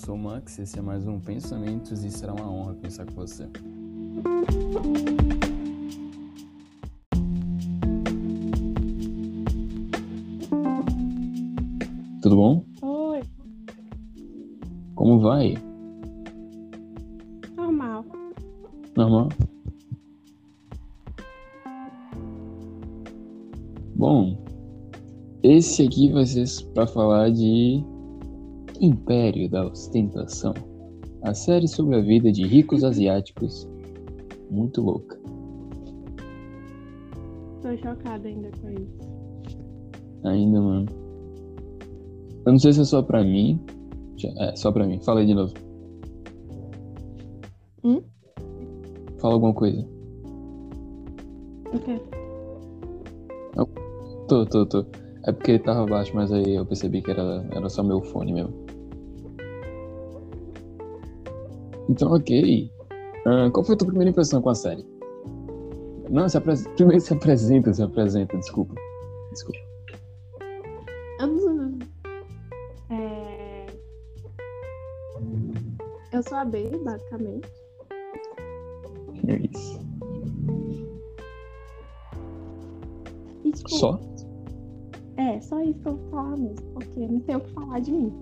sou 0.00 0.14
o 0.14 0.18
Max, 0.18 0.58
esse 0.58 0.78
é 0.78 0.82
mais 0.82 1.06
um 1.06 1.20
Pensamentos 1.20 2.02
e 2.04 2.10
será 2.10 2.32
uma 2.32 2.50
honra 2.50 2.72
pensar 2.74 3.04
com 3.04 3.12
você. 3.16 3.46
Tudo 12.22 12.36
bom? 12.36 12.64
Oi, 12.80 13.20
Como 14.94 15.20
vai? 15.20 15.54
normal. 17.54 18.04
Normal? 18.96 19.28
Bom, 23.96 24.42
esse 25.42 25.82
aqui 25.82 26.10
vai 26.10 26.24
ser 26.24 26.46
para 26.72 26.86
falar 26.86 27.30
de 27.30 27.84
Império 28.80 29.48
da 29.48 29.66
Ostentação, 29.66 30.54
a 31.22 31.34
série 31.34 31.68
sobre 31.68 31.96
a 31.96 32.00
vida 32.00 32.32
de 32.32 32.46
ricos 32.46 32.82
asiáticos. 32.82 33.68
Muito 34.50 34.80
louca. 34.80 35.18
Tô 37.62 37.76
chocada 37.76 38.26
ainda 38.26 38.50
com 38.60 38.70
isso. 38.70 38.98
Ainda, 40.24 40.60
mano. 40.60 40.86
Eu 42.46 42.52
não 42.52 42.58
sei 42.58 42.72
se 42.72 42.80
é 42.80 42.84
só 42.84 43.02
pra 43.02 43.22
mim. 43.22 43.60
É, 44.38 44.56
só 44.56 44.72
pra 44.72 44.86
mim. 44.86 44.98
Fala 45.02 45.20
aí 45.20 45.26
de 45.26 45.34
novo. 45.34 45.52
Hum? 47.84 48.00
Fala 49.18 49.34
alguma 49.34 49.54
coisa. 49.54 49.86
O 51.72 51.78
quê? 51.78 52.00
Tô, 54.30 54.46
tô, 54.46 54.64
tô. 54.64 54.86
É 55.26 55.32
porque 55.32 55.50
ele 55.50 55.58
tava 55.58 55.84
baixo, 55.86 56.12
mas 56.14 56.30
aí 56.32 56.54
eu 56.54 56.64
percebi 56.64 57.02
que 57.02 57.10
era, 57.10 57.44
era 57.50 57.68
só 57.68 57.82
meu 57.82 58.00
fone 58.00 58.32
mesmo. 58.32 58.54
Então, 61.90 62.12
ok. 62.12 62.70
Ah, 63.26 63.50
qual 63.52 63.64
foi 63.64 63.74
a 63.74 63.78
tua 63.78 63.88
primeira 63.88 64.10
impressão 64.10 64.40
com 64.40 64.50
a 64.50 64.54
série? 64.54 64.86
Não, 66.08 66.28
se 66.28 66.38
apres... 66.38 66.66
primeiro 66.76 67.00
se 67.00 67.12
apresenta, 67.12 67.74
se 67.74 67.82
apresenta, 67.82 68.38
desculpa. 68.38 68.74
Desculpa. 69.32 69.58
É... 72.90 73.66
Eu 76.12 76.22
sou 76.22 76.38
a 76.38 76.44
B, 76.44 76.70
basicamente. 76.84 77.48
É 79.26 79.36
isso. 79.52 79.80
E, 83.44 83.50
tipo, 83.50 83.68
Só? 83.68 84.00
É, 85.16 85.40
só 85.40 85.60
isso 85.60 85.78
que 85.80 85.88
eu 85.88 85.96
vou 85.96 86.10
falar 86.10 86.36
mesmo, 86.36 86.66
porque 86.72 87.00
não 87.00 87.20
tem 87.20 87.36
o 87.36 87.40
que 87.40 87.52
falar 87.52 87.80
de 87.80 87.92
mim. 87.92 88.12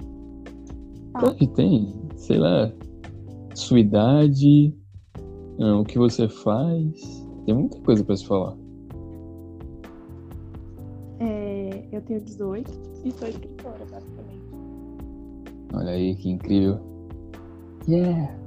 Tá? 1.12 1.20
Claro 1.20 1.36
que 1.36 1.47
tem. 1.48 1.94
Sei 2.16 2.38
lá. 2.38 2.72
Sua 3.58 3.80
idade. 3.80 4.72
ah, 5.60 5.80
o 5.80 5.84
que 5.84 5.98
você 5.98 6.28
faz. 6.28 7.26
Tem 7.44 7.52
muita 7.52 7.80
coisa 7.80 8.04
pra 8.04 8.16
se 8.16 8.24
falar. 8.24 8.56
É, 11.18 11.88
eu 11.90 12.00
tenho 12.02 12.20
18 12.20 12.70
e 13.04 13.10
sou 13.10 13.26
escritora, 13.26 13.84
basicamente. 13.90 14.46
Olha 15.74 15.90
aí, 15.90 16.14
que 16.14 16.30
incrível. 16.30 16.78
Yeah! 17.88 18.38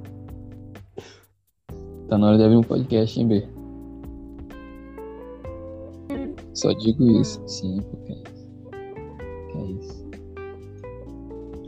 Tá 2.08 2.16
na 2.16 2.28
hora 2.28 2.38
de 2.38 2.44
abrir 2.44 2.56
um 2.56 2.62
podcast, 2.62 3.20
hein, 3.20 3.28
B? 3.28 3.46
Só 6.54 6.72
digo 6.72 7.04
isso. 7.20 7.38
Sim, 7.46 7.82
porque 7.82 8.12
é 8.12 8.16
isso. 8.16 8.50
É 9.58 9.64
isso. 9.72 10.01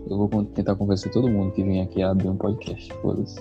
Eu 0.08 0.18
vou 0.18 0.44
tentar 0.44 0.76
convencer 0.76 1.10
todo 1.10 1.30
mundo 1.30 1.52
que 1.52 1.62
vem 1.62 1.80
aqui 1.80 2.02
a 2.02 2.10
abrir 2.10 2.28
um 2.28 2.36
podcast. 2.36 2.92
Foda-se. 2.94 3.40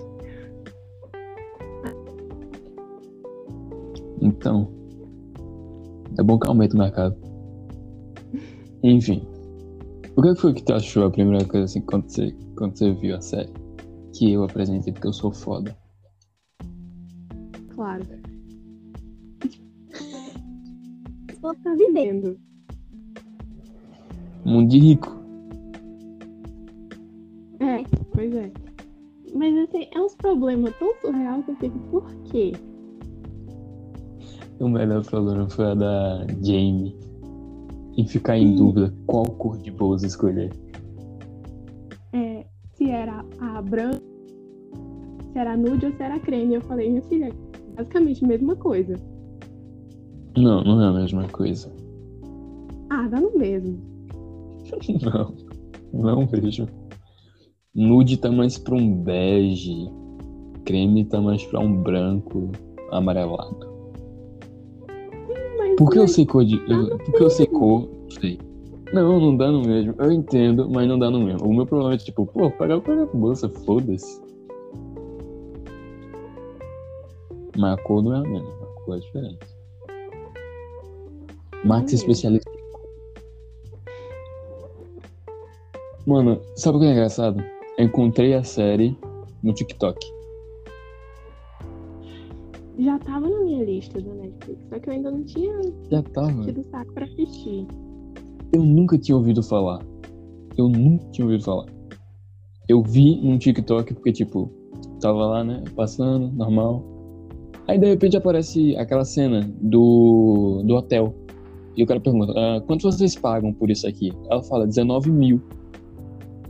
Então. 4.22 4.72
É 6.18 6.24
bom 6.24 6.40
que 6.40 6.48
aumenta 6.48 6.76
o 6.76 6.80
mercado. 6.80 7.16
Enfim. 8.82 9.28
O 10.16 10.22
que 10.22 10.36
foi 10.36 10.54
que 10.54 10.64
tu 10.64 10.74
achou 10.74 11.06
a 11.06 11.12
primeira 11.12 11.44
coisa 11.46 11.66
assim 11.66 11.82
quando 11.82 12.08
você, 12.08 12.32
quando 12.56 12.78
você 12.78 12.94
viu 12.94 13.16
a 13.16 13.22
série? 13.22 13.52
Que 14.14 14.32
eu 14.32 14.44
apresentei 14.44 14.94
porque 14.94 15.08
eu 15.08 15.14
sou 15.14 15.34
foda. 15.34 15.76
Claro. 17.76 18.06
Só 21.42 21.54
tá 21.56 21.76
vivendo. 21.76 22.38
Mundo 24.46 24.70
de 24.70 24.80
rico. 24.80 25.23
Mas 29.34 29.58
assim, 29.58 29.88
é 29.94 30.00
uns 30.00 30.16
problemas 30.16 30.76
tão 30.78 30.94
surreal 31.02 31.42
que 31.44 31.52
eu 31.52 31.56
fico, 31.56 31.80
por 31.92 32.14
quê? 32.26 32.54
O 34.60 34.70
melhor 34.70 35.04
problema 35.04 35.50
foi 35.50 35.66
a 35.66 35.74
da 35.74 36.26
Jamie. 36.42 36.96
Em 37.98 38.08
ficar 38.08 38.38
em 38.38 38.50
Sim. 38.50 38.56
dúvida 38.56 38.94
qual 39.06 39.26
cor 39.26 39.58
de 39.58 39.72
bolsa 39.72 40.08
escolher. 40.08 40.52
É, 42.14 42.46
se 42.74 42.90
era 42.90 43.24
a 43.40 43.62
branca, 43.62 44.02
se 45.32 45.38
era 45.38 45.58
nude 45.58 45.86
ou 45.86 45.92
se 45.92 46.02
era 46.02 46.20
creme. 46.20 46.56
Eu 46.56 46.62
falei, 46.62 46.90
minha 46.90 47.02
filha, 47.04 47.32
basicamente 47.76 48.24
a 48.24 48.28
mesma 48.28 48.56
coisa. 48.56 48.96
Não, 50.38 50.64
não 50.64 50.82
é 50.82 50.88
a 50.88 50.94
mesma 50.94 51.28
coisa. 51.28 51.72
Ah, 52.90 53.08
dá 53.08 53.20
no 53.20 53.38
mesmo. 53.38 53.78
Não, 55.04 55.36
não 55.94 56.26
vejo. 56.26 56.68
Nude 57.76 58.18
tá 58.18 58.32
mais 58.32 58.58
pra 58.58 58.76
um 58.76 58.96
bege. 59.04 59.90
Creme 60.66 61.06
tá 61.06 61.20
mais 61.20 61.44
pra 61.46 61.60
um 61.60 61.82
branco 61.82 62.52
amarelado. 62.92 63.74
Mas, 65.58 65.76
Por 65.78 65.90
que 65.90 65.98
eu 66.00 66.08
sei 66.08 66.26
cor 66.26 66.46
de. 66.46 66.56
eu- 66.72 66.98
Por 67.00 67.14
que 67.14 67.24
eu 67.24 67.30
sei 67.30 67.48
cor? 67.48 67.90
Sei. 68.22 68.40
Não, 68.94 69.20
não 69.20 69.36
dá 69.36 69.52
no 69.52 69.62
mesmo. 69.64 69.96
Eu 69.98 70.12
entendo, 70.12 70.70
mas 70.70 70.88
não 70.88 71.00
dá 71.00 71.10
no 71.10 71.20
mesmo. 71.20 71.48
O 71.48 71.54
meu 71.54 71.66
problema 71.66 71.96
é 71.96 71.98
tipo, 71.98 72.28
pô, 72.28 72.52
pagar 72.52 72.80
pagar 72.82 73.08
bolsa, 73.08 73.50
foda-se. 73.50 74.22
Mas 77.58 77.74
a 77.74 77.82
cor 77.84 78.04
não 78.04 78.14
é 78.16 78.20
a 78.20 78.22
mesma, 78.22 78.50
a 78.50 78.82
cor 78.86 78.98
é 78.98 79.00
diferente. 79.00 79.48
Max 81.66 81.92
mesmo. 81.92 81.96
especialista. 81.98 82.52
Mano, 86.06 86.40
sabe 86.56 86.78
o 86.78 86.82
que 86.82 86.86
é 86.88 86.92
engraçado? 86.92 87.44
Encontrei 87.84 88.34
a 88.34 88.44
série 88.46 88.98
no 89.44 89.54
TikTok. 89.54 90.00
já 92.80 92.98
tava 93.00 93.28
na 93.30 93.40
minha 93.44 93.66
lista 93.66 94.02
da 94.02 94.14
Netflix, 94.14 94.66
só 94.70 94.80
que 94.80 94.90
eu 94.90 94.94
ainda 94.94 95.12
não 95.12 95.24
tinha 95.26 95.54
Já 95.92 96.02
tava. 96.02 96.44
tido 96.44 96.64
saco 96.72 96.94
pra 96.94 97.04
assistir. 97.06 97.68
Eu 98.54 98.64
nunca 98.64 98.98
tinha 98.98 99.18
ouvido 99.18 99.44
falar. 99.44 99.80
Eu 100.58 100.70
nunca 100.70 101.06
tinha 101.12 101.26
ouvido 101.26 101.44
falar. 101.44 101.66
Eu 102.70 102.82
vi 102.82 103.20
num 103.22 103.38
TikTok 103.38 103.94
porque, 103.96 104.14
tipo, 104.14 104.50
tava 105.02 105.26
lá, 105.26 105.44
né, 105.44 105.62
passando, 105.76 106.32
normal. 106.32 106.82
Aí, 107.68 107.78
de 107.78 107.88
repente, 107.88 108.16
aparece 108.16 108.78
aquela 108.78 109.04
cena 109.04 109.42
do, 109.62 110.64
do 110.66 110.74
hotel. 110.76 111.14
E 111.76 111.84
o 111.84 111.86
cara 111.86 112.00
pergunta, 112.00 112.32
ah, 112.36 112.62
quanto 112.66 112.84
vocês 112.84 113.14
pagam 113.16 113.52
por 113.52 113.70
isso 113.70 113.86
aqui? 113.86 114.14
Ela 114.30 114.42
fala, 114.42 114.66
19 114.66 115.12
mil. 115.12 115.42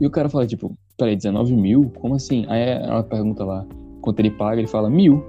E 0.00 0.06
o 0.06 0.10
cara 0.10 0.28
fala, 0.28 0.46
tipo, 0.46 0.76
peraí, 0.96 1.16
19 1.16 1.54
mil? 1.54 1.90
Como 2.00 2.14
assim? 2.14 2.44
Aí 2.48 2.62
ela 2.62 3.02
pergunta 3.02 3.44
lá, 3.44 3.66
quanto 4.00 4.20
ele 4.20 4.30
paga? 4.30 4.60
Ele 4.60 4.68
fala, 4.68 4.90
mil. 4.90 5.22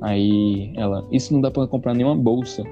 Aí 0.00 0.72
ela, 0.76 1.06
isso 1.10 1.32
não 1.32 1.40
dá 1.40 1.50
pra 1.50 1.66
comprar 1.66 1.94
nenhuma 1.94 2.16
bolsa. 2.16 2.62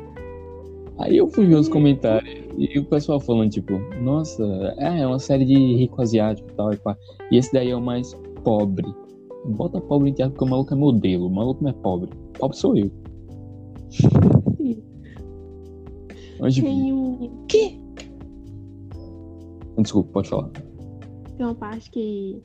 Aí 0.99 1.17
eu 1.17 1.27
fui 1.27 1.47
ver 1.47 1.57
os 1.57 1.69
comentários 1.69 2.45
e 2.57 2.79
o 2.79 2.85
pessoal 2.85 3.19
falando, 3.19 3.51
tipo, 3.51 3.73
nossa, 4.01 4.45
é, 4.79 5.01
é 5.01 5.07
uma 5.07 5.19
série 5.19 5.45
de 5.45 5.55
rico 5.55 6.01
asiático 6.01 6.49
e 6.51 6.55
tal, 6.55 6.73
e 6.73 6.77
pá. 6.77 6.97
E 7.31 7.37
esse 7.37 7.53
daí 7.53 7.71
é 7.71 7.77
o 7.77 7.81
mais 7.81 8.15
pobre. 8.45 8.87
Bota 9.47 9.81
pobre 9.81 10.11
em 10.11 10.13
teatro 10.13 10.35
porque 10.35 10.45
o 10.45 10.51
maluco 10.51 10.73
é 10.73 10.77
modelo, 10.77 11.27
o 11.27 11.31
maluco 11.31 11.63
não 11.65 11.71
é 11.71 11.75
pobre. 11.75 12.11
Pobre 12.39 12.57
sou 12.57 12.77
eu. 12.77 12.91
Onde 16.41 16.63
Tem, 16.63 16.93
um, 16.93 17.31
Desculpa, 19.79 20.11
pode 20.13 20.29
falar. 20.29 20.51
Tem 21.37 21.47
uma 21.47 21.55
parte 21.55 21.91
que 21.91 22.43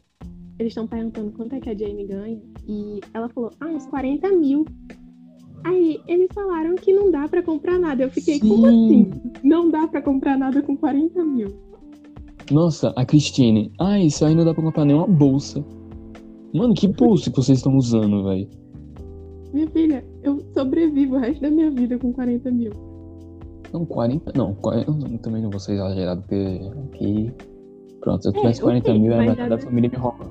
eles 0.57 0.71
estão 0.71 0.87
perguntando 0.87 1.31
quanto 1.31 1.55
é 1.55 1.59
que 1.59 1.69
a 1.69 1.77
Jamie 1.77 2.05
ganha. 2.05 2.41
E 2.67 2.99
ela 3.13 3.29
falou, 3.29 3.51
ah, 3.59 3.67
uns 3.67 3.85
40 3.87 4.29
mil. 4.33 4.65
Aí 5.63 5.99
eles 6.07 6.27
falaram 6.33 6.75
que 6.75 6.93
não 6.93 7.11
dá 7.11 7.27
pra 7.27 7.41
comprar 7.41 7.79
nada. 7.79 8.03
Eu 8.03 8.09
fiquei, 8.09 8.39
como 8.39 8.67
Sim. 8.67 8.85
assim? 8.85 9.11
Não 9.43 9.69
dá 9.69 9.87
pra 9.87 10.01
comprar 10.01 10.37
nada 10.37 10.61
com 10.61 10.75
40 10.75 11.23
mil. 11.23 11.47
Nossa, 12.51 12.93
a 12.95 13.05
Christine. 13.05 13.71
Ah, 13.79 13.99
isso 13.99 14.25
aí 14.25 14.33
não 14.33 14.43
dá 14.43 14.53
pra 14.53 14.63
comprar 14.63 14.85
nenhuma 14.85 15.07
bolsa. 15.07 15.63
Mano, 16.53 16.73
que 16.73 16.87
bolsa 16.87 17.29
que 17.29 17.37
vocês 17.37 17.59
estão 17.59 17.75
usando, 17.75 18.23
velho? 18.23 18.47
Minha 19.53 19.67
filha, 19.69 20.05
eu 20.23 20.39
sobrevivo 20.53 21.15
o 21.15 21.19
resto 21.19 21.41
da 21.41 21.49
minha 21.49 21.69
vida 21.71 21.97
com 21.97 22.11
40 22.11 22.51
mil. 22.51 22.71
Não, 23.71 23.85
40. 23.85 24.31
Não, 24.35 24.53
40, 24.55 24.91
eu 25.11 25.17
também 25.19 25.41
não 25.41 25.49
vou 25.49 25.59
ser 25.59 25.73
exagerado, 25.73 26.21
porque 26.21 26.59
aqui. 26.93 27.31
Pronto, 28.01 28.21
se 28.21 28.29
eu 28.29 28.33
É, 28.33 28.37
tivesse 28.37 28.61
40 28.61 28.89
ok, 28.89 29.01
mil, 29.01 29.13
a 29.13 29.17
metade 29.17 29.49
da 29.49 29.57
família 29.57 29.89
me 29.89 29.97
rouba. 29.97 30.25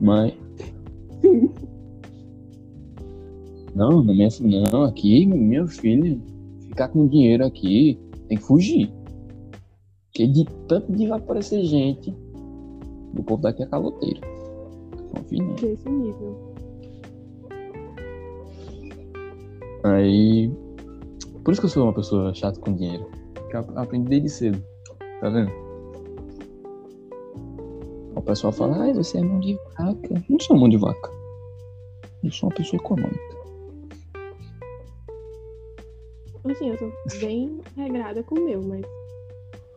Mas. 0.00 0.32
Sim. 1.20 1.50
Não, 3.74 4.02
não 4.02 4.14
é 4.20 4.26
assim, 4.26 4.48
não. 4.48 4.82
Aqui, 4.84 5.26
meu 5.26 5.66
filho, 5.66 6.20
ficar 6.68 6.88
com 6.88 7.06
dinheiro 7.06 7.44
aqui, 7.44 7.98
tem 8.28 8.36
que 8.36 8.44
fugir. 8.44 8.92
Porque 10.06 10.26
de 10.26 10.44
tanto 10.66 10.92
de 10.92 11.06
vai 11.06 11.18
aparecer 11.18 11.64
gente, 11.64 12.14
o 13.16 13.22
povo 13.22 13.42
daqui 13.42 13.62
é 13.62 13.66
caloteiro. 13.66 14.20
Confia. 15.14 15.44
Desse 15.60 15.88
nível. 15.88 16.36
Aí. 19.84 20.50
Por 21.44 21.52
isso 21.52 21.60
que 21.60 21.66
eu 21.66 21.70
sou 21.70 21.84
uma 21.84 21.94
pessoa 21.94 22.34
chata 22.34 22.60
com 22.60 22.74
dinheiro. 22.74 23.06
Que 23.48 23.56
eu 23.56 23.60
aprendi 23.76 24.08
desde 24.08 24.28
cedo. 24.28 24.62
Tá 25.20 25.30
vendo? 25.30 25.69
O 28.20 28.22
pessoal 28.22 28.52
fala, 28.52 28.82
ai, 28.82 28.92
você 28.92 29.16
é 29.16 29.22
mão 29.22 29.40
de 29.40 29.58
vaca. 29.78 30.24
Não 30.28 30.38
sou 30.40 30.58
mão 30.58 30.68
de 30.68 30.76
vaca. 30.76 31.10
Eu 32.22 32.30
sou 32.30 32.50
uma 32.50 32.54
pessoa 32.54 32.78
econômica. 32.78 33.40
Assim, 36.44 36.68
eu 36.68 36.78
sou 36.78 36.92
bem 37.18 37.60
regrada 37.74 38.22
com 38.22 38.34
o 38.34 38.44
meu, 38.44 38.62
mas 38.62 38.82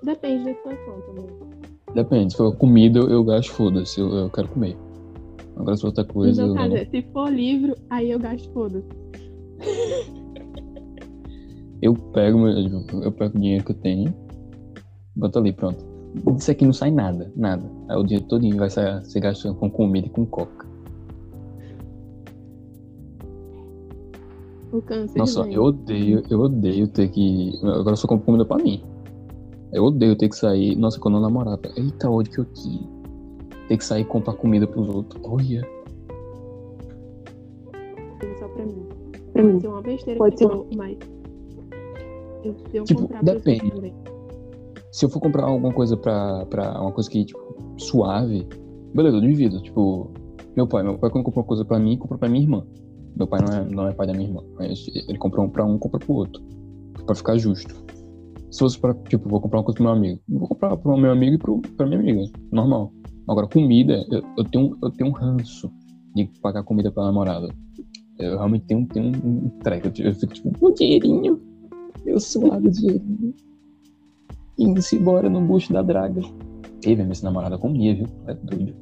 depende 0.03 0.43
da 0.43 0.53
situação 0.55 1.01
também. 1.07 1.25
Depende, 1.93 2.33
se 2.33 2.37
for 2.37 2.53
comida, 2.57 2.99
eu, 2.99 3.23
gasto, 3.23 3.53
foda-se, 3.53 4.01
eu, 4.01 4.13
eu 4.13 4.29
quero 4.29 4.49
comer. 4.49 4.75
Agora 5.55 5.77
se 5.77 5.81
for 5.81 5.87
outra 5.87 6.03
coisa, 6.03 6.45
não. 6.45 6.61
é, 6.75 6.83
se 6.83 7.01
for 7.13 7.31
livro, 7.31 7.75
aí 7.89 8.11
eu 8.11 8.19
gasto 8.19 8.51
foda. 8.51 8.83
Eu 11.81 11.95
pego, 11.95 12.45
eu 12.47 13.11
pego 13.13 13.37
o 13.37 13.39
dinheiro 13.39 13.63
que 13.63 13.71
eu 13.71 13.75
tenho, 13.75 14.13
boto 15.15 15.39
ali, 15.39 15.53
pronto. 15.53 15.92
Isso 16.37 16.51
aqui 16.51 16.65
não 16.65 16.73
sai 16.73 16.91
nada, 16.91 17.31
nada. 17.35 17.63
Aí 17.89 17.97
o 17.97 18.03
dinheiro 18.03 18.27
todinho 18.27 18.57
vai 18.57 18.69
ser, 18.69 19.03
ser 19.05 19.19
gastando 19.19 19.55
com 19.55 19.69
comida 19.69 20.07
e 20.07 20.09
com 20.09 20.25
coca. 20.25 20.65
O 24.71 24.81
câncer. 24.81 25.19
Nossa, 25.19 25.43
vem. 25.43 25.53
eu 25.53 25.63
odeio, 25.63 26.23
eu 26.29 26.39
odeio 26.39 26.87
ter 26.87 27.09
que. 27.09 27.59
Agora 27.63 27.91
eu 27.91 27.95
só 27.95 28.07
compro 28.07 28.25
comida 28.25 28.45
pra 28.45 28.57
mim. 28.57 28.83
Eu 29.71 29.83
odeio 29.85 30.15
ter 30.15 30.29
que 30.29 30.35
sair. 30.35 30.75
Nossa, 30.75 30.99
quando 30.99 31.17
eu 31.17 31.21
namorava. 31.21 31.61
Eita, 31.75 32.09
ódio 32.09 32.31
que 32.31 32.39
eu 32.39 32.45
tinha. 32.45 32.87
Ter 33.67 33.77
que 33.77 33.85
sair 33.85 34.01
e 34.01 34.05
comprar 34.05 34.33
comida 34.33 34.67
pros 34.67 34.89
outros. 34.89 35.21
Olha. 35.25 35.67
Só 38.39 38.47
pra 38.47 38.65
mim. 38.65 38.85
Pra 39.31 39.41
Pode 39.41 39.53
mim. 39.53 39.59
ser 39.61 39.67
uma 39.67 39.81
besteira 39.81 40.17
Pode 40.17 40.37
ser 40.37 40.47
mas 40.75 40.97
eu 42.43 42.55
devo 42.71 42.85
Tipo, 42.85 43.09
depende. 43.23 43.93
Se 44.93 45.05
eu 45.05 45.09
for 45.09 45.19
comprar 45.19 45.45
alguma 45.45 45.73
coisa 45.73 45.97
pra, 45.97 46.45
pra 46.45 46.79
uma 46.79 46.91
coisa 46.91 47.09
que, 47.09 47.25
tipo, 47.25 47.39
suave, 47.79 48.47
beleza, 48.93 49.17
eu 49.17 49.21
divido. 49.21 49.59
Tipo, 49.63 50.11
meu 50.55 50.67
pai, 50.67 50.83
meu 50.83 50.99
pai 50.99 51.09
quando 51.09 51.23
comprou 51.23 51.43
uma 51.43 51.47
coisa 51.47 51.65
pra 51.65 51.79
mim, 51.79 51.97
comprou 51.97 52.19
pra 52.19 52.29
minha 52.29 52.43
irmã. 52.43 52.63
Meu 53.17 53.25
pai 53.25 53.41
não 53.41 53.57
é, 53.57 53.69
não 53.69 53.87
é 53.87 53.91
pai 53.91 54.05
da 54.05 54.13
minha 54.13 54.27
irmã. 54.29 54.43
Mas 54.55 54.85
ele 54.93 55.17
comprou 55.17 55.47
um 55.47 55.49
pra 55.49 55.65
um, 55.65 55.79
compra 55.79 55.99
pro 55.99 56.13
outro. 56.13 56.43
Pra 57.07 57.15
ficar 57.15 57.39
justo. 57.39 57.73
Se 58.51 58.59
fosse 58.59 58.79
pra, 58.79 58.93
tipo, 58.93 59.27
vou 59.27 59.41
comprar 59.41 59.59
uma 59.59 59.63
coisa 59.63 59.77
pro 59.77 59.83
meu 59.83 59.93
amigo. 59.93 60.21
Vou 60.29 60.47
comprar 60.47 60.77
pro 60.77 60.95
meu 60.95 61.11
amigo 61.11 61.35
e 61.35 61.37
pro, 61.39 61.59
pra 61.75 61.87
minha 61.87 61.99
amiga. 61.99 62.31
Normal. 62.51 62.93
Agora, 63.27 63.47
comida, 63.47 64.05
eu, 64.11 64.21
eu 64.37 64.43
tenho, 64.43 64.77
eu 64.83 64.91
tenho 64.91 65.09
um 65.09 65.13
ranço 65.13 65.71
de 66.15 66.25
pagar 66.39 66.61
comida 66.61 66.91
pra 66.91 67.05
namorada. 67.05 67.47
Eu 68.19 68.37
realmente 68.37 68.65
tenho, 68.65 68.85
tenho 68.85 69.07
um, 69.07 69.49
treco. 69.63 69.87
Eu, 69.87 70.05
eu 70.05 70.13
fico 70.13 70.33
tipo, 70.35 70.51
o 70.61 70.71
dinheirinho. 70.71 71.41
Meu 72.05 72.19
suado 72.19 72.69
dinheirinho. 72.69 73.33
Indo-se 74.57 74.97
embora 74.97 75.29
no 75.29 75.41
bucho 75.41 75.73
da 75.73 75.81
draga. 75.81 76.21
Ei, 76.85 76.95
velho, 76.95 77.11
esse 77.11 77.23
namorada 77.23 77.57
comia, 77.57 77.95
viu? 77.95 78.07
É 78.27 78.33
doido. 78.33 78.73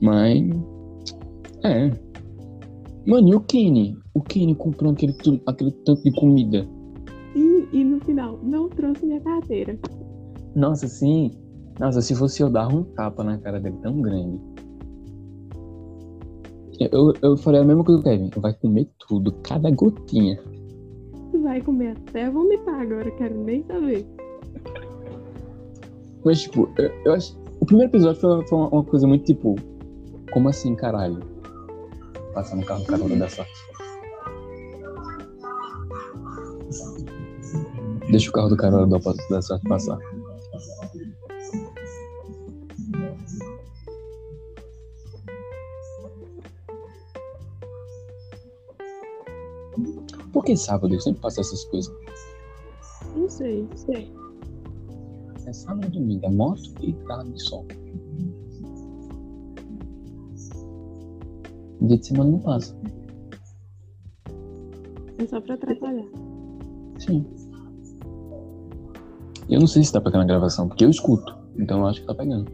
Mas. 0.00 0.50
É. 1.62 1.90
Mano, 3.06 3.28
e 3.28 3.34
o 3.34 3.40
Kenny? 3.40 3.96
O 4.14 4.20
Kenny 4.20 4.54
comprando 4.54 4.94
aquele, 4.94 5.42
aquele 5.46 5.72
tanto 5.84 6.02
de 6.02 6.12
comida. 6.12 6.66
E, 7.34 7.68
e 7.72 7.84
no 7.84 8.00
final, 8.00 8.38
não 8.42 8.68
trouxe 8.68 9.04
minha 9.04 9.20
carteira. 9.20 9.78
Nossa, 10.54 10.86
sim. 10.86 11.32
Nossa, 11.78 12.00
se 12.00 12.14
fosse 12.14 12.42
eu 12.42 12.48
dar 12.48 12.68
um 12.68 12.84
tapa 12.84 13.24
na 13.24 13.36
cara 13.38 13.60
dele 13.60 13.76
tão 13.82 14.00
grande. 14.00 14.40
Eu, 16.78 17.12
eu 17.22 17.36
faria 17.36 17.60
a 17.60 17.64
mesma 17.64 17.84
coisa 17.84 18.02
que 18.02 18.08
o 18.08 18.12
Kevin. 18.12 18.30
Vai 18.40 18.54
comer 18.54 18.88
tudo, 19.06 19.32
cada 19.42 19.70
gotinha. 19.70 20.38
Vai 21.44 21.60
comer 21.60 21.94
até 22.08 22.30
vomitar 22.30 22.80
agora, 22.80 23.10
quero 23.10 23.38
nem 23.44 23.62
saber. 23.64 24.06
Mas, 26.24 26.40
tipo, 26.40 26.72
eu, 26.78 26.90
eu 27.04 27.12
acho. 27.12 27.38
O 27.60 27.66
primeiro 27.66 27.90
episódio 27.90 28.18
foi, 28.18 28.46
foi 28.46 28.58
uma, 28.58 28.68
uma 28.70 28.82
coisa 28.82 29.06
muito 29.06 29.26
tipo. 29.26 29.54
Como 30.32 30.48
assim, 30.48 30.74
caralho? 30.74 31.20
Passar 32.32 32.56
no 32.56 32.64
carro 32.64 32.84
carona 32.86 33.16
da 33.16 33.28
sorte. 33.28 33.52
Deixa 38.10 38.30
o 38.30 38.32
carro 38.32 38.48
do 38.48 38.56
carona 38.56 38.86
da, 38.86 38.98
da 39.28 39.42
sorte 39.42 39.68
passar. 39.68 39.98
Que 50.54 50.60
sábado 50.60 50.94
eu 50.94 51.00
sempre 51.00 51.20
passo 51.20 51.40
essas 51.40 51.64
coisas? 51.64 51.92
Não 53.16 53.28
sei. 53.28 53.68
Sei. 53.74 54.14
É 55.44 55.52
sábado 55.52 55.88
e 55.88 55.90
domingo, 55.90 56.24
é 56.24 56.30
moto 56.30 56.62
e 56.80 56.92
carro 56.92 57.24
de 57.24 57.42
som. 57.42 57.66
Dia 61.80 61.98
de 61.98 62.06
semana 62.06 62.30
não 62.30 62.38
passa. 62.38 62.78
É 65.18 65.26
só 65.26 65.40
pra 65.40 65.54
atrapalhar. 65.54 66.06
Sim. 67.00 67.26
Eu 69.50 69.58
não 69.58 69.66
sei 69.66 69.82
se 69.82 69.92
tá 69.92 70.00
pegando 70.00 70.22
a 70.22 70.26
gravação, 70.26 70.68
porque 70.68 70.84
eu 70.84 70.90
escuto. 70.90 71.36
Então 71.58 71.80
eu 71.80 71.86
acho 71.88 72.00
que 72.00 72.06
tá 72.06 72.14
pegando. 72.14 72.48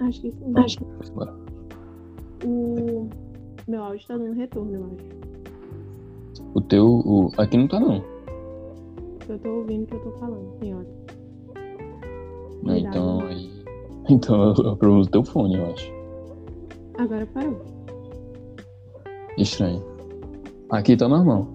Acho 0.00 0.20
que 0.20 0.30
sim. 0.30 0.52
Acho 0.58 0.84
Bora. 1.14 1.34
O 2.44 3.08
meu 3.66 3.82
áudio 3.82 4.06
tá 4.06 4.18
dando 4.18 4.34
retorno, 4.34 4.74
eu 4.74 4.84
acho. 4.84 5.19
O 6.54 6.60
teu. 6.60 6.86
O... 6.86 7.30
Aqui 7.38 7.56
não 7.56 7.68
tá 7.68 7.78
não. 7.78 8.02
Eu 9.28 9.38
tô 9.38 9.48
ouvindo 9.48 9.84
o 9.84 9.86
que 9.86 9.94
eu 9.94 10.00
tô 10.00 10.10
falando, 10.18 10.58
senhora. 10.58 10.86
Não, 12.62 12.74
Cuidado. 12.74 12.78
então 12.78 13.20
aí. 13.26 13.60
Então 14.08 14.42
é 14.42 14.48
o 14.48 14.76
problema 14.76 15.02
do 15.02 15.10
teu 15.10 15.22
fone, 15.22 15.56
eu 15.56 15.66
acho. 15.66 15.92
Agora 16.98 17.24
parou. 17.26 17.60
Estranho. 19.38 19.84
Aqui 20.70 20.96
tá 20.96 21.06
normal. 21.06 21.46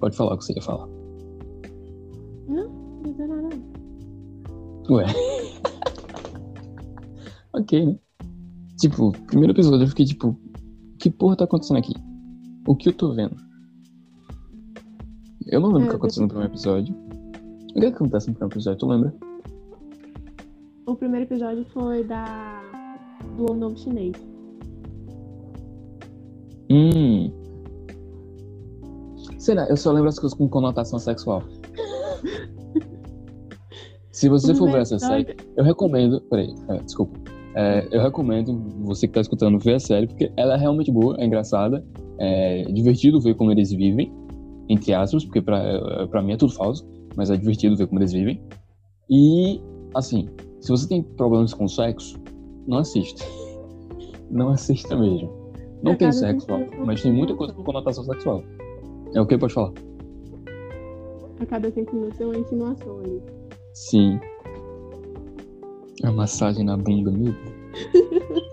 Pode 0.00 0.16
falar 0.16 0.34
o 0.34 0.38
que 0.38 0.44
você 0.44 0.54
ia 0.54 0.62
falar. 0.62 0.88
Não, 2.48 2.68
não 2.68 3.12
deu 3.12 3.28
nada. 3.28 3.48
Ué. 4.90 5.04
ok, 7.52 7.86
né? 7.86 7.98
Tipo, 8.78 9.12
primeiro 9.26 9.52
episódio 9.52 9.84
eu 9.84 9.88
fiquei 9.88 10.06
tipo, 10.06 10.38
que 10.98 11.10
porra 11.10 11.36
tá 11.36 11.44
acontecendo 11.44 11.78
aqui? 11.78 11.94
O 12.66 12.76
que 12.76 12.88
eu 12.88 12.92
tô 12.92 13.12
vendo? 13.12 13.36
Eu 15.46 15.60
não 15.60 15.68
lembro 15.68 15.84
o 15.84 15.86
É, 15.86 15.90
que 15.90 15.96
aconteceu 15.96 16.22
no 16.22 16.28
primeiro 16.28 16.52
episódio. 16.52 16.94
O 16.94 17.80
que 17.80 17.86
é 17.86 17.90
que 17.90 17.96
acontece 17.96 18.28
no 18.28 18.34
primeiro 18.34 18.54
episódio? 18.54 18.78
Tu 18.78 18.86
lembra? 18.86 19.14
O 20.86 20.94
primeiro 20.94 21.26
episódio 21.26 21.64
foi 21.72 22.04
da 22.04 22.62
do 23.36 23.52
novo 23.54 23.76
chinês. 23.76 24.14
Hum. 26.70 27.32
Sei 29.38 29.54
lá, 29.54 29.66
eu 29.68 29.76
só 29.76 29.90
lembro 29.92 30.08
as 30.08 30.18
coisas 30.18 30.36
com 30.36 30.48
conotação 30.48 30.98
sexual. 30.98 31.42
Se 34.12 34.28
você 34.28 34.54
for 34.54 34.70
ver 34.70 34.82
essa 34.82 34.98
série, 34.98 35.36
eu 35.56 35.64
recomendo. 35.64 36.20
Peraí, 36.22 36.52
é, 36.68 36.78
desculpa. 36.78 37.17
É, 37.58 37.88
eu 37.90 38.00
recomendo 38.00 38.56
você 38.84 39.08
que 39.08 39.14
tá 39.14 39.20
escutando 39.20 39.58
ver 39.58 39.74
a 39.74 39.80
série, 39.80 40.06
porque 40.06 40.30
ela 40.36 40.54
é 40.54 40.56
realmente 40.56 40.92
boa, 40.92 41.16
é 41.18 41.26
engraçada, 41.26 41.84
é 42.16 42.62
divertido 42.70 43.20
ver 43.20 43.34
como 43.34 43.50
eles 43.50 43.72
vivem, 43.72 44.12
entre 44.68 44.94
aspas, 44.94 45.24
porque 45.24 45.42
pra, 45.42 46.06
pra 46.06 46.22
mim 46.22 46.34
é 46.34 46.36
tudo 46.36 46.52
falso, 46.52 46.86
mas 47.16 47.30
é 47.30 47.36
divertido 47.36 47.76
ver 47.76 47.88
como 47.88 47.98
eles 47.98 48.12
vivem. 48.12 48.40
E, 49.10 49.60
assim, 49.92 50.28
se 50.60 50.70
você 50.70 50.88
tem 50.88 51.02
problemas 51.02 51.52
com 51.52 51.66
sexo, 51.66 52.16
não 52.66 52.78
assista. 52.78 53.24
Não 54.30 54.50
assista 54.50 54.94
mesmo. 54.94 55.32
Não 55.82 55.92
É, 55.92 55.96
tem 55.96 56.12
sexo, 56.12 56.46
mas 56.84 57.02
tem 57.02 57.10
muita 57.10 57.34
coisa 57.34 57.54
com 57.54 57.64
conotação 57.64 58.04
sexual. 58.04 58.44
É 59.14 59.20
o 59.22 59.26
que 59.26 59.38
pode 59.38 59.54
falar? 59.54 59.72
A 61.40 61.46
cada 61.46 61.70
cinco 61.70 61.96
minutos 61.96 62.18
tem 62.18 62.26
uma 62.26 62.36
insinuação 62.36 62.98
ali. 63.00 63.22
Sim. 63.72 64.20
A 66.04 66.10
massagem 66.12 66.64
na 66.64 66.76
bunda, 66.76 67.10
meu. 67.10 67.34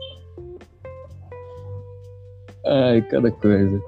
Ai, 2.66 3.02
cada 3.04 3.30
coisa. 3.32 3.82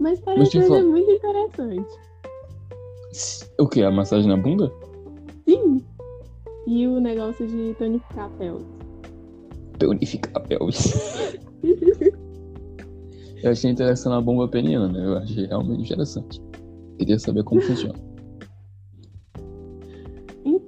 Mas 0.00 0.18
parece 0.20 0.50
te 0.50 0.60
ser 0.62 0.68
falo- 0.68 0.88
muito 0.90 1.10
interessante. 1.10 1.98
O 3.58 3.66
que? 3.68 3.82
A 3.82 3.90
massagem 3.90 4.28
na 4.28 4.36
bunda? 4.36 4.72
Sim. 5.46 5.84
E 6.66 6.86
o 6.86 6.98
negócio 7.00 7.46
de 7.46 7.74
tonificar 7.74 8.26
a 8.26 8.30
pele. 8.30 8.64
Tonificar 9.78 10.32
a 10.36 10.40
pelvis. 10.40 10.92
Eu 13.42 13.52
achei 13.52 13.70
interessante 13.70 14.14
a 14.14 14.20
bomba 14.20 14.48
peniana. 14.48 14.98
Eu 14.98 15.16
achei 15.18 15.46
realmente 15.46 15.84
interessante. 15.92 16.40
Queria 16.98 17.18
saber 17.18 17.44
como 17.44 17.60
funciona. 17.60 17.94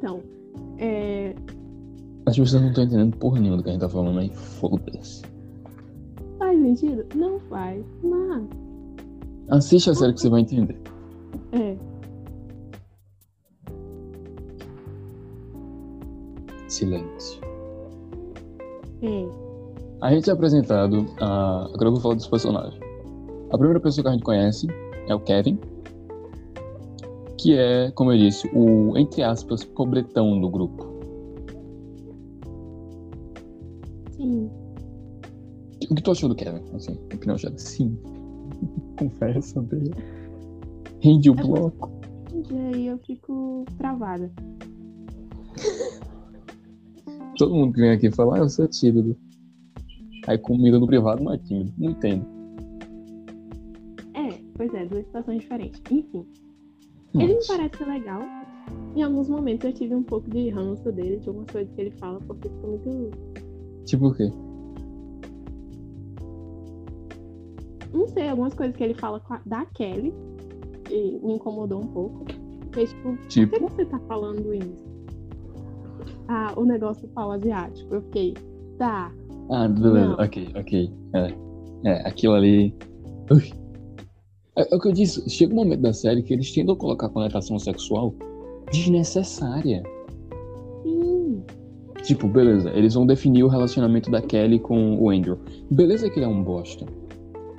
Então, 0.00 0.22
é, 0.78 1.34
As 2.24 2.34
pessoas 2.34 2.62
não 2.62 2.70
estão 2.70 2.84
entendendo 2.84 3.14
porra 3.18 3.38
nenhuma 3.38 3.58
do 3.58 3.62
que 3.62 3.68
a 3.68 3.72
gente 3.72 3.82
tá 3.82 3.88
falando 3.88 4.18
aí. 4.18 4.30
Foda-se. 4.34 5.20
faz 6.38 6.58
sentido? 6.58 7.04
Não 7.14 7.38
faz. 7.40 7.84
Mas, 8.02 8.48
Assiste 9.50 9.90
a 9.90 9.94
série 9.94 10.14
que 10.14 10.20
você 10.20 10.30
vai 10.30 10.40
entender. 10.40 10.80
é. 11.52 11.76
Silêncio. 16.68 17.40
É. 19.02 19.28
A 20.00 20.12
gente 20.14 20.30
é 20.30 20.32
apresentado. 20.32 21.04
A... 21.20 21.66
Agora 21.74 21.88
eu 21.88 21.92
vou 21.92 22.00
falar 22.00 22.14
dos 22.14 22.26
personagens. 22.26 22.80
A 23.50 23.58
primeira 23.58 23.80
pessoa 23.80 24.04
que 24.04 24.08
a 24.08 24.12
gente 24.12 24.22
conhece 24.22 24.66
é 25.08 25.14
o 25.14 25.20
Kevin. 25.20 25.58
Que 27.40 27.56
é, 27.56 27.90
como 27.92 28.12
eu 28.12 28.18
disse, 28.18 28.46
o, 28.54 28.98
entre 28.98 29.22
aspas, 29.22 29.64
pobretão 29.64 30.38
do 30.38 30.50
grupo. 30.50 30.84
Sim. 34.10 34.50
O 35.90 35.94
que 35.94 36.02
tu 36.02 36.10
achou 36.10 36.28
do 36.28 36.34
Kevin? 36.34 36.60
Assim, 36.74 36.92
opinião 37.14 37.38
geral. 37.38 37.56
Sim. 37.56 37.98
Confessa 38.98 39.62
dele. 39.62 39.90
Rende 41.00 41.30
o 41.30 41.34
bloco. 41.34 41.90
E 42.50 42.74
aí 42.74 42.86
eu 42.88 42.98
fico 42.98 43.64
travada. 43.78 44.30
Todo 47.38 47.54
mundo 47.54 47.72
que 47.72 47.80
vem 47.80 47.92
aqui 47.92 48.10
fala, 48.10 48.36
ah, 48.36 48.40
eu 48.40 48.50
sou 48.50 48.68
tímido. 48.68 49.16
Aí 50.26 50.36
comigo 50.36 50.78
no 50.78 50.86
privado 50.86 51.24
não 51.24 51.32
é 51.32 51.38
tímido. 51.38 51.72
Não 51.78 51.92
entendo. 51.92 52.26
É, 54.12 54.28
pois 54.58 54.74
é, 54.74 54.84
duas 54.84 55.06
situações 55.06 55.40
diferentes. 55.40 55.80
Enfim, 55.90 56.26
ele 57.14 57.34
me 57.34 57.46
parece 57.46 57.84
legal. 57.84 58.22
Em 58.94 59.02
alguns 59.02 59.28
momentos 59.28 59.64
eu 59.66 59.72
tive 59.72 59.94
um 59.94 60.02
pouco 60.02 60.28
de 60.30 60.50
ranço 60.50 60.90
dele, 60.92 61.18
de 61.18 61.28
algumas 61.28 61.50
coisas 61.50 61.72
que 61.74 61.80
ele 61.80 61.90
fala, 61.92 62.18
porque 62.20 62.48
ficou 62.48 62.70
muito. 62.70 63.10
Tipo 63.86 64.08
o 64.08 64.14
quê? 64.14 64.30
Não 67.92 68.06
sei, 68.08 68.28
algumas 68.28 68.54
coisas 68.54 68.76
que 68.76 68.84
ele 68.84 68.94
fala 68.94 69.20
da 69.46 69.64
Kelly. 69.66 70.12
E 70.90 71.18
me 71.22 71.34
incomodou 71.34 71.82
um 71.82 71.86
pouco. 71.86 72.24
Fez 72.72 72.90
tipo, 72.90 73.02
por 73.02 73.18
que 73.18 73.28
Tipo, 73.28 73.60
você 73.68 73.84
tá 73.84 73.98
falando 74.08 74.52
isso? 74.54 74.90
Ah, 76.28 76.52
o 76.56 76.64
negócio 76.64 77.06
do 77.06 77.12
pau 77.12 77.30
asiático. 77.32 77.94
Eu 77.94 78.02
fiquei, 78.02 78.34
tá. 78.78 79.12
ah, 79.50 79.68
beleza, 79.68 80.06
Não. 80.08 80.24
ok, 80.24 80.48
ok. 80.56 80.92
É, 81.14 81.34
é 81.84 82.08
aquilo 82.08 82.34
ali. 82.34 82.74
Ui. 83.30 83.59
É, 84.56 84.72
é 84.72 84.76
o 84.76 84.80
que 84.80 84.88
eu 84.88 84.92
disse, 84.92 85.28
chega 85.28 85.52
um 85.52 85.56
momento 85.56 85.80
da 85.80 85.92
série 85.92 86.22
que 86.22 86.32
eles 86.32 86.52
tentam 86.52 86.76
colocar 86.76 87.08
conotação 87.08 87.58
sexual 87.58 88.14
desnecessária. 88.72 89.82
Sim. 90.82 91.42
Tipo, 92.02 92.28
beleza, 92.28 92.70
eles 92.70 92.94
vão 92.94 93.06
definir 93.06 93.44
o 93.44 93.48
relacionamento 93.48 94.10
da 94.10 94.22
Kelly 94.22 94.58
com 94.58 94.96
o 94.96 95.10
Andrew. 95.10 95.38
Beleza 95.70 96.08
que 96.08 96.18
ele 96.18 96.26
é 96.26 96.28
um 96.28 96.42
bosta. 96.42 96.86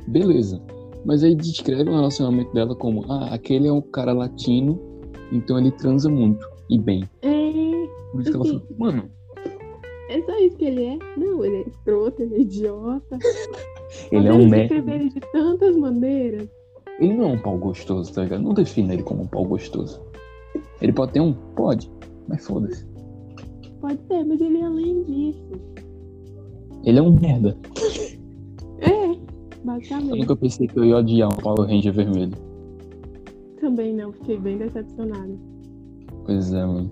Beleza. 0.07 0.61
Mas 1.05 1.23
aí 1.23 1.35
descreve 1.35 1.89
o 1.89 1.93
relacionamento 1.95 2.53
dela 2.53 2.75
como, 2.75 3.05
ah, 3.11 3.33
aquele 3.33 3.67
é 3.67 3.71
um 3.71 3.81
cara 3.81 4.13
latino, 4.13 4.79
então 5.31 5.57
ele 5.57 5.71
transa 5.71 6.09
muito 6.09 6.47
e 6.69 6.77
bem. 6.77 7.03
É, 7.21 7.87
Por 8.11 8.21
isso 8.21 8.31
que 8.31 8.35
ela 8.37 8.45
fala, 8.45 8.63
mano, 8.77 9.09
é 10.09 10.21
só 10.23 10.37
isso 10.39 10.57
que 10.57 10.65
ele 10.65 10.83
é. 10.83 10.99
Não, 11.17 11.43
ele 11.43 11.57
é 11.57 11.67
escroto, 11.69 12.21
ele 12.21 12.35
é 12.35 12.41
idiota. 12.41 13.17
ele 14.11 14.27
é 14.27 14.31
Podemos 14.31 14.45
um 14.45 14.49
merda. 14.49 14.93
ele 14.93 15.09
de 15.09 15.19
tantas 15.31 15.75
maneiras. 15.77 16.49
Ele 17.01 17.13
não 17.15 17.29
é 17.31 17.33
um 17.33 17.39
pau 17.39 17.57
gostoso, 17.57 18.13
tá 18.13 18.23
ligado? 18.23 18.41
Não 18.43 18.53
defina 18.53 18.93
ele 18.93 19.03
como 19.03 19.23
um 19.23 19.27
pau 19.27 19.43
gostoso. 19.43 19.99
Ele 20.81 20.93
pode 20.93 21.11
ter 21.13 21.19
um? 21.19 21.33
Pode. 21.33 21.91
Mas 22.27 22.45
foda-se. 22.45 22.85
Pode 23.81 23.99
ser, 24.07 24.23
mas 24.23 24.39
ele 24.39 24.59
é 24.59 24.63
além 24.65 25.03
disso. 25.03 25.41
Ele 26.83 26.99
é 26.99 27.01
um 27.01 27.11
merda. 27.19 27.57
É, 28.79 29.11
Eu 29.11 29.19
basicamente. 29.63 30.19
nunca 30.19 30.35
pensei 30.35 30.67
que 30.67 30.77
eu 30.77 30.85
ia 30.85 30.97
odiar 30.97 31.29
um 31.33 31.37
Power 31.37 31.67
Ranger 31.67 31.91
vermelho. 31.93 32.33
Também 33.59 33.93
não, 33.93 34.11
fiquei 34.13 34.37
bem 34.37 34.57
decepcionada. 34.57 35.33
Pois 36.25 36.53
é, 36.53 36.65
mano. 36.65 36.89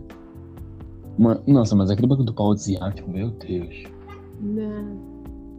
Ma- 1.17 1.39
Nossa, 1.47 1.75
mas 1.75 1.89
aquele 1.91 2.07
bagulho 2.07 2.25
do 2.25 2.33
pau 2.33 2.51
asiático, 2.51 3.09
meu 3.09 3.29
Deus. 3.31 3.83
Não. 4.41 5.09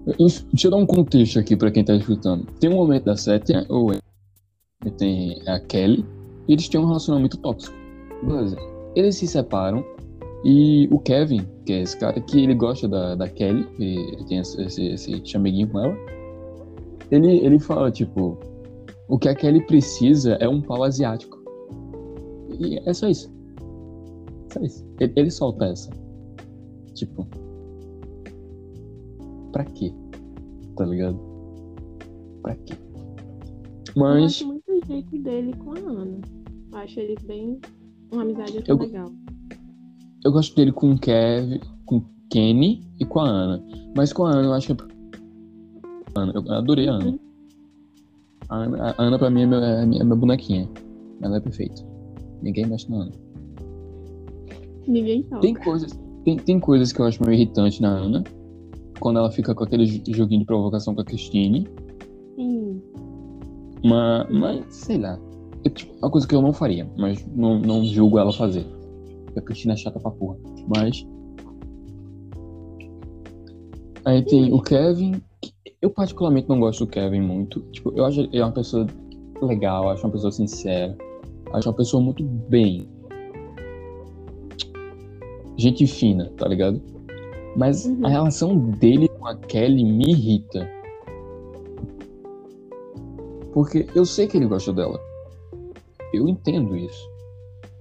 Eu- 0.06 0.14
Deixa 0.52 0.66
eu 0.66 0.70
dar 0.70 0.76
um 0.78 0.86
contexto 0.86 1.38
aqui 1.38 1.54
pra 1.56 1.70
quem 1.70 1.84
tá 1.84 1.94
escutando. 1.94 2.46
Tem 2.58 2.70
um 2.70 2.76
momento 2.76 3.04
da 3.04 3.16
série, 3.16 3.44
tem 3.44 3.56
o 3.68 3.86
Wayne, 3.86 4.00
e 4.84 4.90
tem 4.90 5.42
a 5.46 5.60
Kelly, 5.60 6.04
e 6.48 6.52
eles 6.52 6.68
têm 6.68 6.80
um 6.80 6.86
relacionamento 6.86 7.36
tóxico. 7.38 7.76
Beleza. 8.22 8.56
Eles 8.94 9.16
se 9.16 9.26
separam, 9.26 9.84
e 10.44 10.88
o 10.90 10.98
Kevin, 10.98 11.46
que 11.66 11.72
é 11.72 11.82
esse 11.82 11.98
cara 11.98 12.20
que 12.20 12.42
ele 12.42 12.54
gosta 12.54 12.88
da, 12.88 13.14
da 13.14 13.28
Kelly, 13.28 13.66
e 13.78 13.98
ele 14.14 14.24
tem 14.24 14.38
esse, 14.38 14.60
esse, 14.62 14.86
esse 14.86 15.20
chameguinho 15.24 15.68
com 15.68 15.80
ela, 15.80 15.96
ele, 17.10 17.38
ele 17.44 17.58
fala, 17.58 17.90
tipo, 17.90 18.38
o 19.08 19.18
que 19.18 19.28
a 19.28 19.34
Kelly 19.34 19.66
precisa 19.66 20.34
é 20.34 20.48
um 20.48 20.62
pau 20.62 20.82
asiático. 20.84 21.38
E 22.58 22.78
é 22.88 22.94
só 22.94 23.08
isso. 23.08 23.32
Só 24.52 24.60
isso. 24.60 24.86
Ele, 25.00 25.12
ele 25.16 25.30
solta 25.30 25.66
essa. 25.66 25.90
Tipo, 26.94 27.26
pra 29.50 29.64
quê? 29.64 29.92
Tá 30.76 30.84
ligado? 30.84 31.18
Pra 32.42 32.54
quê? 32.54 32.74
Mas 33.96 34.44
jeito 34.90 35.18
dele 35.18 35.54
com 35.56 35.72
a 35.72 35.78
Ana. 35.78 36.20
Eu 36.72 36.78
acho 36.78 37.00
eles 37.00 37.22
bem. 37.24 37.60
Uma 38.12 38.22
amizade 38.22 38.62
Eu- 38.66 38.76
legal. 38.76 39.08
eu 40.24 40.32
gosto 40.32 40.54
dele 40.56 40.72
com 40.72 40.90
o 40.92 40.98
Kev, 40.98 41.60
com 41.86 41.98
o 41.98 42.04
Kenny 42.28 42.82
e 42.98 43.04
com 43.04 43.20
a 43.20 43.28
Ana. 43.28 43.64
Mas 43.96 44.12
com 44.12 44.24
a 44.26 44.30
Ana 44.32 44.48
eu 44.48 44.52
acho 44.52 44.74
que 44.74 44.82
é. 44.82 44.86
Ana, 46.16 46.32
eu 46.34 46.52
adorei 46.52 46.88
a 46.88 46.92
Ana. 46.94 47.06
Uhum. 47.06 47.18
A 48.48 48.56
Ana, 48.64 48.94
a 48.98 49.02
Ana 49.02 49.18
pra 49.18 49.30
mim 49.30 49.42
é, 49.42 49.46
meu, 49.46 49.58
é 49.60 49.86
minha, 49.86 50.00
é 50.02 50.04
minha 50.04 50.16
bonequinha. 50.16 50.68
Ela 51.22 51.36
é 51.36 51.40
perfeita. 51.40 51.82
Ninguém 52.42 52.66
mexe 52.66 52.90
na 52.90 53.02
Ana. 53.02 53.12
Ninguém 54.88 55.22
toca. 55.22 55.40
Tem 55.42 55.54
coisas, 55.54 55.92
tem, 56.24 56.36
tem 56.36 56.58
coisas 56.60 56.92
que 56.92 57.00
eu 57.00 57.06
acho 57.06 57.22
meio 57.22 57.34
irritante 57.34 57.80
na 57.80 57.88
Ana. 57.90 58.24
Quando 58.98 59.18
ela 59.18 59.30
fica 59.30 59.54
com 59.54 59.62
aquele 59.64 59.86
jo- 59.86 60.12
joguinho 60.14 60.40
de 60.40 60.46
provocação 60.46 60.94
com 60.94 61.00
a 61.00 61.04
Christine. 61.04 61.66
Mas, 63.84 64.26
mas 64.30 64.74
sei 64.74 64.98
lá. 64.98 65.18
É 65.64 65.68
tipo, 65.68 65.92
uma 65.98 66.10
coisa 66.10 66.26
que 66.26 66.34
eu 66.34 66.40
não 66.42 66.52
faria, 66.52 66.88
mas 66.96 67.26
não, 67.34 67.58
não 67.58 67.84
julgo 67.84 68.18
ela 68.18 68.32
fazer. 68.32 68.64
Porque 69.26 69.38
a 69.38 69.42
Cristina 69.42 69.74
é 69.74 69.76
chata 69.76 70.00
pra 70.00 70.10
porra. 70.10 70.36
Mas. 70.74 71.06
Aí 74.04 74.24
tem 74.24 74.52
o 74.52 74.60
Kevin. 74.60 75.20
Eu 75.82 75.90
particularmente 75.90 76.48
não 76.48 76.60
gosto 76.60 76.84
do 76.84 76.90
Kevin 76.90 77.20
muito. 77.20 77.60
Tipo, 77.72 77.92
eu 77.96 78.04
acho 78.04 78.20
ele 78.20 78.42
uma 78.42 78.52
pessoa 78.52 78.86
legal, 79.42 79.88
acho 79.90 80.04
uma 80.06 80.12
pessoa 80.12 80.32
sincera. 80.32 80.96
Acho 81.52 81.68
uma 81.68 81.76
pessoa 81.76 82.02
muito 82.02 82.22
bem. 82.22 82.88
Gente 85.56 85.86
fina, 85.86 86.30
tá 86.36 86.48
ligado? 86.48 86.80
Mas 87.56 87.84
Uhum. 87.84 88.06
a 88.06 88.08
relação 88.08 88.56
dele 88.56 89.08
com 89.08 89.26
a 89.26 89.34
Kelly 89.36 89.84
me 89.84 90.10
irrita. 90.12 90.68
Porque 93.52 93.86
eu 93.94 94.04
sei 94.04 94.26
que 94.26 94.36
ele 94.36 94.46
gosta 94.46 94.72
dela. 94.72 95.00
Eu 96.12 96.28
entendo 96.28 96.76
isso. 96.76 97.08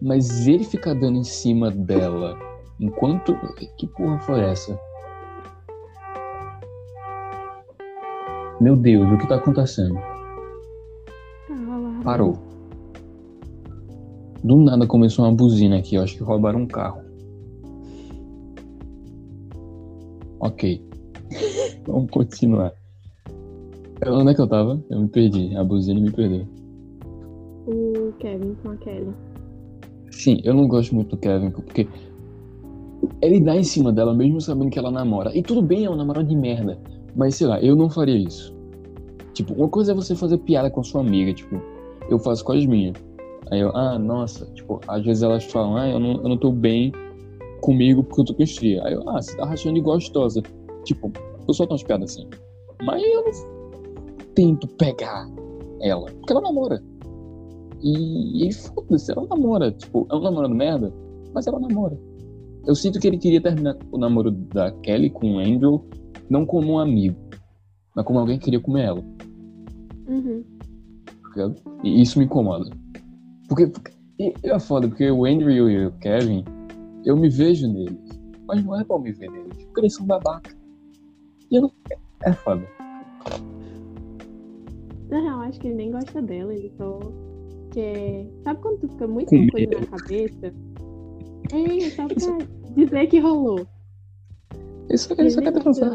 Mas 0.01 0.47
ele 0.47 0.63
ficar 0.63 0.93
dando 0.93 1.17
em 1.17 1.23
cima 1.23 1.69
dela 1.69 2.37
enquanto. 2.79 3.35
Que 3.77 3.87
porra 3.87 4.19
foi 4.19 4.41
essa? 4.41 4.79
Meu 8.61 8.75
Deus, 8.75 9.09
o 9.11 9.17
que 9.17 9.27
tá 9.27 9.35
acontecendo? 9.35 9.95
Tá. 9.95 10.19
Parou. 12.03 12.37
Do 14.43 14.57
nada 14.57 14.87
começou 14.87 15.25
uma 15.25 15.33
buzina 15.33 15.77
aqui, 15.77 15.95
eu 15.95 16.03
acho 16.03 16.15
que 16.15 16.23
roubaram 16.23 16.61
um 16.61 16.67
carro. 16.67 17.01
Ok. 20.39 20.81
Vamos 21.85 22.09
continuar. 22.09 22.73
Onde 24.07 24.31
é 24.31 24.33
que 24.33 24.41
eu 24.41 24.47
tava? 24.47 24.81
Eu 24.89 25.01
me 25.01 25.07
perdi. 25.09 25.55
A 25.55 25.63
buzina 25.63 25.99
me 25.99 26.11
perdeu. 26.11 26.47
O 27.67 28.13
Kevin 28.19 28.55
com 28.63 28.69
a 28.69 28.77
Kelly. 28.77 29.13
Sim, 30.11 30.39
eu 30.43 30.53
não 30.53 30.67
gosto 30.67 30.95
muito 30.95 31.15
do 31.15 31.17
Kevin, 31.17 31.51
porque 31.51 31.87
ele 33.21 33.39
dá 33.41 33.55
em 33.55 33.63
cima 33.63 33.91
dela 33.91 34.13
mesmo 34.13 34.39
sabendo 34.41 34.69
que 34.69 34.79
ela 34.79 34.89
namora. 34.89 35.35
E 35.37 35.43
tudo 35.43 35.61
bem, 35.61 35.85
é 35.85 35.89
um 35.89 35.95
namorado 35.95 36.27
de 36.27 36.35
merda. 36.35 36.79
Mas 37.15 37.35
sei 37.35 37.47
lá, 37.47 37.59
eu 37.61 37.75
não 37.75 37.89
faria 37.89 38.17
isso. 38.17 38.55
Tipo, 39.33 39.53
uma 39.53 39.67
coisa 39.67 39.91
é 39.91 39.95
você 39.95 40.15
fazer 40.15 40.37
piada 40.39 40.69
com 40.69 40.83
sua 40.83 41.01
amiga, 41.01 41.33
tipo, 41.33 41.61
eu 42.09 42.17
faço 42.19 42.43
com 42.43 42.53
as 42.53 42.65
minhas. 42.65 42.95
Aí 43.51 43.59
eu, 43.59 43.75
ah, 43.75 43.97
nossa, 43.97 44.45
tipo, 44.53 44.79
às 44.87 45.03
vezes 45.03 45.23
elas 45.23 45.43
falam, 45.43 45.75
ah, 45.77 45.87
eu 45.87 45.99
não, 45.99 46.11
eu 46.13 46.29
não 46.29 46.37
tô 46.37 46.51
bem 46.51 46.91
comigo 47.61 48.03
porque 48.03 48.21
eu 48.21 48.25
tô 48.25 48.33
com 48.33 48.43
estria. 48.43 48.83
Aí 48.85 48.93
eu, 48.93 49.07
ah, 49.09 49.21
você 49.21 49.35
tá 49.35 49.45
rachando 49.45 49.75
de 49.75 49.81
gostosa. 49.81 50.41
Tipo, 50.83 51.11
eu 51.47 51.53
solto 51.53 51.71
umas 51.71 51.83
piadas 51.83 52.11
assim. 52.11 52.27
Mas 52.83 53.01
eu 53.03 53.23
não 53.23 53.58
tento 54.39 54.69
pegar 54.69 55.29
ela, 55.81 56.05
porque 56.05 56.31
ela 56.31 56.41
namora. 56.41 56.81
E, 57.81 58.47
e 58.47 58.53
foda-se, 58.53 59.11
ela 59.11 59.27
namora. 59.27 59.69
Tipo, 59.69 60.07
é 60.09 60.15
um 60.15 60.21
namorado 60.21 60.55
merda, 60.55 60.93
mas 61.33 61.45
ela 61.45 61.59
namora. 61.59 61.99
Eu 62.65 62.73
sinto 62.73 63.01
que 63.01 63.07
ele 63.07 63.17
queria 63.17 63.41
terminar 63.41 63.77
o 63.91 63.97
namoro 63.97 64.31
da 64.31 64.71
Kelly 64.71 65.09
com 65.09 65.35
o 65.35 65.39
Andrew, 65.39 65.83
não 66.29 66.45
como 66.45 66.73
um 66.73 66.79
amigo, 66.79 67.17
mas 67.93 68.05
como 68.05 68.19
alguém 68.19 68.37
que 68.39 68.45
queria 68.45 68.61
comer 68.61 68.85
ela. 68.85 69.03
Uhum. 70.07 70.45
E 71.83 72.01
isso 72.01 72.17
me 72.17 72.23
incomoda. 72.23 72.69
Porque, 73.49 73.67
porque 73.67 73.91
é 74.43 74.59
foda, 74.59 74.87
porque 74.87 75.11
o 75.11 75.25
Andrew 75.25 75.69
e 75.69 75.85
o 75.85 75.91
Kevin, 75.99 76.45
eu 77.03 77.17
me 77.17 77.29
vejo 77.29 77.67
neles. 77.67 78.21
Mas 78.47 78.63
não 78.63 78.79
é 78.79 78.85
pra 78.85 78.95
eu 78.95 79.01
me 79.01 79.11
ver 79.11 79.29
neles, 79.29 79.65
porque 79.65 79.81
eles 79.81 79.93
são 79.95 80.05
babaca. 80.05 80.55
E 81.51 81.57
eu 81.57 81.63
não. 81.63 81.71
É 82.23 82.31
foda. 82.31 82.65
Na 85.09 85.19
real, 85.19 85.39
acho 85.41 85.59
que 85.59 85.67
ele 85.67 85.75
nem 85.75 85.91
gosta 85.91 86.21
dela, 86.21 86.53
ele 86.53 86.71
só 86.77 86.99
quer. 87.71 88.27
Sabe 88.43 88.61
quando 88.61 88.79
tu 88.79 88.87
fica 88.89 89.07
muito 89.07 89.29
com 89.29 89.47
coisa 89.47 89.79
na 89.79 89.85
cabeça? 89.97 90.53
É, 91.51 91.89
só 91.89 92.07
pra 92.07 92.45
dizer 92.75 93.07
que 93.07 93.19
rolou. 93.19 93.65
Isso, 94.89 95.13
ele 95.17 95.29
só 95.29 95.41
quer 95.41 95.53
transar. 95.53 95.91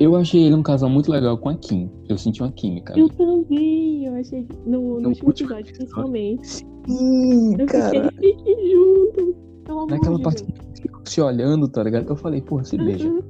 Eu 0.00 0.16
achei 0.16 0.44
ele 0.44 0.56
um 0.56 0.62
casal 0.62 0.90
muito 0.90 1.10
legal 1.10 1.38
com 1.38 1.48
a 1.48 1.54
Kim. 1.56 1.90
Eu 2.08 2.18
senti 2.18 2.42
uma 2.42 2.50
química. 2.50 2.98
Eu 2.98 3.08
também, 3.10 4.06
eu 4.06 4.14
achei 4.14 4.46
no, 4.66 5.00
no 5.00 5.08
último 5.08 5.30
episódio, 5.30 5.72
principalmente. 5.72 6.48
Sim, 6.88 7.56
eu 7.58 7.66
cara. 7.66 8.10
fiquei 8.10 8.72
junto. 8.72 9.36
Pelo 9.64 9.78
amor 9.80 9.90
Naquela 9.90 10.16
de 10.16 10.22
parte 10.22 10.44
Deus. 10.44 10.58
que 10.58 10.82
ficam 10.82 11.00
se 11.04 11.20
olhando, 11.20 11.68
tá 11.68 11.82
ligado? 11.82 12.08
Eu 12.08 12.16
falei, 12.16 12.40
porra, 12.40 12.64
se 12.64 12.76
beija. 12.76 13.08
Uhum. 13.08 13.20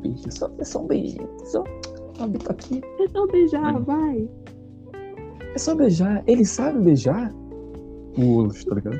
Beija, 0.00 0.30
só, 0.30 0.50
é 0.58 0.64
só 0.64 0.82
um 0.82 0.86
beijinho. 0.86 1.28
Só 1.44 1.64
bita 2.26 2.52
aqui. 2.52 2.80
É 3.00 3.08
só 3.08 3.26
beijar, 3.26 3.74
Uhum. 3.76 3.84
vai. 3.84 4.28
É 5.54 5.58
só 5.58 5.74
beijar. 5.74 6.22
Ele 6.26 6.44
sabe 6.44 6.78
beijar 6.80 7.32
o 8.16 8.20
Wolf, 8.42 8.64
tá 8.64 8.74
ligado? 8.74 8.98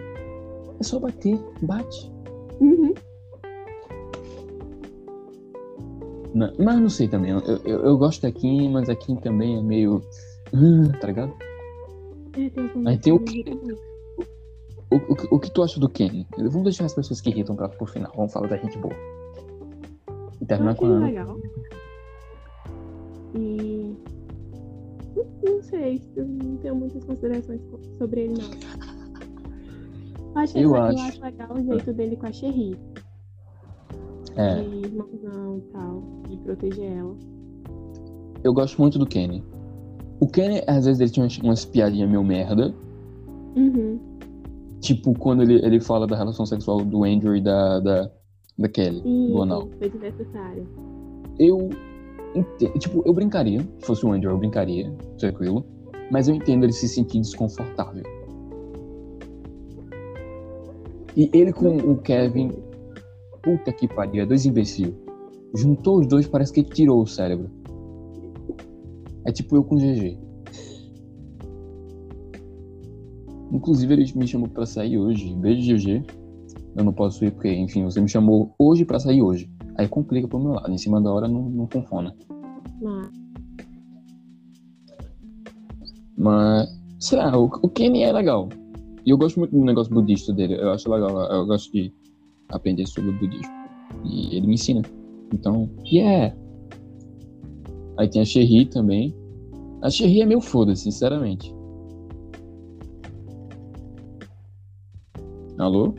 É 0.81 0.83
só 0.83 0.99
bater. 1.01 1.39
Bate. 1.63 2.13
Uhum. 2.61 2.95
Não, 6.35 6.53
mas 6.59 6.79
não 6.81 6.89
sei 6.89 7.09
também. 7.09 7.31
Eu, 7.33 7.41
eu, 7.65 7.81
eu 7.85 7.99
gosto 7.99 8.23
da 8.23 8.31
Kim, 8.31 8.71
mas 8.71 8.89
a 8.89 8.95
Kim 8.95 9.17
também 9.17 9.59
é 9.59 9.63
meio. 9.63 10.03
"Ah", 10.53 10.97
Tá 11.01 11.07
ligado? 11.09 11.33
É, 12.37 12.89
Aí 12.89 12.99
tem 12.99 13.13
o 13.13 13.19
que. 13.21 13.45
O, 14.91 14.97
o, 14.97 15.37
o 15.37 15.41
que 15.41 15.51
tu 15.51 15.63
acha 15.63 15.79
do 15.81 15.89
Kenny? 15.89 16.27
Vamos 16.37 16.63
deixar 16.63 16.85
as 16.87 16.95
pessoas 16.95 17.21
que 17.21 17.29
irritam 17.31 17.55
pra, 17.57 17.69
pro 17.69 17.87
final. 17.87 18.13
Vamos 18.17 18.33
falar 18.33 18.49
da 18.49 18.57
gente 18.57 18.79
boa. 18.79 18.95
E 20.41 20.47
terminar 20.47 20.75
com 20.77 20.87
a 20.87 20.99
legal. 21.01 21.37
E. 23.39 23.97
Não, 25.45 25.63
sei, 25.63 26.01
eu 26.17 26.27
não 26.27 26.57
tenho 26.59 26.75
muitas 26.77 27.05
considerações 27.05 27.61
co- 27.71 27.81
sobre 27.99 28.23
ele, 28.23 28.35
não. 28.35 28.51
Eu 30.35 30.39
acho, 30.43 30.59
Eu 30.59 30.71
eu 30.71 30.77
acho. 30.77 30.99
acho 31.03 31.23
legal 31.23 31.49
o 31.57 31.63
jeito 31.65 31.93
dele 31.93 32.17
com 32.17 32.27
a 32.27 32.33
Sherry. 32.33 32.77
É, 34.37 34.55
De 34.63 34.77
irmãozão 34.87 35.59
e 35.59 35.61
tal, 35.73 36.03
de 36.29 36.37
proteger 36.39 36.93
ela. 36.93 37.17
eu 38.45 38.53
gosto 38.55 38.81
muito 38.81 38.99
do 38.99 39.07
Kenny. 39.07 39.43
O 40.21 40.29
Kenny, 40.29 40.63
às 40.67 40.85
vezes, 40.87 41.01
ele 41.01 41.11
tinha 41.11 41.25
umas, 41.25 41.39
umas 41.39 41.65
piadinhas 41.65 42.09
meio 42.09 42.23
merda. 42.23 42.73
Uhum. 43.57 43.99
Tipo, 44.81 45.13
quando 45.19 45.43
ele, 45.43 45.55
ele 45.65 45.81
fala 45.81 46.07
da 46.07 46.17
relação 46.17 46.47
sexual 46.47 46.85
do 46.85 47.03
Andrew 47.03 47.35
e 47.35 47.41
da, 47.41 47.81
da, 47.81 48.11
da 48.57 48.69
Kelly, 48.69 49.03
Sim, 49.03 49.29
do 49.33 49.43
anal. 49.43 49.69
foi 49.79 49.89
desnecessário. 49.91 50.69
Eu. 51.39 51.69
Tipo, 52.79 53.03
eu 53.05 53.13
brincaria. 53.13 53.61
Se 53.81 53.87
fosse 53.87 54.07
o 54.07 54.13
Andrew, 54.13 54.31
eu 54.31 54.39
brincaria. 54.39 54.93
Tranquilo. 55.19 55.65
Mas 56.11 56.29
eu 56.29 56.35
entendo 56.35 56.65
ele 56.65 56.73
se 56.73 56.89
sentir 56.89 57.21
desconfortável. 57.21 58.03
E 61.17 61.31
ele 61.33 61.53
com 61.53 61.77
o 61.77 61.97
Kevin. 61.99 62.53
Puta 63.43 63.73
que 63.73 63.89
pariu, 63.89 64.23
é 64.23 64.27
dois 64.27 64.45
imbecil. 64.47 64.95
Juntou 65.55 66.01
os 66.01 66.07
dois, 66.07 66.27
parece 66.27 66.53
que 66.53 66.63
tirou 66.63 67.03
o 67.03 67.07
cérebro. 67.07 67.51
É 69.25 69.33
tipo 69.33 69.57
eu 69.57 69.65
com 69.65 69.77
o 69.77 69.79
GG. 69.79 70.19
Inclusive, 73.51 73.95
ele 73.95 74.13
me 74.15 74.27
chamou 74.27 74.49
pra 74.49 74.67
sair 74.67 74.99
hoje. 74.99 75.35
Beijo, 75.35 75.75
GG. 75.75 76.03
Eu 76.77 76.85
não 76.85 76.93
posso 76.93 77.25
ir 77.25 77.33
porque, 77.33 77.53
enfim, 77.53 77.85
você 77.85 78.01
me 78.01 78.09
chamou 78.09 78.55
hoje 78.59 78.85
pra 78.85 79.01
sair 79.01 79.23
hoje. 79.23 79.51
Aí 79.79 79.87
complica 79.89 80.27
pro 80.27 80.41
meu 80.41 80.53
lado. 80.53 80.71
Em 80.71 80.79
cima 80.79 81.01
da 81.01 81.13
hora 81.13 81.29
não, 81.29 81.49
não 81.49 81.69
funciona. 81.69 82.15
Mas, 82.83 83.11
Mas, 86.17 86.81
sei 86.99 87.19
lá, 87.19 87.37
o, 87.39 87.45
o 87.45 87.69
Kenny 87.69 88.03
é 88.03 88.13
legal. 88.13 88.49
E 89.07 89.11
eu 89.11 89.17
gosto 89.17 89.39
muito 89.39 89.53
do 89.53 89.65
negócio 89.65 89.95
budista 89.95 90.33
dele. 90.33 90.55
Eu 90.55 90.71
acho 90.73 90.91
legal. 90.91 91.11
Eu 91.33 91.47
gosto 91.47 91.73
de 91.73 91.93
aprender 92.51 92.87
sobre 92.87 93.11
o 93.11 93.19
budismo. 93.19 93.53
E 94.05 94.37
ele 94.37 94.49
me 94.49 94.55
ensina. 94.55 94.83
Então, 95.33 95.71
yeah! 95.85 96.37
Aí 97.97 98.09
tem 98.09 98.23
a 98.23 98.25
Sherry 98.25 98.67
também. 98.67 99.15
A 99.81 99.91
Sherry 99.91 100.23
é 100.23 100.27
meio 100.27 100.41
foda, 100.41 100.75
sinceramente. 100.75 101.55
Alô? 105.59 105.95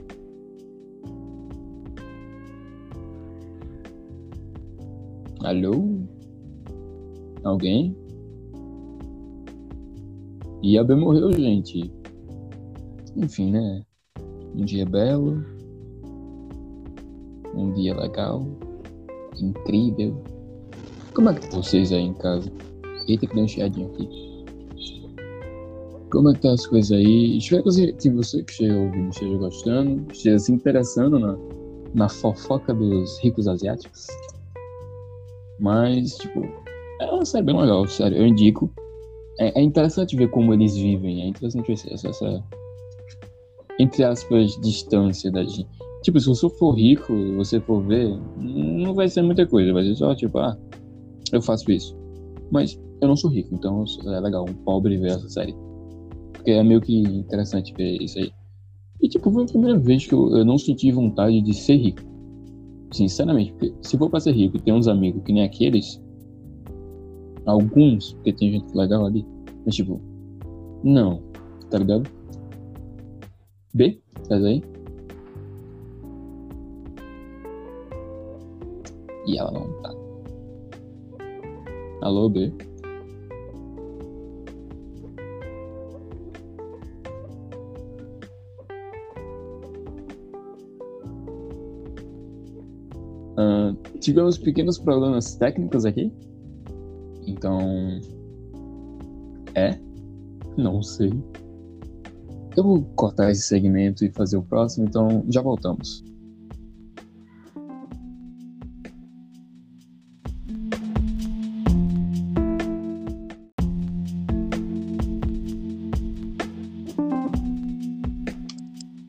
Alô? 5.49 5.97
Alguém? 7.43 7.97
E 10.61 10.77
a 10.77 10.83
B 10.83 10.93
morreu, 10.93 11.31
gente. 11.31 11.91
Enfim, 13.17 13.49
né? 13.53 13.81
Um 14.55 14.63
dia 14.63 14.85
belo. 14.85 15.43
Um 17.55 17.73
dia 17.73 17.97
legal. 17.99 18.45
Incrível. 19.41 20.21
Como 21.15 21.29
é 21.29 21.33
que 21.33 21.49
tá 21.49 21.57
vocês 21.57 21.91
aí 21.91 22.03
em 22.03 22.13
casa? 22.13 22.51
Eita, 23.07 23.25
que 23.25 23.33
deu 23.33 23.45
um 23.45 23.47
chiadinho 23.47 23.87
aqui. 23.87 24.07
Como 26.11 26.29
é 26.29 26.33
que 26.35 26.41
tá 26.41 26.51
as 26.51 26.67
coisas 26.67 26.91
aí? 26.91 27.39
Espero 27.39 27.63
que 27.63 28.11
você 28.11 28.43
que 28.43 28.51
esteja 28.51 28.77
ouvindo 28.77 29.09
esteja 29.09 29.37
gostando, 29.39 30.11
esteja 30.13 30.37
se 30.37 30.51
interessando 30.51 31.17
na, 31.17 31.35
na 31.95 32.07
fofoca 32.07 32.71
dos 32.71 33.19
ricos 33.23 33.47
asiáticos. 33.47 34.05
Mas, 35.59 36.15
tipo, 36.15 36.41
é 37.01 37.05
uma 37.11 37.25
série 37.25 37.45
bem 37.45 37.59
legal, 37.59 37.87
sério, 37.87 38.17
eu 38.17 38.27
indico. 38.27 38.71
É, 39.39 39.59
é 39.59 39.63
interessante 39.63 40.15
ver 40.15 40.29
como 40.29 40.53
eles 40.53 40.75
vivem, 40.75 41.21
é 41.21 41.27
interessante 41.27 41.67
ver 41.67 41.93
essa, 41.93 42.09
essa 42.09 42.43
entre 43.79 44.03
aspas, 44.03 44.59
distância 44.61 45.31
da 45.31 45.43
gente. 45.43 45.67
Tipo, 46.03 46.19
se 46.19 46.27
você 46.27 46.49
for 46.51 46.71
rico 46.71 47.13
e 47.13 47.35
você 47.35 47.59
for 47.59 47.81
ver, 47.81 48.09
não 48.37 48.93
vai 48.93 49.07
ser 49.07 49.21
muita 49.21 49.45
coisa, 49.47 49.73
vai 49.73 49.83
ser 49.83 49.95
só 49.95 50.13
tipo, 50.13 50.37
ah, 50.37 50.57
eu 51.31 51.41
faço 51.41 51.71
isso. 51.71 51.97
Mas 52.51 52.79
eu 53.01 53.07
não 53.07 53.15
sou 53.15 53.29
rico, 53.29 53.53
então 53.55 53.83
é 54.07 54.19
legal 54.19 54.45
um 54.47 54.53
pobre 54.53 54.97
ver 54.97 55.11
essa 55.11 55.29
série. 55.29 55.55
Porque 56.33 56.51
é 56.51 56.63
meio 56.63 56.81
que 56.81 56.99
interessante 56.99 57.73
ver 57.75 58.01
isso 58.01 58.19
aí. 58.19 58.31
E 59.01 59.07
tipo, 59.07 59.31
foi 59.31 59.43
a 59.43 59.47
primeira 59.47 59.77
vez 59.77 60.05
que 60.05 60.13
eu, 60.13 60.37
eu 60.37 60.45
não 60.45 60.57
senti 60.57 60.91
vontade 60.91 61.41
de 61.41 61.53
ser 61.53 61.77
rico. 61.77 62.01
Sinceramente, 62.91 63.51
porque 63.53 63.73
se 63.81 63.97
for 63.97 64.09
pra 64.09 64.19
ser 64.19 64.31
rico 64.31 64.57
e 64.57 64.61
ter 64.61 64.71
uns 64.71 64.87
amigos 64.87 65.21
que 65.23 65.31
nem 65.31 65.43
aqueles, 65.43 66.01
alguns, 67.45 68.13
porque 68.13 68.33
tem 68.33 68.51
gente 68.51 68.75
legal 68.75 69.05
ali, 69.05 69.25
mas 69.65 69.75
tipo, 69.75 70.01
não, 70.83 71.21
tá 71.69 71.77
ligado? 71.77 72.09
B, 73.73 74.01
tá 74.27 74.35
aí? 74.35 74.63
E 79.27 79.37
ela 79.37 79.51
não 79.51 79.71
tá. 79.81 79.93
Alô, 82.01 82.29
B? 82.29 82.51
tivemos 94.09 94.39
pequenos 94.39 94.79
problemas 94.79 95.35
técnicos 95.35 95.85
aqui. 95.85 96.11
Então. 97.27 97.59
É? 99.53 99.77
Não 100.57 100.81
sei. 100.81 101.11
Eu 102.57 102.63
vou 102.63 102.83
cortar 102.95 103.29
esse 103.29 103.43
segmento 103.43 104.03
e 104.03 104.11
fazer 104.11 104.37
o 104.37 104.41
próximo, 104.41 104.87
então 104.87 105.23
já 105.29 105.41
voltamos. 105.41 106.03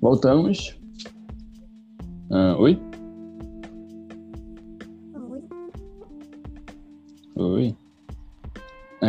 Voltamos. 0.01 0.80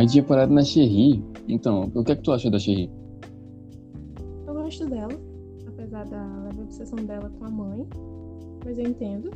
A 0.02 0.04
gente 0.04 0.14
tinha 0.14 0.24
parado 0.24 0.52
na 0.52 0.64
Cherry. 0.64 1.22
Então, 1.46 1.88
o 1.94 2.02
que 2.02 2.10
é 2.10 2.16
que 2.16 2.22
tu 2.22 2.32
acha 2.32 2.50
da 2.50 2.58
Cherry? 2.58 2.90
Eu 4.48 4.52
gosto 4.52 4.84
dela, 4.88 5.12
apesar 5.68 6.04
da 6.06 6.42
leve 6.42 6.62
obsessão 6.62 6.96
dela 7.06 7.30
com 7.38 7.44
a 7.44 7.48
mãe. 7.48 7.86
Mas 8.64 8.78
eu 8.78 8.84
entendo. 8.88 9.30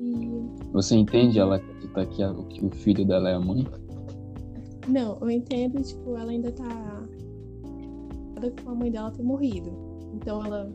E. 0.00 0.46
Você 0.72 0.94
entende 0.94 1.40
ela 1.40 1.56
acreditar 1.56 2.06
que, 2.06 2.22
a- 2.22 2.34
que 2.48 2.64
o 2.64 2.70
filho 2.70 3.04
dela 3.04 3.28
é 3.30 3.34
a 3.34 3.40
mãe? 3.40 3.66
Não, 4.86 5.18
eu 5.20 5.30
entendo, 5.30 5.82
tipo, 5.82 6.16
ela 6.16 6.30
ainda 6.30 6.52
tá. 6.52 7.02
com 8.62 8.70
a 8.70 8.74
mãe 8.76 8.92
dela 8.92 9.10
ter 9.10 9.24
morrido. 9.24 9.72
Então 10.14 10.46
ela. 10.46 10.72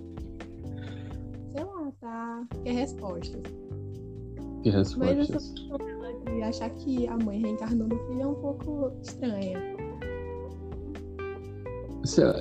Sei 1.56 1.64
lá, 1.64 1.94
tá. 2.02 2.46
Quer 2.62 2.74
respostas. 2.74 3.42
Que 4.64 4.72
Mas 4.72 5.30
essa 5.30 5.40
de 6.38 6.44
achar 6.44 6.70
que 6.72 7.08
a 7.08 7.18
mãe 7.18 7.42
reencarnou 7.42 7.88
no 7.88 7.98
filho 8.08 8.22
é 8.22 8.28
um 8.28 8.36
pouco 8.36 8.92
estranha. 9.02 9.60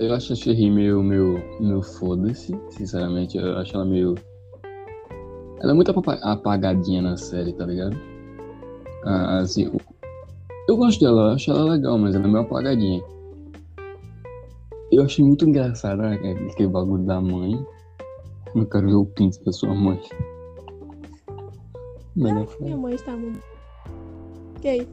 Eu 0.01 0.15
acho 0.15 0.33
a 0.33 0.37
Cherry 0.37 0.71
meio, 0.71 1.03
meio, 1.03 1.43
meio 1.61 1.83
foda-se, 1.83 2.57
sinceramente. 2.71 3.37
Eu 3.37 3.57
acho 3.59 3.75
ela 3.75 3.85
meio. 3.85 4.15
Ela 5.61 5.73
é 5.73 5.75
muito 5.75 5.91
apa- 5.91 6.21
apagadinha 6.23 7.03
na 7.03 7.17
série, 7.17 7.53
tá 7.53 7.67
ligado? 7.67 7.97
Ah, 9.05 9.39
assim, 9.39 9.65
eu, 9.65 9.81
eu 10.69 10.77
gosto 10.77 11.01
dela, 11.01 11.31
eu 11.31 11.35
acho 11.35 11.51
ela 11.51 11.65
legal, 11.65 11.99
mas 11.99 12.15
ela 12.15 12.25
é 12.25 12.29
meio 12.29 12.45
apagadinha. 12.45 13.03
Eu 14.93 15.03
achei 15.05 15.25
muito 15.25 15.49
engraçado 15.49 16.03
né, 16.03 16.15
aquele 16.51 16.69
bagulho 16.69 17.05
da 17.05 17.21
mãe. 17.21 17.59
Eu 18.55 18.67
quero 18.67 18.87
ver 18.87 18.95
o 18.95 19.07
pinto 19.07 19.43
da 19.45 19.53
sua 19.53 19.75
mãe. 19.75 20.01
É 22.19 22.65
Minha 22.65 22.77
mãe 22.77 22.95
está 22.95 23.15
muito. 23.15 23.41
Ok. 24.57 24.89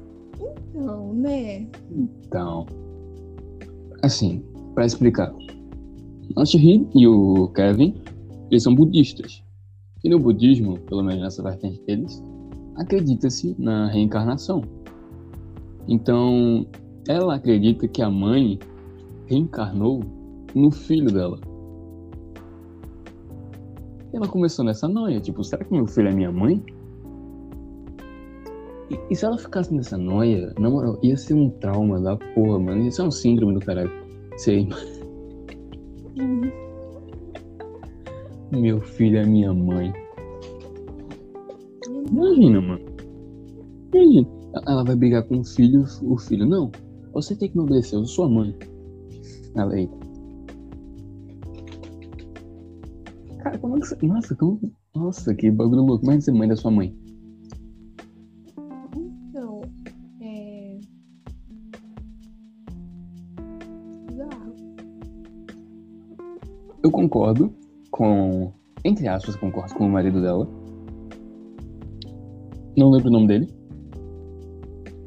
Então, 0.69 1.13
né? 1.13 1.67
Então, 1.91 2.65
assim, 4.01 4.43
pra 4.75 4.85
explicar. 4.85 5.33
A 6.35 6.45
Shiri 6.45 6.87
e 6.93 7.07
o 7.07 7.47
Kevin, 7.49 8.01
eles 8.51 8.63
são 8.63 8.75
budistas. 8.75 9.43
E 10.03 10.09
no 10.09 10.19
budismo, 10.19 10.77
pelo 10.81 11.03
menos 11.03 11.21
nessa 11.21 11.41
vertente 11.41 11.81
deles, 11.85 12.21
acredita-se 12.75 13.55
na 13.57 13.87
reencarnação. 13.87 14.61
Então, 15.87 16.65
ela 17.07 17.35
acredita 17.35 17.87
que 17.87 18.01
a 18.01 18.09
mãe 18.09 18.59
reencarnou 19.27 20.01
no 20.53 20.71
filho 20.71 21.11
dela. 21.11 21.39
Ela 24.13 24.27
começou 24.27 24.63
nessa 24.65 24.87
noia, 24.87 25.19
tipo, 25.19 25.43
será 25.43 25.63
que 25.63 25.73
meu 25.73 25.87
filho 25.87 26.09
é 26.09 26.13
minha 26.13 26.31
mãe? 26.31 26.61
E, 29.09 29.15
se 29.15 29.25
ela 29.25 29.37
ficasse 29.37 29.73
nessa 29.73 29.97
noia, 29.97 30.53
na 30.59 30.69
moral, 30.69 30.97
ia 31.01 31.17
ser 31.17 31.33
um 31.33 31.49
trauma 31.49 31.99
da 31.99 32.15
porra, 32.15 32.59
mano. 32.59 32.83
Ia 32.83 32.91
ser 32.91 33.03
um 33.03 33.11
síndrome 33.11 33.53
do 33.53 33.59
caralho. 33.59 33.91
Sei, 34.37 34.67
meu 38.51 38.79
filho 38.81 39.17
é 39.17 39.25
minha 39.25 39.53
mãe. 39.53 39.91
Imagina, 42.11 42.61
mano. 42.61 42.85
Imagina. 43.93 44.27
Ela 44.67 44.83
vai 44.83 44.95
brigar 44.95 45.23
com 45.23 45.39
o 45.39 45.43
filho, 45.43 45.85
o 46.03 46.17
filho, 46.17 46.45
não. 46.45 46.71
Você 47.13 47.35
tem 47.35 47.49
que 47.49 47.57
me 47.57 47.63
obedecer, 47.63 47.95
eu 47.95 48.05
sou 48.05 48.27
sua 48.27 48.29
mãe. 48.29 48.55
Ela 49.55 49.73
aí. 49.73 49.89
Cara, 53.39 53.57
como 53.57 53.77
é 53.77 53.79
que 53.79 53.87
você. 53.87 54.05
Nossa, 54.05 54.35
como. 54.35 54.59
Nossa, 54.95 55.33
que 55.33 55.49
bagulho 55.49 55.81
louco. 55.81 56.01
Como 56.01 56.11
é 56.11 56.17
que 56.17 56.21
você 56.21 56.31
é 56.31 56.33
mãe 56.33 56.47
da 56.47 56.55
sua 56.55 56.71
mãe? 56.71 56.95
Eu 66.83 66.91
concordo 66.91 67.53
com. 67.89 68.51
Entre 68.83 69.07
aspas, 69.07 69.37
concordo 69.37 69.73
com 69.75 69.87
o 69.87 69.89
marido 69.89 70.21
dela. 70.21 70.45
Não 72.75 72.89
lembro 72.89 73.07
o 73.07 73.11
nome 73.13 73.27
dele. 73.27 73.47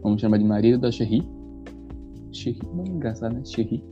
Vamos 0.02 0.22
chamar 0.22 0.38
de 0.38 0.44
marido 0.44 0.78
da 0.78 0.90
Cherry. 0.90 1.22
Cherry, 2.32 2.58
nome 2.74 2.88
engraçado, 2.88 3.34
né? 3.34 3.44
Cherry. 3.44 3.84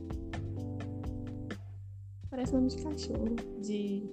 Parece 2.31 2.55
nome 2.55 2.69
de 2.69 2.77
cachorro. 2.77 3.35
De. 3.61 4.03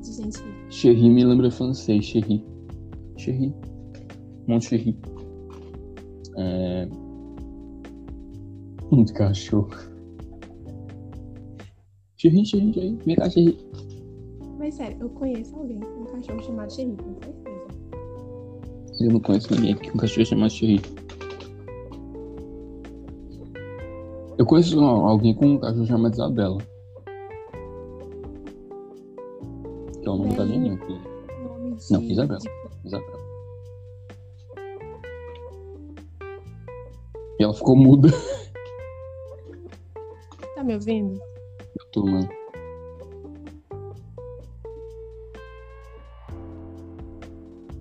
De 0.00 0.12
gente. 0.12 0.38
Cherry 0.70 1.10
me 1.10 1.24
lembra 1.24 1.50
francês, 1.50 2.04
Cherry. 2.04 2.44
Cherry. 3.16 3.52
Monte 4.46 4.66
Cherry. 4.66 4.96
É. 6.36 6.88
Um 8.92 9.02
de 9.02 9.12
cachorro. 9.12 9.93
Cherry, 12.24 12.42
Cherry, 12.46 12.72
Cherry. 12.72 12.98
Vem 13.04 13.16
cá, 13.16 13.28
Cherry. 13.28 13.58
Mas 14.58 14.74
sério, 14.76 14.96
eu 14.98 15.10
conheço 15.10 15.54
alguém 15.56 15.78
com 15.78 16.00
um 16.00 16.04
cachorro 16.06 16.42
chamado 16.42 16.72
Cherry, 16.72 16.96
com 16.96 17.14
certeza. 17.22 17.66
Eu 19.00 19.10
não 19.12 19.20
conheço 19.20 19.54
ninguém 19.54 19.76
que 19.76 19.90
um 19.90 19.96
cachorro 19.98 20.24
chama 20.24 20.48
Cherry. 20.48 20.80
Eu 24.38 24.46
conheço 24.46 24.80
alguém 24.80 25.34
com 25.34 25.48
um 25.48 25.58
cachorro 25.58 25.84
chamado 25.84 26.14
Isabela. 26.14 26.58
Que 30.00 30.08
é 30.08 30.10
o 30.10 30.16
nome 30.16 30.34
da 30.34 30.46
minha 30.46 30.60
mãe, 30.60 30.76
de. 30.78 31.92
Não, 31.92 32.02
Isabela. 32.04 32.40
Isabela. 32.86 33.24
E 37.38 37.44
ela 37.44 37.52
ficou 37.52 37.76
muda. 37.76 38.08
Tá 40.54 40.64
me 40.64 40.72
ouvindo? 40.72 41.33
Eu 41.78 41.86
tô, 41.90 42.04
mano. 42.06 42.28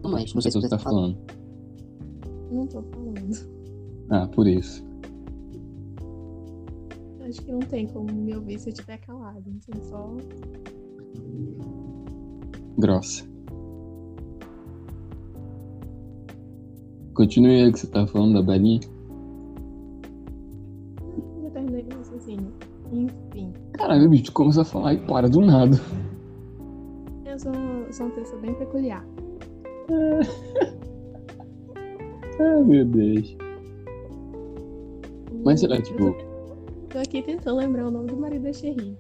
Mas 0.03 0.33
Não 0.33 0.41
sei 0.41 0.51
se 0.51 0.61
você 0.61 0.69
tá 0.69 0.77
falando. 0.77 1.17
Não 2.51 2.67
tô 2.67 2.81
falando. 2.83 3.53
Ah, 4.09 4.27
por 4.27 4.47
isso. 4.47 4.83
Acho 7.21 7.41
que 7.41 7.51
não 7.51 7.59
tem 7.61 7.87
como 7.87 8.11
me 8.13 8.35
ouvir 8.35 8.59
se 8.59 8.69
eu 8.69 8.73
estiver 8.73 8.97
calado. 8.99 9.43
Então 9.47 9.81
só. 9.83 10.15
Grossa. 12.77 13.25
Continue 17.13 17.63
aí 17.63 17.71
que 17.71 17.79
você 17.79 17.87
tá 17.87 18.05
falando 18.07 18.33
da 18.33 18.41
Belinha. 18.41 18.81
Já 21.43 21.49
terminei 21.51 21.83
meu 21.83 21.97
raciocínio. 21.97 22.51
Enfim. 22.91 23.53
Caralho, 23.83 24.07
bicho, 24.07 24.23
tu 24.23 24.31
começa 24.31 24.61
a 24.61 24.65
falar 24.65 24.93
e 24.93 24.97
para 24.97 25.27
do 25.27 25.41
nada. 25.41 25.77
Eu 27.25 27.37
sou, 27.37 27.51
sou 27.91 28.05
uma 28.05 28.15
pessoa 28.15 28.39
bem 28.39 28.53
peculiar. 28.53 29.05
Ai, 32.39 32.63
meu 32.63 32.85
Deus. 32.85 33.35
Mas 35.43 35.59
será, 35.59 35.75
Eu 35.75 35.83
tipo. 35.83 36.15
Tô 36.91 36.97
aqui 36.97 37.21
tentando 37.23 37.57
lembrar 37.57 37.87
o 37.87 37.91
nome 37.91 38.07
do 38.07 38.15
marido 38.15 38.43
da 38.43 38.53
Cherry. 38.53 38.97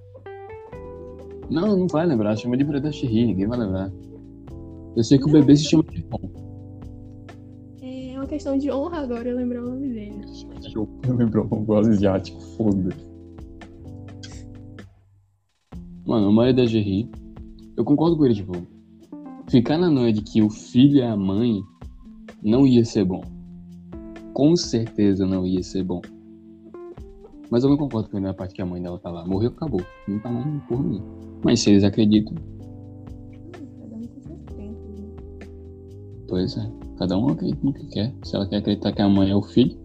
Não, 1.49 1.77
não 1.77 1.87
vai 1.87 2.05
lembrar. 2.05 2.35
Chama 2.35 2.57
de 2.57 2.65
Breda 2.65 2.91
Cherry, 2.91 3.27
ninguém 3.27 3.47
vai 3.47 3.59
lembrar. 3.59 3.89
Eu 4.97 5.03
sei 5.05 5.17
que 5.17 5.29
o 5.29 5.31
bebê 5.31 5.55
se 5.55 5.63
chama 5.63 5.83
de 5.83 6.05
É 7.81 8.17
uma 8.17 8.27
questão 8.27 8.57
de 8.57 8.69
honra 8.69 8.97
agora 8.97 9.29
eu 9.29 9.37
lembrar 9.37 9.63
o 9.63 9.69
nome 9.69 9.93
dele. 9.93 10.25
Eu 10.75 10.89
lembrou 11.15 11.47
um 11.51 11.73
asiático, 11.73 12.41
foda-se. 12.57 13.12
Mano, 16.13 16.29
o 16.29 16.31
marido 16.31 16.57
da 16.57 16.65
Jerry, 16.67 17.09
eu 17.75 17.83
concordo 17.83 18.15
com 18.15 18.23
ele, 18.23 18.35
tipo, 18.35 18.51
ficar 19.49 19.79
na 19.79 19.89
noite 19.89 20.21
de 20.21 20.31
que 20.31 20.43
o 20.43 20.49
filho 20.51 21.01
é 21.01 21.07
a 21.07 21.17
mãe 21.17 21.59
não 22.43 22.67
ia 22.67 22.85
ser 22.85 23.03
bom. 23.03 23.23
Com 24.31 24.55
certeza 24.55 25.25
não 25.25 25.43
ia 25.43 25.63
ser 25.63 25.83
bom. 25.83 26.03
Mas 27.49 27.63
eu 27.63 27.71
não 27.71 27.77
concordo 27.77 28.11
com 28.11 28.17
ele 28.17 28.27
na 28.27 28.33
parte 28.35 28.53
que 28.53 28.61
a 28.61 28.65
mãe 28.65 28.79
dela 28.79 28.99
tá 28.99 29.09
lá. 29.09 29.25
Morreu, 29.25 29.49
acabou. 29.49 29.81
Não 30.07 30.19
tá 30.19 30.29
mais 30.29 30.63
por 30.65 30.83
mim. 30.83 31.01
Mas 31.43 31.61
se 31.61 31.71
eles 31.71 31.83
acreditam, 31.83 32.35
pois 36.27 36.55
é. 36.55 36.71
Cada 36.99 37.17
um 37.17 37.29
acredita 37.29 37.65
no 37.65 37.73
que 37.73 37.87
quer. 37.87 38.13
Se 38.23 38.35
ela 38.35 38.47
quer 38.47 38.57
acreditar 38.57 38.91
que 38.91 39.01
a 39.01 39.09
mãe 39.09 39.31
é 39.31 39.35
o 39.35 39.41
filho, 39.41 39.75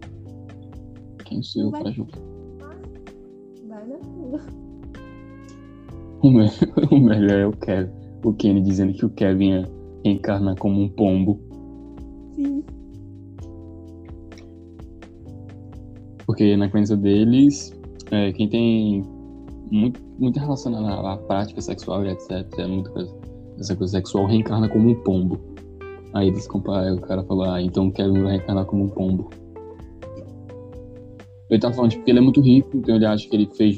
quem 1.25 1.41
sou 1.41 1.63
eu 1.63 1.71
pra 1.71 1.89
julgar? 1.89 2.28
O, 6.21 6.29
me- 6.29 6.49
o 6.91 6.99
melhor 6.99 7.39
é 7.39 7.47
o 7.47 7.51
Kevin. 7.51 7.91
O 8.23 8.33
Kenny 8.33 8.61
dizendo 8.61 8.93
que 8.93 9.05
o 9.05 9.09
Kevin 9.09 9.49
ia 9.51 9.69
encarnar 10.03 10.55
como 10.57 10.81
um 10.81 10.89
pombo. 10.89 11.39
Sim. 12.33 12.63
Porque 16.25 16.55
na 16.57 16.69
crença 16.69 16.95
deles, 16.95 17.73
É, 18.11 18.31
quem 18.33 18.49
tem 18.49 19.03
muito, 19.71 20.01
muito 20.17 20.39
relacionado 20.39 20.85
à, 20.85 21.13
à 21.13 21.17
prática 21.17 21.61
sexual 21.61 22.03
e 22.05 22.09
etc. 22.09 22.43
É 22.57 22.65
muita 22.67 22.89
coisa. 22.89 23.15
Essa 23.59 23.75
coisa 23.75 23.91
sexual 23.97 24.25
reencarna 24.25 24.67
como 24.67 24.89
um 24.89 24.95
pombo. 24.95 25.39
Aí 26.13 26.27
eles 26.27 26.47
comparam, 26.47 26.95
o 26.95 27.01
cara 27.01 27.23
falou, 27.23 27.43
ah, 27.43 27.61
então 27.61 27.91
quero 27.91 28.13
reencarnar 28.13 28.65
como 28.65 28.85
um 28.85 28.89
pombo. 28.89 29.29
Ele 31.51 31.59
tá 31.59 31.71
falando, 31.71 31.91
tipo, 31.91 32.03
que 32.03 32.11
ele 32.11 32.19
é 32.19 32.21
muito 32.21 32.41
rico, 32.41 32.77
então 32.77 32.95
ele 32.95 33.05
acha 33.05 33.27
que 33.29 33.35
ele 33.35 33.47
fez 33.55 33.75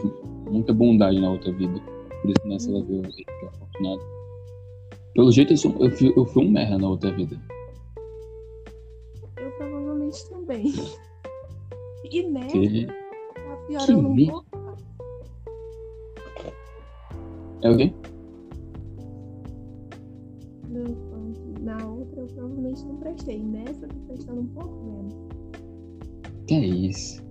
muita 0.50 0.74
bondade 0.74 1.20
na 1.20 1.30
outra 1.32 1.52
vida. 1.52 1.82
Por 2.22 2.30
isso 2.30 2.48
nessa 2.48 2.70
ela 2.70 2.84
viu 2.84 2.98
ele 3.04 3.26
é 3.28 3.46
afortunado. 3.48 4.02
Pelo 5.14 5.32
jeito 5.32 5.54
eu, 5.54 5.58
sou, 5.58 5.76
eu, 5.84 5.92
fui, 5.92 6.14
eu 6.16 6.26
fui 6.26 6.46
um 6.46 6.52
merda 6.52 6.78
na 6.78 6.90
outra 6.90 7.12
vida. 7.12 7.40
Eu 9.38 9.52
provavelmente 9.58 10.30
também. 10.30 10.74
E 12.12 12.24
nessa, 12.24 12.48
Que- 12.60 12.86
tá 12.88 12.94
piorando 13.68 14.08
um 14.08 14.14
merda. 14.14 14.32
pouco. 14.34 14.48
É 17.64 17.70
o 17.70 17.78
quê? 17.78 17.94
Na 21.62 21.86
outra 21.88 22.22
eu 22.22 22.28
provavelmente 22.28 22.84
não 22.86 22.96
prestei. 22.98 23.40
Nessa 23.44 23.86
eu 23.86 23.90
tô 23.90 24.00
prestando 24.08 24.42
um 24.42 24.48
pouco 24.48 24.84
menos. 24.84 25.14
Que 26.48 26.54
é 26.56 26.66
isso? 26.66 27.22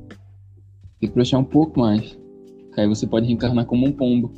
Tem 1.00 1.08
que 1.08 1.14
prestar 1.14 1.38
um 1.38 1.44
pouco 1.44 1.80
mais. 1.80 2.18
Aí 2.76 2.86
você 2.86 3.06
pode 3.06 3.26
reencarnar 3.26 3.66
como 3.66 3.86
um 3.86 3.92
pombo. 3.92 4.30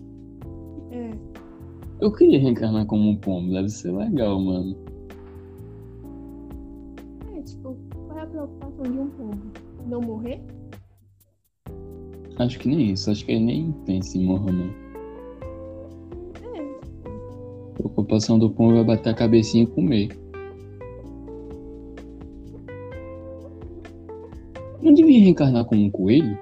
Eu 2.03 2.11
queria 2.11 2.41
reencarnar 2.41 2.85
como 2.87 3.11
um 3.11 3.17
pombo, 3.17 3.53
deve 3.53 3.69
ser 3.69 3.93
legal, 3.93 4.41
mano. 4.41 4.77
É, 7.33 7.41
tipo, 7.43 7.77
qual 8.09 8.19
é 8.19 8.23
a 8.23 8.27
preocupação 8.27 8.83
de 8.83 8.99
um 8.99 9.09
pombo? 9.11 9.53
Não 9.87 10.01
morrer? 10.01 10.41
Acho 12.41 12.59
que 12.59 12.69
nem 12.69 12.91
isso, 12.91 13.09
acho 13.09 13.25
que 13.25 13.31
ele 13.31 13.45
nem 13.45 13.73
pensa 13.87 14.19
em 14.19 14.25
morrer, 14.25 14.51
não. 14.51 14.71
É. 16.43 17.71
A 17.71 17.75
preocupação 17.75 18.37
do 18.37 18.51
pombo 18.51 18.79
é 18.79 18.83
bater 18.83 19.11
a 19.11 19.15
cabecinha 19.15 19.63
e 19.63 19.69
comer. 19.69 20.09
Não 24.83 24.93
devia 24.93 25.21
reencarnar 25.21 25.65
como 25.67 25.85
um 25.85 25.91
coelho? 25.93 26.37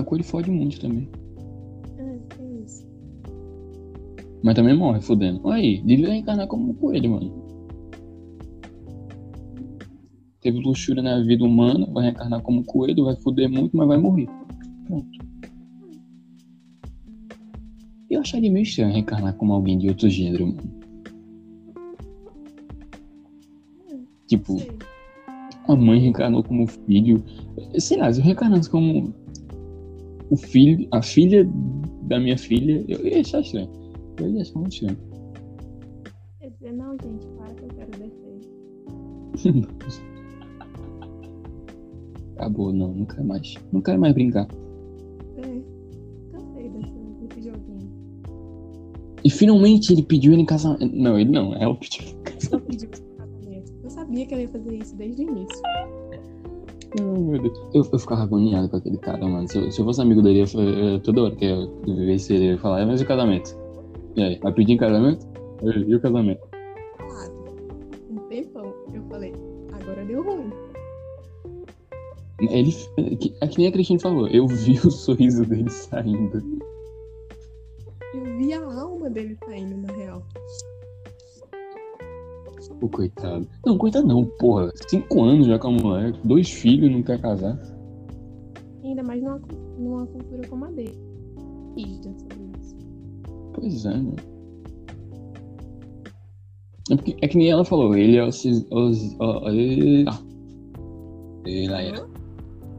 Mas 0.00 0.08
coelho 0.08 0.24
fode 0.24 0.50
muito 0.50 0.80
também. 0.80 1.08
É, 1.98 2.02
é 2.42 2.64
isso. 2.64 2.86
Mas 4.42 4.54
também 4.54 4.74
morre, 4.74 5.00
fudendo. 5.02 5.40
Olha 5.44 5.56
aí, 5.56 5.82
devia 5.82 6.08
reencarnar 6.08 6.46
como 6.46 6.70
um 6.70 6.74
coelho, 6.74 7.10
mano. 7.10 7.50
Teve 10.40 10.58
luxúria 10.58 11.02
na 11.02 11.20
vida 11.20 11.44
humana, 11.44 11.86
vai 11.92 12.04
reencarnar 12.04 12.40
como 12.40 12.60
um 12.60 12.64
coelho, 12.64 13.04
vai 13.04 13.16
fuder 13.16 13.50
muito, 13.50 13.76
mas 13.76 13.86
vai 13.86 13.98
morrer. 13.98 14.28
Pronto. 14.86 15.06
Eu 18.08 18.20
acharia 18.22 18.50
meio 18.50 18.62
estranho 18.62 18.92
reencarnar 18.92 19.34
como 19.34 19.52
alguém 19.52 19.78
de 19.78 19.88
outro 19.88 20.08
gênero, 20.08 20.46
mano. 20.46 20.80
Tipo, 24.26 24.58
Sei. 24.58 24.78
a 25.68 25.76
mãe 25.76 26.00
reencarnou 26.00 26.42
como 26.42 26.66
filho. 26.66 27.22
Sei 27.78 27.98
lá, 27.98 28.10
se 28.10 28.20
eu 28.20 28.24
reencarnasse 28.24 28.70
como 28.70 29.12
o 30.30 30.36
filho, 30.36 30.88
a 30.92 31.02
filha 31.02 31.46
da 32.02 32.18
minha 32.18 32.38
filha, 32.38 32.84
eu 32.88 33.06
ia 33.06 33.20
achar 33.20 33.40
estranho. 33.40 33.68
Eu 34.18 34.30
ia 34.30 34.42
achar 34.42 34.58
muito 34.58 34.72
estranho. 34.72 34.96
Dizer, 36.60 36.72
não, 36.72 36.96
gente, 37.02 37.26
para 37.38 37.54
que 37.54 37.62
eu 37.62 37.68
quero 37.68 37.90
descer. 37.90 38.20
Acabou, 42.36 42.72
não, 42.72 42.94
não 42.94 43.06
quero 43.06 43.24
mais. 43.24 43.54
Não 43.72 43.80
quero 43.80 44.00
mais 44.00 44.14
brincar. 44.14 44.46
É. 45.36 45.62
Cansei 46.32 46.68
dessa, 46.68 46.92
desse 47.20 47.42
joguinho. 47.48 47.90
E 49.24 49.30
finalmente 49.30 49.92
ele 49.92 50.02
pediu 50.02 50.32
ele 50.32 50.42
em 50.42 50.46
casamento. 50.46 50.94
Não, 50.94 51.18
ele 51.18 51.30
não, 51.30 51.54
ela 51.54 51.74
pediu. 51.76 52.14
Eu 52.52 52.60
pedi 52.60 52.86
pro 52.86 53.00
casamento. 53.16 53.72
Eu 53.82 53.90
sabia 53.90 54.26
que 54.26 54.34
ele 54.34 54.42
ia 54.42 54.48
fazer 54.48 54.76
isso 54.76 54.96
desde 54.96 55.24
o 55.24 55.30
início. 55.30 55.62
Meu 56.98 57.40
Deus. 57.40 57.58
Eu, 57.72 57.86
eu 57.92 57.98
ficava 57.98 58.22
agoniado 58.22 58.68
com 58.68 58.76
aquele 58.76 58.98
cara, 58.98 59.24
mano. 59.26 59.48
Se 59.48 59.58
eu, 59.58 59.70
se 59.70 59.80
eu 59.80 59.84
fosse 59.84 60.00
amigo 60.02 60.22
dele, 60.22 60.40
eu, 60.40 60.60
eu, 60.60 61.00
toda 61.00 61.22
hora 61.22 61.36
que 61.36 61.44
eu 61.44 61.70
vivesse 61.84 62.34
ele, 62.34 62.46
eu 62.46 62.50
ia 62.52 62.58
falar, 62.58 62.80
"É, 62.80 62.84
mas 62.86 63.00
e 63.00 63.04
o 63.04 63.06
casamento? 63.06 63.56
E 64.16 64.22
aí, 64.22 64.38
vai 64.38 64.52
pedir 64.52 64.72
em 64.72 64.76
casamento? 64.76 65.26
E, 65.62 65.94
o 65.94 66.00
casamento? 66.00 66.40
Um 68.10 68.16
tempão. 68.28 68.74
Eu 68.92 69.02
falei, 69.08 69.32
agora 69.72 70.04
deu 70.04 70.22
ruim. 70.22 70.50
Ele, 72.40 72.74
é 73.40 73.46
que 73.46 73.58
nem 73.58 73.68
a 73.68 73.72
Cristina 73.72 74.00
falou, 74.00 74.26
eu 74.28 74.46
vi 74.46 74.78
o 74.84 74.90
sorriso 74.90 75.44
dele 75.44 75.70
saindo. 75.70 76.42
Eu 78.14 78.24
vi 78.38 78.52
a 78.52 78.80
alma 78.80 79.08
dele 79.10 79.36
saindo, 79.44 79.76
O 82.80 82.88
coitado. 82.88 83.46
Não, 83.66 83.76
coitado 83.76 84.06
não, 84.06 84.24
porra. 84.38 84.70
Cinco 84.88 85.22
anos 85.22 85.46
já 85.46 85.58
com 85.58 85.68
a 85.68 85.72
mulher, 85.72 86.12
dois 86.24 86.50
filhos, 86.50 86.90
não 86.90 87.02
quer 87.02 87.20
casar. 87.20 87.58
Ainda 88.82 89.02
mais 89.02 89.22
numa, 89.22 89.40
numa 89.78 90.06
cultura 90.06 90.48
como 90.48 90.64
a 90.64 90.70
dele. 90.70 90.98
Rígida 91.76 92.10
sobre 92.18 92.58
isso. 92.58 92.76
Pois 93.52 93.84
é, 93.84 93.90
mano. 93.94 94.16
É, 96.90 96.96
porque- 96.96 97.16
é 97.20 97.28
que 97.28 97.36
nem 97.36 97.50
ela 97.50 97.64
falou, 97.64 97.94
ele 97.94 98.16
é 98.16 98.28
ele- 99.52 100.04
ah. 100.08 100.18
Ele 101.44 101.72
era 101.72 102.06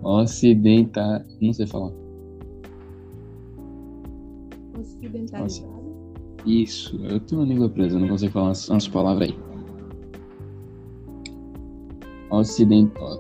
ocidental. 0.04 1.22
Não 1.42 1.54
sei 1.54 1.68
falar. 1.68 1.92
Ocidentalizado. 4.80 5.72
Isso, 6.46 6.96
eu 7.06 7.20
tenho 7.20 7.42
uma 7.42 7.48
língua 7.48 7.70
presa, 7.70 8.00
não 8.00 8.08
consigo 8.08 8.32
falar 8.34 8.48
umas, 8.48 8.68
umas 8.70 8.88
palavras 8.88 9.30
aí. 9.30 9.51
Ocidental. 12.32 13.20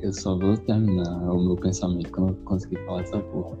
Eu 0.00 0.12
só 0.12 0.38
vou 0.38 0.56
terminar 0.58 1.32
o 1.32 1.42
meu 1.42 1.56
pensamento 1.56 2.10
quando 2.12 2.30
eu 2.30 2.36
conseguir 2.44 2.76
falar 2.84 3.02
essa 3.02 3.18
porra. 3.20 3.56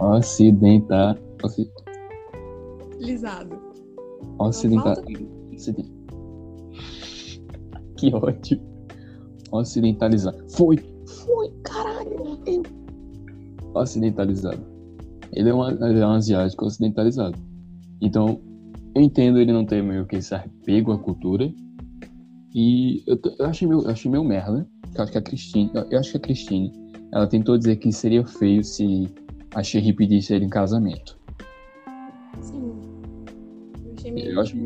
Ocidental. 0.00 1.16
Oci, 1.42 1.70
Lisado. 2.98 3.56
ocidental. 4.38 4.94
Ociden- 5.52 5.90
Que 7.96 8.14
ótimo. 8.14 8.62
Ocidentalizado. 9.52 10.44
Foi! 10.50 10.76
Foi, 11.24 11.50
caralho! 11.62 12.38
Eu... 12.46 12.62
Ocidentalizado. 13.74 14.62
Ele 15.32 15.48
é, 15.48 15.54
um, 15.54 15.68
ele 15.68 16.00
é 16.00 16.06
um 16.06 16.10
asiático 16.12 16.66
ocidentalizado. 16.66 17.38
Então, 18.00 18.40
eu 18.94 19.02
entendo 19.02 19.38
ele 19.38 19.52
não 19.52 19.64
ter 19.64 19.82
meio 19.82 20.06
que 20.06 20.16
esse 20.16 20.34
apego 20.34 20.92
à 20.92 20.98
cultura. 20.98 21.52
E 22.54 23.02
eu, 23.06 23.18
eu 23.38 23.46
achei 23.46 23.66
meio, 23.66 23.82
eu 23.82 23.90
achei 23.90 24.10
meio 24.10 24.22
merda. 24.24 24.66
Eu 24.94 25.02
acho 25.02 25.12
que 25.12 25.18
a 25.18 25.22
Christine, 25.22 25.70
eu, 25.90 25.98
acho 25.98 26.12
que 26.12 26.16
a 26.16 26.20
Christine, 26.20 26.72
ela 27.12 27.26
tentou 27.26 27.58
dizer 27.58 27.76
que 27.76 27.90
seria 27.92 28.24
feio 28.24 28.62
se 28.62 29.08
a 29.54 29.62
Sherry 29.62 29.92
pedisse 29.92 30.32
ele 30.34 30.44
em 30.44 30.48
casamento. 30.48 31.18
Sim. 32.40 32.72
Eu 33.84 33.92
achei 33.96 34.12
meio. 34.12 34.30
Eu 34.32 34.40
acho- 34.40 34.56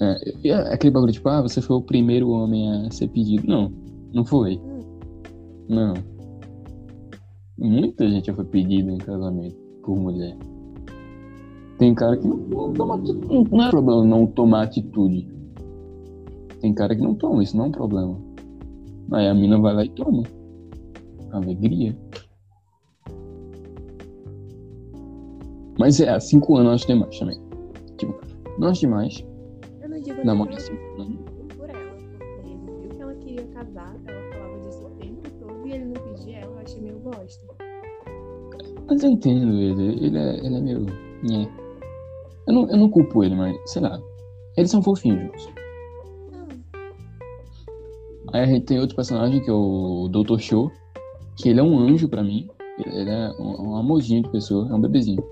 É, 0.00 0.32
e 0.44 0.48
é 0.50 0.72
aquele 0.74 0.92
bagulho 0.92 1.12
tipo, 1.12 1.28
ah, 1.28 1.40
você 1.42 1.60
foi 1.60 1.76
o 1.76 1.82
primeiro 1.82 2.30
homem 2.30 2.68
a 2.86 2.90
ser 2.90 3.08
pedido. 3.08 3.46
Não, 3.48 3.72
não 4.12 4.24
foi. 4.24 4.56
Hum. 4.56 4.80
Não. 5.68 5.94
Muita 7.58 8.08
gente 8.08 8.26
já 8.26 8.34
foi 8.34 8.44
pedida 8.44 8.90
em 8.90 8.98
casamento 8.98 9.56
por 9.84 9.96
mulher. 9.96 10.36
Tem 11.82 11.96
cara 11.96 12.16
que 12.16 12.28
não, 12.28 12.36
não 12.36 12.72
toma 12.72 12.94
atitude. 12.94 13.50
Não 13.50 13.64
é 13.64 13.70
problema 13.70 14.04
não 14.04 14.24
tomar 14.24 14.62
atitude. 14.62 15.28
Tem 16.60 16.72
cara 16.72 16.94
que 16.94 17.02
não 17.02 17.12
toma, 17.16 17.42
isso 17.42 17.56
não 17.56 17.64
é 17.64 17.68
um 17.68 17.72
problema. 17.72 18.20
Aí 19.10 19.26
a 19.26 19.34
mina 19.34 19.58
vai 19.58 19.74
lá 19.74 19.84
e 19.84 19.88
toma. 19.88 20.22
Alegria. 21.32 21.98
Mas 25.76 25.98
é, 25.98 26.08
há 26.08 26.20
cinco 26.20 26.56
anos 26.56 26.68
eu 26.68 26.74
acho 26.74 26.86
demais 26.86 27.18
também. 27.18 27.40
Tipo, 27.98 28.14
não 28.60 28.68
acho 28.68 28.80
demais. 28.82 29.26
Eu 29.80 29.88
não 29.88 30.00
digo 30.00 30.60
cinco 30.60 31.02
anos. 31.02 31.18
por 31.56 31.68
ela, 31.68 31.96
porque 31.96 32.48
ele 32.48 32.58
viu 32.80 32.90
que 32.90 33.02
ela 33.02 33.14
queria 33.16 33.44
casar, 33.46 33.96
ela 34.06 34.32
falava 34.32 34.60
disso 34.60 34.86
o 34.86 34.90
tempo 35.00 35.28
todo 35.40 35.66
e 35.66 35.72
ele 35.72 35.86
não 35.86 35.94
pedia 35.94 36.36
ela, 36.36 36.52
eu 36.52 36.58
achei 36.60 36.80
meio 36.80 37.00
bosta. 37.00 37.44
Mas 38.86 39.02
eu 39.02 39.10
entendo 39.10 39.52
ele, 39.52 40.06
ele 40.06 40.16
é, 40.16 40.46
ele 40.46 40.54
é 40.54 40.60
meio. 40.60 40.86
nhé. 41.24 41.61
Eu 42.46 42.52
não, 42.52 42.68
eu 42.68 42.76
não 42.76 42.88
culpo 42.88 43.22
ele, 43.22 43.34
mas, 43.34 43.56
sei 43.70 43.82
lá. 43.82 44.00
Eles 44.56 44.70
são 44.70 44.82
fofinhos 44.82 45.20
juntos. 45.22 45.48
Não, 46.32 46.48
Aí 48.32 48.42
a 48.42 48.46
gente 48.46 48.66
tem 48.66 48.80
outro 48.80 48.96
personagem 48.96 49.42
que 49.42 49.50
é 49.50 49.52
o 49.52 50.08
Dr. 50.08 50.38
Show, 50.38 50.70
que 51.36 51.48
ele 51.48 51.60
é 51.60 51.62
um 51.62 51.78
anjo 51.78 52.08
pra 52.08 52.22
mim. 52.22 52.48
Ele 52.78 53.10
é 53.10 53.30
um, 53.38 53.70
um 53.70 53.76
amorzinho 53.76 54.22
de 54.22 54.30
pessoa, 54.30 54.68
é 54.70 54.74
um 54.74 54.80
bebezinho. 54.80 55.22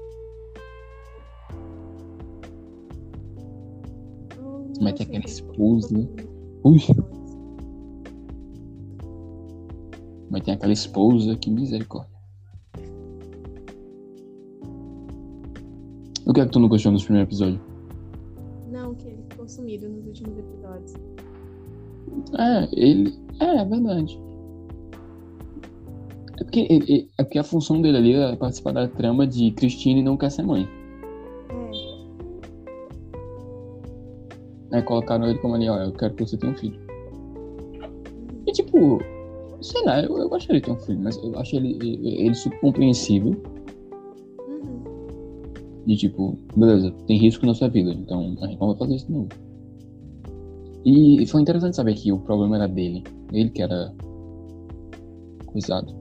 eu 4.37 4.65
Mas 4.81 4.95
tem 4.95 5.07
aquela 5.07 5.25
esposa. 5.25 6.09
Ui. 6.65 6.81
Mas 10.31 10.43
tem 10.43 10.55
aquela 10.55 10.73
esposa, 10.73 11.35
que 11.37 11.51
misericórdia. 11.51 12.20
O 16.31 16.33
que 16.33 16.41
é 16.41 16.47
que 16.47 16.53
tu 16.53 16.61
não 16.61 16.69
gostou 16.69 16.93
nos 16.93 17.03
primeiros 17.03 17.29
episódios? 17.29 17.61
Não, 18.71 18.95
que 18.95 19.09
ele 19.09 19.21
ficou 19.29 19.49
sumido 19.49 19.89
nos 19.89 20.07
últimos 20.07 20.39
episódios. 20.39 20.95
É, 22.39 22.69
ele. 22.73 23.13
É, 23.41 23.57
é 23.57 23.65
verdade. 23.65 24.17
É 26.39 26.45
porque, 26.45 26.69
ele- 26.71 27.11
é 27.19 27.25
porque 27.25 27.41
a 27.41 27.43
função 27.43 27.83
dele 27.83 27.97
ali 27.97 28.15
é 28.15 28.37
participar 28.37 28.71
da 28.71 28.87
trama 28.87 29.27
de 29.27 29.51
Christine 29.51 30.05
não 30.05 30.17
quer 30.17 30.31
ser 30.31 30.45
mãe. 30.45 30.69
É. 34.71 34.77
Aí 34.77 34.83
colocaram 34.83 35.27
ele 35.29 35.41
como 35.41 35.57
ali, 35.57 35.69
ó, 35.69 35.79
eu 35.79 35.91
quero 35.91 36.15
que 36.15 36.25
você 36.25 36.37
tenha 36.37 36.53
um 36.53 36.57
filho. 36.57 36.79
E 38.47 38.53
tipo, 38.53 39.01
sei 39.61 39.85
lá, 39.85 40.01
eu, 40.01 40.17
eu 40.17 40.29
gostaria 40.29 40.61
de 40.61 40.67
ter 40.67 40.73
um 40.73 40.79
filho, 40.79 41.01
mas 41.01 41.17
eu 41.17 41.37
acho 41.41 41.57
ele, 41.57 41.73
ele, 41.73 42.23
ele 42.25 42.35
super 42.37 42.61
compreensível. 42.61 43.35
De 45.91 45.97
tipo, 45.97 46.39
beleza, 46.57 46.93
tem 47.09 47.19
risco 47.19 47.45
na 47.45 47.53
sua 47.53 47.67
vida, 47.67 47.91
então 47.91 48.21
a 48.41 48.47
gente 48.47 48.61
não 48.61 48.69
vai 48.69 48.77
fazer 48.77 48.95
isso 48.95 49.07
de 49.07 49.13
novo. 49.13 49.29
E 50.85 51.27
foi 51.27 51.43
interessante 51.43 51.75
saber 51.75 51.95
que 51.95 52.13
o 52.13 52.21
problema 52.21 52.55
era 52.55 52.69
dele. 52.69 53.03
Ele 53.33 53.51
que 53.51 53.61
era 53.61 53.93
coisado. 55.47 55.93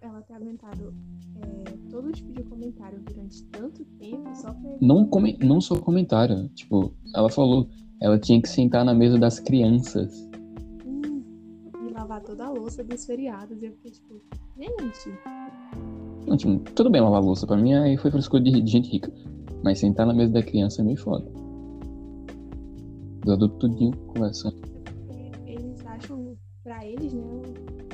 Ela 0.00 0.22
ter 0.22 0.32
aguentado 0.32 0.94
é, 1.36 1.90
todo 1.90 2.10
tipo 2.12 2.32
de 2.32 2.42
comentário 2.44 2.98
durante 3.00 3.44
tanto 3.48 3.84
tempo 3.98 4.34
só 4.34 4.54
pra 4.54 4.70
ele. 4.70 4.78
Não, 4.80 5.04
come, 5.04 5.36
não 5.42 5.60
só 5.60 5.78
comentário, 5.78 6.48
tipo, 6.54 6.94
ela 7.14 7.28
falou, 7.28 7.68
ela 8.00 8.18
tinha 8.18 8.40
que 8.40 8.48
sentar 8.48 8.86
na 8.86 8.94
mesa 8.94 9.18
das 9.18 9.38
crianças. 9.38 10.10
Hum, 10.86 11.22
e 11.86 11.92
lavar 11.92 12.22
toda 12.22 12.46
a 12.46 12.50
louça 12.50 12.82
dos 12.82 13.04
feriados. 13.04 13.62
E 13.62 13.66
eu 13.66 13.72
fiquei 13.72 13.90
tipo, 13.90 14.22
gente, 14.56 15.10
Não, 16.28 16.36
tipo, 16.36 16.58
tudo 16.72 16.90
bem 16.90 17.00
lavar 17.00 17.22
louça, 17.22 17.46
pra 17.46 17.56
mim 17.56 17.72
aí 17.72 17.96
foi 17.96 18.10
frescura 18.10 18.42
de, 18.42 18.60
de 18.60 18.70
gente 18.70 18.90
rica. 18.90 19.10
Mas 19.64 19.78
sentar 19.78 20.06
na 20.06 20.12
mesa 20.12 20.32
da 20.32 20.42
criança 20.42 20.82
é 20.82 20.84
meio 20.84 20.98
foda. 20.98 21.24
Os 23.24 23.32
adultos 23.32 23.58
tudinho 23.58 23.96
conversando. 24.08 24.56
é 25.10 25.30
porque 25.30 25.52
eles 25.52 25.86
acham, 25.86 26.36
pra 26.62 26.84
eles, 26.84 27.14
né, 27.14 27.42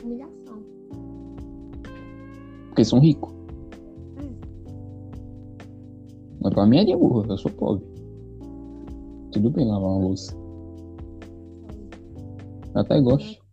humilhação. 0.03 0.63
Porque 2.67 2.81
eles 2.81 2.89
são 2.89 2.99
ricos. 2.99 3.33
Mas 6.43 6.53
pra 6.53 6.67
mim 6.67 6.79
é 6.79 6.85
de 6.85 6.97
burro, 6.97 7.25
eu 7.29 7.39
sou 7.39 7.53
pobre. 7.53 7.85
Tudo 9.31 9.51
bem 9.51 9.67
lavar 9.67 9.91
uma 9.91 10.07
louça. 10.09 10.37
Eu 12.75 12.81
até 12.81 13.01
gosto. 13.01 13.44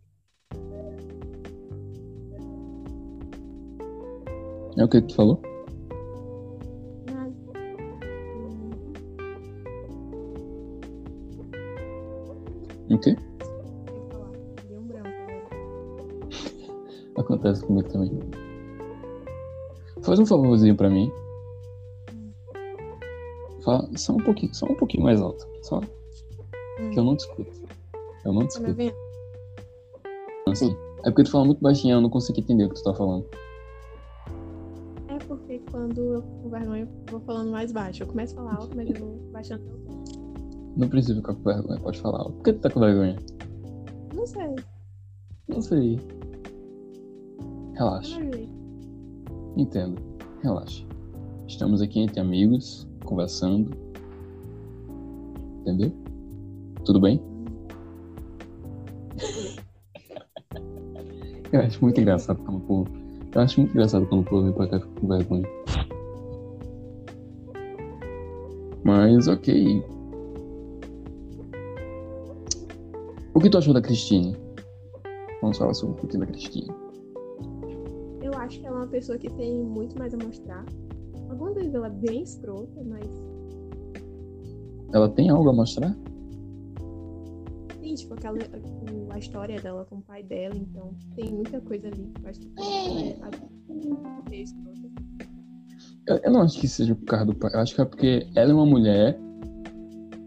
É 4.76 4.84
o 4.84 4.88
que 4.88 5.00
tu 5.02 5.14
falou? 5.14 5.40
O 12.90 12.98
quê? 12.98 13.16
um. 14.70 14.92
Acontece 17.20 17.64
comigo 17.64 17.88
também. 17.88 18.10
Faz 20.02 20.18
um 20.18 20.26
favorzinho 20.26 20.76
pra 20.76 20.90
mim. 20.90 21.10
Fala 23.62 23.88
só 23.96 24.14
um 24.14 24.18
pouquinho, 24.18 24.52
só 24.54 24.66
um 24.66 24.74
pouquinho 24.74 25.04
mais 25.04 25.20
alto. 25.20 25.46
Só 25.62 25.80
que 25.80 26.98
eu 26.98 27.04
não 27.04 27.16
te 27.16 27.20
escuto. 27.20 27.52
Eu 28.24 28.32
não 28.32 28.46
te 28.46 28.60
Tá 28.60 28.68
escuto. 28.68 28.94
Assim. 30.48 30.76
É 31.04 31.10
porque 31.10 31.24
tu 31.24 31.30
fala 31.30 31.44
muito 31.44 31.60
baixinho, 31.60 31.96
eu 31.96 32.00
não 32.00 32.10
consigo 32.10 32.40
entender 32.40 32.64
o 32.64 32.68
que 32.68 32.76
tu 32.76 32.84
tá 32.84 32.94
falando. 32.94 33.26
Quando 35.72 35.98
eu 35.98 36.22
com 36.22 36.50
vergonha, 36.50 36.86
vou 37.10 37.18
falando 37.20 37.50
mais 37.50 37.72
baixo. 37.72 38.02
Eu 38.02 38.06
começo 38.06 38.34
a 38.34 38.36
falar 38.36 38.56
alto, 38.56 38.76
mas 38.76 38.90
eu 38.90 38.96
vou 38.96 39.16
baixando 39.32 39.64
tom. 39.64 40.04
Não 40.76 40.86
precisa 40.86 41.16
ficar 41.16 41.34
com 41.34 41.42
vergonha, 41.42 41.80
pode 41.80 41.98
falar. 41.98 42.24
Por 42.24 42.42
que 42.42 42.52
tu 42.52 42.60
tá 42.60 42.68
com 42.68 42.80
vergonha? 42.80 43.16
Não 44.14 44.26
sei, 44.26 44.54
Não 45.48 45.62
sei. 45.62 45.98
Relaxa. 47.72 48.20
Entendo. 49.56 50.02
Relaxa. 50.42 50.84
Estamos 51.48 51.80
aqui 51.80 52.00
entre 52.00 52.20
amigos, 52.20 52.86
conversando. 53.06 53.70
Entendeu? 55.62 55.90
Tudo 56.84 57.00
bem? 57.00 57.18
Eu 61.50 61.60
acho 61.60 61.80
muito 61.82 61.98
engraçado 61.98 62.42
quando 62.44 62.58
o 62.58 62.60
povo. 62.60 62.90
Eu 63.34 63.40
acho 63.40 63.58
muito 63.60 63.72
engraçado 63.72 64.06
quando 64.06 64.20
o 64.20 64.24
povo 64.24 64.42
vem 64.44 64.52
pra 64.52 64.66
cá 64.68 64.80
com 64.80 65.08
vergonha. 65.08 65.61
Mas 69.02 69.26
ok. 69.26 69.84
O 73.34 73.40
que 73.40 73.50
tu 73.50 73.58
achou 73.58 73.74
da 73.74 73.82
Cristine? 73.82 74.36
Vamos 75.40 75.58
falar 75.58 75.74
sobre 75.74 75.96
um 75.96 75.98
pouquinho 75.98 76.20
da 76.20 76.26
Cristine. 76.26 76.68
Eu 78.22 78.32
acho 78.34 78.60
que 78.60 78.66
ela 78.66 78.76
é 78.76 78.80
uma 78.82 78.86
pessoa 78.86 79.18
que 79.18 79.28
tem 79.30 79.60
muito 79.60 79.98
mais 79.98 80.14
a 80.14 80.18
mostrar. 80.18 80.64
Algumas 81.28 81.54
vezes 81.56 81.74
ela 81.74 81.88
é 81.88 81.90
bem 81.90 82.22
escrota, 82.22 82.80
mas 82.84 83.04
Ela 84.94 85.08
tem 85.08 85.30
algo 85.30 85.48
a 85.48 85.52
mostrar? 85.52 85.96
sim, 87.80 87.94
tipo, 87.96 88.14
aquela, 88.14 88.38
a 89.10 89.18
história 89.18 89.60
dela 89.60 89.84
com 89.84 89.96
o 89.96 90.02
pai 90.02 90.22
dela, 90.22 90.54
então 90.54 90.94
tem 91.16 91.32
muita 91.32 91.60
coisa 91.60 91.88
ali 91.88 92.06
que 92.14 92.22
faz 92.22 92.38
que 92.38 92.52
ela 92.56 93.30
é 93.34 94.30
ser 94.30 94.42
escrota. 94.42 94.81
Eu, 96.06 96.16
eu 96.24 96.32
não 96.32 96.42
acho 96.42 96.60
que 96.60 96.66
seja 96.66 96.94
por 96.94 97.04
causa 97.04 97.26
do 97.26 97.34
pai. 97.34 97.50
Eu 97.54 97.60
acho 97.60 97.74
que 97.74 97.80
é 97.80 97.84
porque 97.84 98.26
ela 98.34 98.50
é 98.50 98.54
uma 98.54 98.66
mulher 98.66 99.18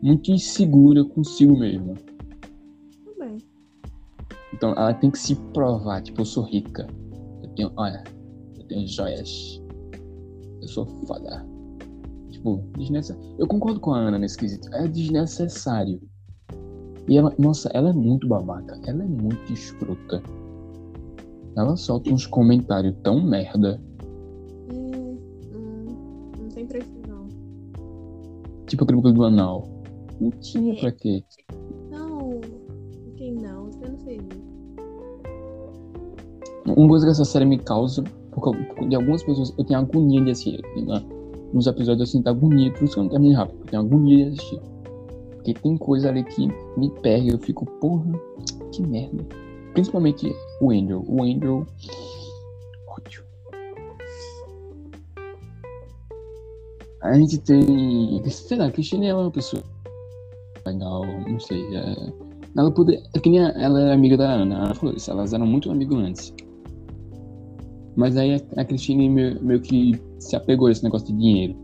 muito 0.01 0.31
insegura 0.31 1.03
consigo 1.03 1.57
mesma. 1.57 1.93
Também. 3.03 3.37
Então 4.53 4.71
ela 4.71 4.93
tem 4.93 5.11
que 5.11 5.19
se 5.19 5.35
provar. 5.53 6.01
Tipo, 6.01 6.21
eu 6.21 6.25
sou 6.25 6.43
rica. 6.43 6.87
Eu 7.43 7.49
tenho, 7.49 7.71
olha, 7.75 8.03
eu 8.57 8.63
tenho 8.67 8.87
joias. 8.87 9.61
Eu 10.61 10.67
sou 10.67 10.85
foda. 10.85 11.45
Tipo, 12.29 12.63
desnecessário. 12.77 13.35
Eu 13.37 13.47
concordo 13.47 13.79
com 13.79 13.93
a 13.93 13.99
Ana 13.99 14.17
nesse 14.17 14.37
quesito. 14.37 14.73
É 14.73 14.87
desnecessário. 14.87 16.01
E 17.07 17.17
ela, 17.17 17.33
nossa, 17.37 17.69
ela 17.73 17.89
é 17.89 17.93
muito 17.93 18.27
babaca. 18.27 18.79
Ela 18.85 19.03
é 19.03 19.07
muito 19.07 19.51
escrota. 19.51 20.23
Ela 21.57 21.75
solta 21.75 22.11
uns 22.11 22.25
comentários 22.25 22.95
tão 23.03 23.21
merda. 23.21 23.81
Tipo 28.75 28.83
aquele 28.83 28.97
bagulho 28.97 29.13
do 29.13 29.23
anal. 29.23 29.69
Não 30.19 30.29
tinha 30.31 30.75
pra 30.75 30.91
quê. 30.91 31.23
Não, 31.89 32.41
quem 33.15 33.33
não? 33.33 33.71
Você 33.71 33.87
não 33.87 33.97
fez. 33.99 34.21
Uma 36.65 36.87
coisa 36.89 37.05
que 37.05 37.11
essa 37.11 37.23
série 37.23 37.45
me 37.45 37.57
causa, 37.57 38.03
por 38.31 38.43
causa 38.43 38.59
de 38.89 38.95
algumas 38.97 39.23
pessoas, 39.23 39.53
eu 39.57 39.63
tenho 39.63 39.79
agonia 39.79 40.21
de 40.25 40.31
assistir. 40.31 40.61
né? 40.85 41.01
Nos 41.53 41.67
episódios 41.67 42.01
eu 42.01 42.05
sinto 42.17 42.27
agonia, 42.27 42.69
por 42.73 42.83
isso 42.83 42.95
que 42.95 42.99
eu 42.99 43.03
não 43.03 43.11
termino 43.11 43.37
rápido. 43.37 43.59
Eu 43.61 43.65
tenho 43.65 43.81
agonia 43.83 44.25
de 44.25 44.31
assistir. 44.31 44.59
Porque 45.35 45.53
tem 45.53 45.77
coisa 45.77 46.09
ali 46.09 46.25
que 46.25 46.45
me 46.77 46.89
pega, 47.01 47.31
eu 47.31 47.39
fico, 47.39 47.65
porra, 47.79 48.11
que 48.73 48.85
merda. 48.85 49.25
Principalmente 49.71 50.35
o 50.59 50.69
Angel. 50.69 51.01
O 51.07 51.23
Angel. 51.23 51.65
Ódio. 52.87 53.23
A 57.01 57.13
gente 57.13 57.37
tem. 57.39 58.21
Sei 58.29 58.57
lá, 58.57 58.65
a 58.67 58.71
Cristina 58.71 59.05
é 59.05 59.13
uma 59.13 59.29
pessoa 59.31 59.61
legal, 60.65 61.03
não 61.27 61.39
sei. 61.39 61.61
É... 61.75 62.13
Ela 62.57 62.71
poder. 62.71 63.03
É 63.13 63.19
que 63.19 63.29
nem 63.29 63.39
a- 63.45 63.49
ela 63.57 63.79
era 63.81 63.93
amiga 63.93 64.17
da 64.17 64.31
Ana. 64.31 64.57
Ana 64.65 64.75
falou 64.75 64.95
isso, 64.95 65.11
elas 65.11 65.33
eram 65.33 65.45
muito 65.45 65.69
amigos 65.71 65.97
antes. 65.97 66.33
Mas 67.95 68.17
aí 68.17 68.33
a, 68.35 68.61
a 68.61 68.65
Cristine 68.65 69.09
meio, 69.09 69.41
meio 69.43 69.61
que 69.61 69.99
se 70.19 70.35
apegou 70.35 70.67
a 70.67 70.71
esse 70.71 70.83
negócio 70.83 71.07
de 71.07 71.13
dinheiro. 71.17 71.55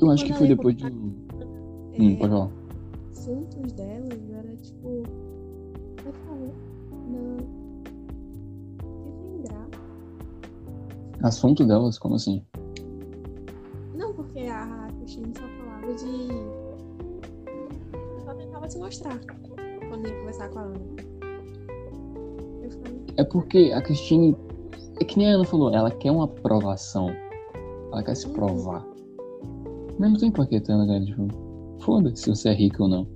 Eu 0.00 0.10
acho 0.10 0.24
que 0.24 0.32
foi 0.32 0.48
depois 0.48 0.76
de. 0.76 0.86
Hum, 0.86 1.12
É, 1.92 2.16
pode 2.16 2.30
falar. 2.32 2.50
assuntos 3.10 3.72
delas 3.72 4.30
era 4.30 4.56
tipo. 4.56 4.88
Eu 6.06 6.12
falo, 6.24 6.52
não. 7.10 7.59
Assunto 11.22 11.64
delas? 11.66 11.98
Como 11.98 12.14
assim? 12.14 12.42
Não, 13.94 14.12
porque 14.14 14.40
a 14.40 14.88
Cristina 14.98 15.28
só 15.34 15.42
falava 15.42 15.94
de. 15.94 16.28
Só 18.24 18.34
tentava 18.34 18.68
se 18.68 18.78
mostrar 18.78 19.18
quando 19.88 20.06
ia 20.08 20.14
conversar 20.18 20.48
com 20.50 20.58
a 20.58 20.62
Ana. 20.62 20.80
Falei, 22.82 23.04
É 23.16 23.24
porque 23.24 23.72
a 23.74 23.82
Cristine. 23.82 24.36
É 25.00 25.04
que 25.04 25.18
nem 25.18 25.30
a 25.30 25.34
Ana 25.34 25.44
falou, 25.44 25.72
ela 25.74 25.90
quer 25.90 26.10
uma 26.10 26.24
aprovação. 26.24 27.10
Ela 27.92 28.02
quer 28.02 28.14
se 28.14 28.26
Uhum. 28.26 28.32
provar. 28.34 28.86
Mas 29.98 30.12
não 30.12 30.18
tem 30.18 30.30
porquê 30.30 30.60
ter 30.60 30.76
né, 30.76 31.04
tipo, 31.04 31.26
foda-se 31.80 32.22
se 32.22 32.30
você 32.30 32.48
é 32.50 32.52
rico 32.54 32.84
ou 32.84 32.88
não. 32.88 33.06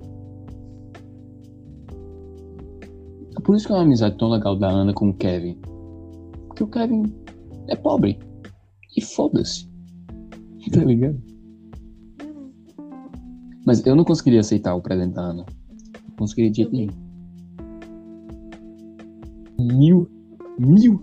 É 3.36 3.40
por 3.40 3.56
isso 3.56 3.66
que 3.66 3.72
é 3.72 3.76
uma 3.76 3.82
amizade 3.82 4.16
tão 4.18 4.28
legal 4.30 4.56
da 4.56 4.68
Ana 4.68 4.92
com 4.92 5.08
o 5.10 5.14
Kevin. 5.14 5.58
Porque 6.48 6.64
o 6.64 6.66
Kevin 6.68 7.02
é 7.68 7.76
pobre. 7.76 8.18
E 8.96 9.00
foda-se. 9.02 9.68
Tá 10.72 10.82
ligado? 10.84 11.20
Mas 13.66 13.84
eu 13.86 13.94
não 13.94 14.04
conseguiria 14.04 14.40
aceitar 14.40 14.74
o 14.74 14.82
presente 14.82 15.14
da 15.14 15.22
Ana. 15.22 15.46
Não 16.08 16.16
conseguiria 16.16 16.50
de 16.50 16.56
jeito 16.58 16.72
nenhum. 16.72 16.92
Mil. 19.58 20.08
Mil. 20.58 21.02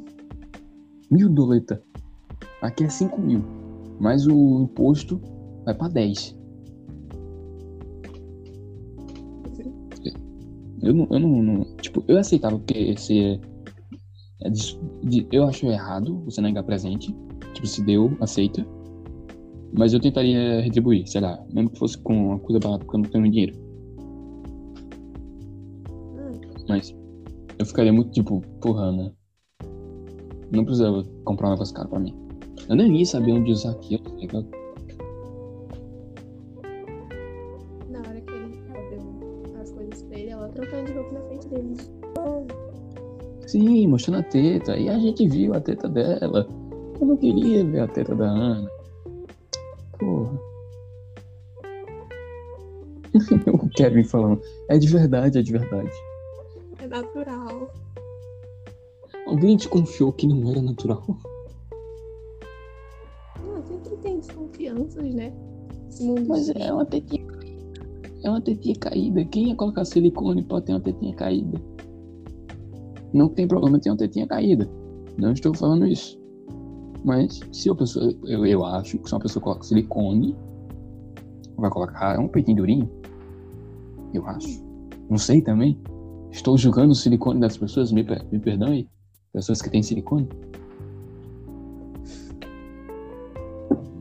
Mil 1.10 1.30
doleta. 1.30 1.82
Aqui 2.62 2.84
é 2.84 2.90
cinco 2.90 3.20
mil. 3.20 3.44
Mas 4.00 4.26
o 4.28 4.64
imposto 4.64 5.22
vai 5.66 5.74
pra 5.76 5.88
10. 5.88 6.38
Eu 10.82 10.94
não, 10.94 11.08
eu 11.12 11.20
não, 11.20 11.44
não- 11.44 11.76
Tipo, 11.78 12.04
eu 12.08 12.18
aceitava 12.18 12.58
porque 12.58 12.74
esse 12.78 13.20
é. 13.20 13.34
é 13.34 13.40
de- 14.50 14.80
de- 15.04 15.28
eu 15.32 15.44
acho 15.46 15.66
errado 15.68 16.20
você 16.26 16.42
negar 16.42 16.64
presente. 16.64 17.16
Tipo, 17.54 17.68
se 17.68 17.84
deu, 17.84 18.16
aceita. 18.22 18.66
Mas 19.78 19.94
eu 19.94 20.00
tentaria 20.00 20.62
retribuir, 20.62 21.08
sei 21.08 21.22
lá. 21.22 21.42
Mesmo 21.54 21.70
que 21.70 21.80
fosse 21.80 21.98
com 22.00 22.14
uma 22.30 22.40
coisa 22.40 22.60
barata, 22.60 22.84
porque 22.86 22.98
eu 22.98 23.02
não 23.04 23.10
tenho 23.10 23.32
dinheiro. 23.32 23.54
hum. 26.18 26.40
Mas 26.68 26.96
eu 27.60 27.66
ficaria 27.66 27.94
muito 27.94 28.12
tipo, 28.12 28.42
porra, 28.62 28.92
né? 28.92 29.12
Não 30.52 30.66
precisava 30.66 31.04
comprar 31.24 31.48
um 31.48 31.52
negócio 31.52 31.74
caro 31.74 31.90
pra 31.90 32.00
mim. 32.00 32.14
Eu 32.68 32.76
nem 32.76 32.98
ia 32.98 33.06
saber 33.06 33.32
onde 33.34 33.52
usar 33.52 33.72
aquilo, 33.72 34.04
tá 34.04 34.16
ligado? 34.16 34.61
Sim, 43.52 43.86
mostrando 43.88 44.20
a 44.20 44.24
teta. 44.24 44.78
E 44.78 44.88
a 44.88 44.98
gente 44.98 45.28
viu 45.28 45.54
a 45.54 45.60
teta 45.60 45.90
dela. 45.90 46.48
Eu 47.02 47.06
não 47.06 47.18
queria 47.18 47.66
ver 47.66 47.82
a 47.82 47.88
teta 47.90 48.16
da 48.16 48.26
Ana. 48.26 48.72
Porra. 50.00 50.40
o 53.52 53.70
Kevin 53.72 54.06
falando. 54.06 54.42
É 54.70 54.78
de 54.78 54.88
verdade, 54.88 55.38
é 55.38 55.42
de 55.42 55.52
verdade. 55.52 55.92
É 56.82 56.88
natural. 56.88 57.70
Alguém 59.28 59.58
te 59.58 59.68
confiou 59.68 60.14
que 60.14 60.26
não 60.26 60.50
era 60.50 60.62
natural? 60.62 61.06
Não, 63.46 63.62
sempre 63.66 63.98
tem 63.98 64.20
desconfianças, 64.20 65.14
né? 65.14 65.34
Mas 66.26 66.48
é 66.52 66.72
uma 66.72 66.86
tetinha 66.86 67.28
caída. 67.28 67.82
É 68.24 68.30
uma 68.30 68.40
tetinha 68.40 68.76
caída. 68.78 69.26
Quem 69.26 69.50
ia 69.50 69.56
colocar 69.56 69.84
silicone 69.84 70.42
pode 70.42 70.68
ter 70.68 70.72
uma 70.72 70.80
tetinha 70.80 71.14
caída? 71.18 71.60
Não 73.14 73.30
tem 73.30 73.48
problema 73.48 73.80
ter 73.80 73.90
uma 73.90 73.98
tetinha 73.98 74.28
caída. 74.28 74.70
Não 75.18 75.32
estou 75.34 75.54
falando 75.54 75.86
isso. 75.86 76.20
Mas 77.04 77.40
se 77.52 77.70
a 77.70 77.76
pessoa, 77.76 78.14
eu, 78.26 78.46
eu 78.46 78.66
acho 78.66 78.98
que 78.98 79.08
se 79.08 79.14
uma 79.14 79.20
pessoa 79.22 79.44
coloca 79.44 79.64
silicone, 79.64 80.36
vai 81.58 81.70
colocar 81.70 82.20
um 82.20 82.28
peitinho 82.28 82.58
durinho. 82.58 82.90
Eu 84.14 84.26
acho. 84.28 84.64
Não 85.10 85.18
sei 85.18 85.42
também. 85.42 85.80
Estou 86.32 86.58
julgando 86.58 86.92
o 86.92 86.96
silicone 86.96 87.40
das 87.40 87.58
pessoas, 87.58 87.92
me, 87.92 88.06
me 88.32 88.40
perdoe. 88.40 88.88
Pessoas 89.34 89.62
que 89.62 89.70
têm 89.70 89.84
silicone. 89.84 90.28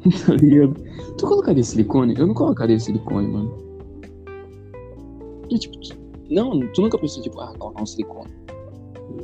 tá 0.26 0.34
ligado? 0.34 0.74
Tu 1.16 1.26
colocaria 1.26 1.62
silicone? 1.62 2.14
Eu 2.16 2.26
não 2.26 2.34
colocaria 2.34 2.78
silicone, 2.78 3.28
mano. 3.28 3.52
E, 5.48 5.58
tipo, 5.58 5.76
não, 6.30 6.60
tu 6.72 6.82
nunca 6.82 6.98
pensou, 6.98 7.22
tipo, 7.22 7.40
ah, 7.40 7.52
colocar 7.58 7.82
um 7.82 7.86
silicone. 7.86 8.30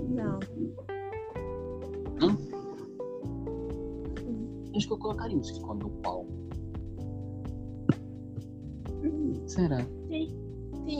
Não. 0.08 0.38
Não? 2.20 2.28
Hum. 2.30 2.36
Acho 4.76 4.86
que 4.86 4.92
eu 4.92 4.98
colocaria 4.98 5.36
um 5.36 5.42
silicone 5.42 5.80
no 5.80 5.90
pau. 6.02 6.26
Será? 9.46 9.78
Tem 10.08 10.34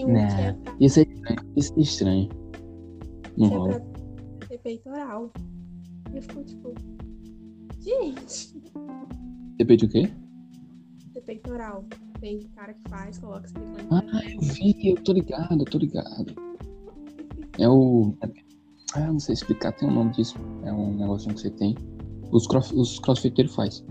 um 0.05 0.12
Né. 0.12 0.26
que 0.28 0.40
é 0.40 0.53
pra, 0.53 0.76
Ia 0.80 0.88
ser 0.88 1.09
estranho. 1.09 1.40
Ia 1.57 1.62
ser 1.62 1.80
estranho. 1.80 2.28
Não 3.36 3.47
é 3.47 3.51
rola. 3.51 3.80
pra 3.80 4.49
ter 4.49 4.59
peitoral. 4.59 5.32
E 6.12 6.16
eu 6.16 6.22
fico 6.22 6.42
tipo. 6.44 6.74
Gente, 7.80 8.57
Depende 9.59 9.84
o 9.84 9.88
quê? 9.88 10.11
ter 11.14 11.20
peitoral. 11.22 11.84
Tem 12.20 12.40
cara 12.55 12.72
que 12.74 12.88
faz, 12.88 13.18
coloca 13.18 13.47
silicone. 13.49 13.88
Ah, 13.90 14.30
eu 14.30 14.40
vi, 14.40 14.90
eu 14.90 14.97
tô 15.05 15.12
ligado, 15.12 15.59
eu 15.61 15.64
tô 15.64 15.78
ligado. 15.78 16.34
É 17.59 17.68
o. 17.68 18.14
Ah, 18.97 19.12
não 19.12 19.20
sei 19.20 19.34
explicar, 19.34 19.72
tem 19.72 19.88
um 19.88 19.92
nome 19.94 20.11
disso. 20.12 20.36
É 20.64 20.72
um 20.72 20.94
negocinho 20.97 21.34
que 21.34 21.40
você 21.42 21.51
tem. 21.51 21.76
Os, 22.32 22.47
cross, 22.47 22.72
os 22.72 22.99
crossfiteiros 22.99 23.55
faz. 23.55 23.84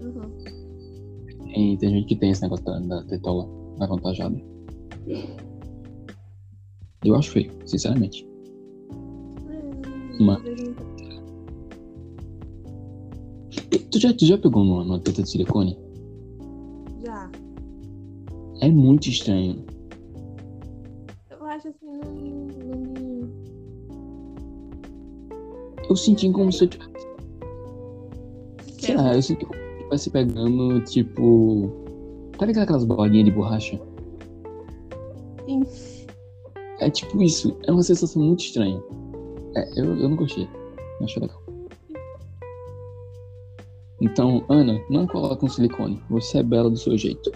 Uhum. 0.00 0.30
Tem, 1.52 1.76
tem 1.76 1.90
gente 1.90 2.06
que 2.06 2.16
tem 2.16 2.30
esse 2.30 2.42
negócio 2.42 2.64
da, 2.64 2.78
da 2.78 3.02
tetola 3.04 3.48
avantajada. 3.80 4.40
Eu 7.04 7.14
acho 7.16 7.30
feio, 7.32 7.50
sinceramente. 7.66 8.26
É, 9.50 10.22
Mas- 10.22 10.42
E 13.72 13.78
Tu 13.90 13.98
já, 13.98 14.12
tu 14.14 14.24
já 14.24 14.38
pegou 14.38 14.62
numa, 14.64 14.84
numa 14.84 15.00
teta 15.00 15.22
de 15.22 15.30
silicone? 15.30 15.76
Já. 17.04 17.30
É 18.60 18.70
muito 18.70 19.08
estranho. 19.08 19.64
Eu 21.30 21.44
acho 21.46 21.68
assim, 21.68 21.86
não, 21.86 22.37
Eu 25.88 25.96
senti 25.96 26.30
como 26.30 26.52
se 26.52 26.64
eu 26.64 26.68
tivesse. 26.68 27.08
Sei 28.80 28.96
lá, 28.96 29.14
eu 29.14 29.22
senti 29.22 29.44
como 29.44 29.58
se 29.58 29.66
eu 29.66 29.76
estivesse 29.76 30.10
pegando, 30.10 30.80
tipo. 30.84 31.70
Tá 32.36 32.46
ligado 32.46 32.64
aquelas 32.64 32.84
bolinhas 32.84 33.24
de 33.24 33.30
borracha? 33.32 33.80
Sim. 35.46 35.64
É 36.80 36.90
tipo 36.90 37.20
isso. 37.22 37.56
É 37.66 37.72
uma 37.72 37.82
sensação 37.82 38.22
muito 38.22 38.40
estranha. 38.40 38.80
É, 39.56 39.80
eu, 39.80 39.96
eu 39.96 40.08
não 40.08 40.16
gostei. 40.16 40.48
Não 41.00 41.04
achei 41.04 41.22
legal. 41.22 41.42
Então, 44.00 44.44
Ana, 44.48 44.80
não 44.88 45.06
coloca 45.06 45.44
um 45.44 45.48
silicone. 45.48 46.00
Você 46.10 46.38
é 46.38 46.42
bela 46.42 46.70
do 46.70 46.76
seu 46.76 46.96
jeito. 46.96 47.32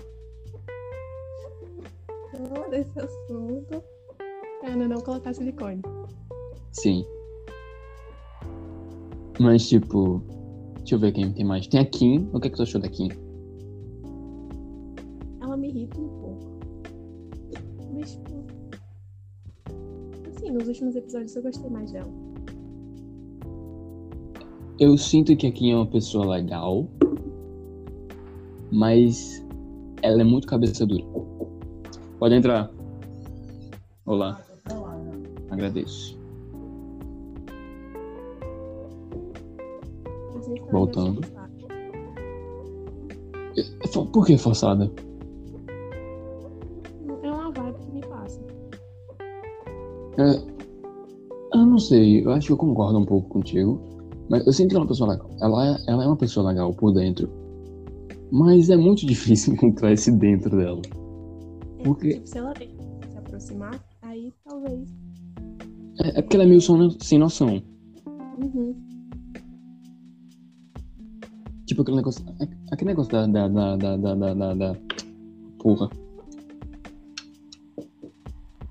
Todo 2.32 2.74
esse 2.74 3.00
assunto. 3.00 3.82
Ana, 4.64 4.86
não 4.86 5.00
colocar 5.00 5.34
silicone. 5.34 5.82
Sim. 6.70 7.05
Mas, 9.41 9.68
tipo. 9.68 10.22
Deixa 10.78 10.97
eu 10.97 10.99
ver 10.99 11.12
quem 11.12 11.33
tem 11.33 11.45
mais. 11.45 11.66
Tem 11.66 11.80
a 11.80 11.85
Kim. 11.85 12.28
O 12.33 12.41
que, 12.41 12.49
é 12.49 12.51
que 12.51 12.57
tu 12.57 12.62
achou 12.62 12.80
da 12.80 12.89
Kim? 12.89 13.09
Ela 15.41 15.57
me 15.57 15.68
irrita 15.68 16.01
um 16.01 16.09
pouco. 16.09 16.61
Mas, 17.95 18.12
tipo. 18.12 18.45
Assim, 20.28 20.51
nos 20.51 20.68
últimos 20.68 20.97
episódios 20.97 21.37
eu 21.37 21.43
gostei 21.43 21.70
mais 21.70 21.93
dela. 21.93 22.11
Eu 24.78 24.97
sinto 24.99 25.37
que 25.37 25.47
a 25.47 25.53
Kim 25.53 25.72
é 25.72 25.76
uma 25.76 25.87
pessoa 25.87 26.26
legal. 26.26 26.89
Mas. 28.70 29.45
Ela 30.03 30.22
é 30.22 30.24
muito 30.24 30.49
cabeça 30.49 30.85
dura. 30.85 31.05
Pode 32.18 32.35
entrar. 32.35 32.70
Olá. 34.05 34.43
Agradeço. 35.49 36.22
Voltando. 40.73 41.20
Fo- 43.93 44.07
Por 44.07 44.27
que 44.27 44.37
forçada? 44.39 44.91
É 47.23 47.31
uma 47.31 47.51
vibe 47.53 47.79
que 47.79 47.93
me 47.93 48.01
passa. 48.01 48.41
É, 50.18 50.53
eu 51.59 51.66
não 51.66 51.79
sei, 51.79 52.25
eu 52.25 52.31
acho 52.33 52.47
que 52.49 52.53
eu 52.53 52.57
concordo 52.57 52.99
um 52.99 53.05
pouco 53.05 53.29
contigo. 53.29 53.81
Mas 54.31 54.47
eu 54.47 54.53
sinto 54.53 54.70
que 54.70 54.77
ela 54.77 54.85
é 54.85 54.87
uma 54.87 54.89
pessoa 54.89 55.11
legal. 55.11 55.31
Ela 55.43 55.66
é, 55.68 55.77
ela 55.89 56.05
é 56.05 56.07
uma 56.07 56.16
pessoa 56.16 56.49
legal 56.49 56.73
por 56.73 56.93
dentro. 56.93 57.29
Mas 58.31 58.70
é 58.70 58.77
muito 58.77 59.05
difícil 59.07 59.53
encontrar 59.53 59.93
esse 59.93 60.11
dentro 60.11 60.57
dela. 60.57 60.81
É, 61.79 61.83
Por 61.83 61.99
quê? 61.99 62.14
tipo, 62.14 62.27
se 62.27 62.39
ela 62.39 62.55
se 62.57 63.18
aproximar, 63.18 63.79
aí 64.01 64.33
talvez. 64.49 64.89
É, 66.03 66.18
é 66.18 66.23
porque 66.23 66.37
ela 66.37 66.45
é 66.45 66.49
meio 66.49 66.61
som- 66.62 66.91
sem 67.01 67.18
noção. 67.18 67.62
Tipo 71.83 71.91
aquele 71.91 71.97
negócio. 71.97 72.24
Aquele 72.70 72.91
negócio 72.91 73.12
da. 73.12 73.26
da, 73.26 73.49
da, 73.49 73.76
da, 73.76 73.97
da, 73.97 74.14
da, 74.14 74.35
da- 74.35 74.55
da- 74.55 74.76
Porra. 75.59 75.91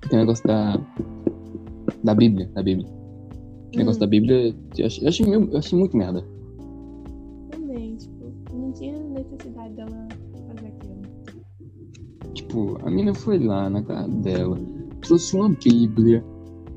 Aquele 0.02 0.20
negócio 0.22 0.46
da. 0.46 0.76
Da 2.04 2.14
Bíblia. 2.14 2.48
Da 2.54 2.62
Bíblia. 2.62 2.88
O 3.74 3.76
negócio 3.78 3.98
Hum. 3.98 4.00
da 4.00 4.06
Bíblia, 4.06 4.54
eu 4.78 4.86
achei, 4.86 5.04
eu 5.04 5.08
achei 5.08 5.34
eu 5.34 5.58
achei 5.58 5.78
muito 5.78 5.96
merda. 5.96 6.24
Também, 7.50 7.96
tipo, 7.96 8.32
não 8.52 8.72
tinha 8.72 8.98
necessidade 8.98 9.74
dela 9.74 10.08
fazer 10.48 10.66
aquilo. 10.68 11.02
Tipo, 12.34 12.78
a 12.86 12.90
mina 12.90 13.14
foi 13.14 13.38
lá 13.38 13.70
na 13.70 13.82
casa 13.82 14.08
dela, 14.08 14.58
trouxe 15.00 15.36
uma 15.36 15.48
Bíblia 15.50 16.22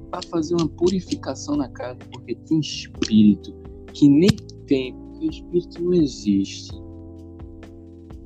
pra 0.09 0.21
fazer 0.29 0.55
uma 0.55 0.67
purificação 0.69 1.57
na 1.57 1.67
casa, 1.69 1.99
porque 2.11 2.35
tinha 2.45 2.59
espírito 2.61 3.53
que 3.93 4.07
nem 4.07 4.29
tem, 4.67 4.95
porque 5.25 5.57
espírito 5.57 5.83
não 5.83 5.93
existe. 5.93 6.71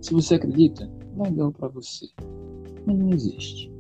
Se 0.02 0.14
você 0.14 0.36
acredita, 0.36 0.90
legal 1.18 1.52
pra 1.52 1.68
você. 1.68 2.08
Mas 2.86 2.98
não 2.98 3.10
existe. 3.10 3.72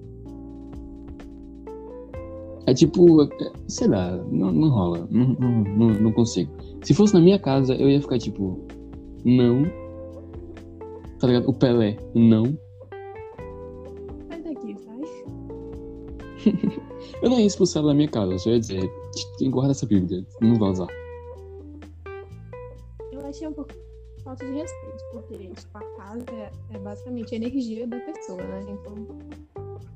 É 2.65 2.73
tipo, 2.73 3.23
é, 3.23 3.27
sei 3.67 3.87
lá, 3.87 4.15
não, 4.31 4.51
não 4.51 4.69
rola. 4.69 5.07
Não, 5.09 5.29
não, 5.39 5.89
não, 5.89 6.11
consigo. 6.11 6.51
Se 6.83 6.93
fosse 6.93 7.13
na 7.13 7.19
minha 7.19 7.39
casa, 7.39 7.73
eu 7.75 7.89
ia 7.89 8.01
ficar 8.01 8.19
tipo, 8.19 8.59
não. 9.25 9.63
Tá 11.19 11.27
ligado? 11.27 11.49
O 11.49 11.53
Pelé, 11.53 11.97
não. 12.13 12.45
Sai 14.29 14.41
daqui, 14.43 14.75
sai. 14.77 15.01
Eu 17.21 17.29
não 17.29 17.39
ia 17.39 17.45
expulsar 17.45 17.81
ela 17.81 17.91
da 17.91 17.95
minha 17.95 18.07
casa, 18.07 18.37
só 18.37 18.49
ia 18.49 18.59
dizer, 18.59 18.89
guarda 19.49 19.71
essa 19.71 19.85
Bíblia, 19.85 20.23
não 20.41 20.55
vai 20.55 20.69
usar. 20.69 20.87
Achei 23.39 23.47
um 23.47 23.53
pouco 23.53 23.73
falta 24.21 24.45
de 24.45 24.51
respeito, 24.51 25.01
porque 25.13 25.37
tipo, 25.37 25.77
a 25.77 25.79
casa 25.95 26.25
é, 26.33 26.51
é 26.71 26.79
basicamente 26.79 27.33
a 27.33 27.37
energia 27.37 27.87
da 27.87 27.97
pessoa, 28.01 28.43
né? 28.43 28.65
Então, 28.67 29.07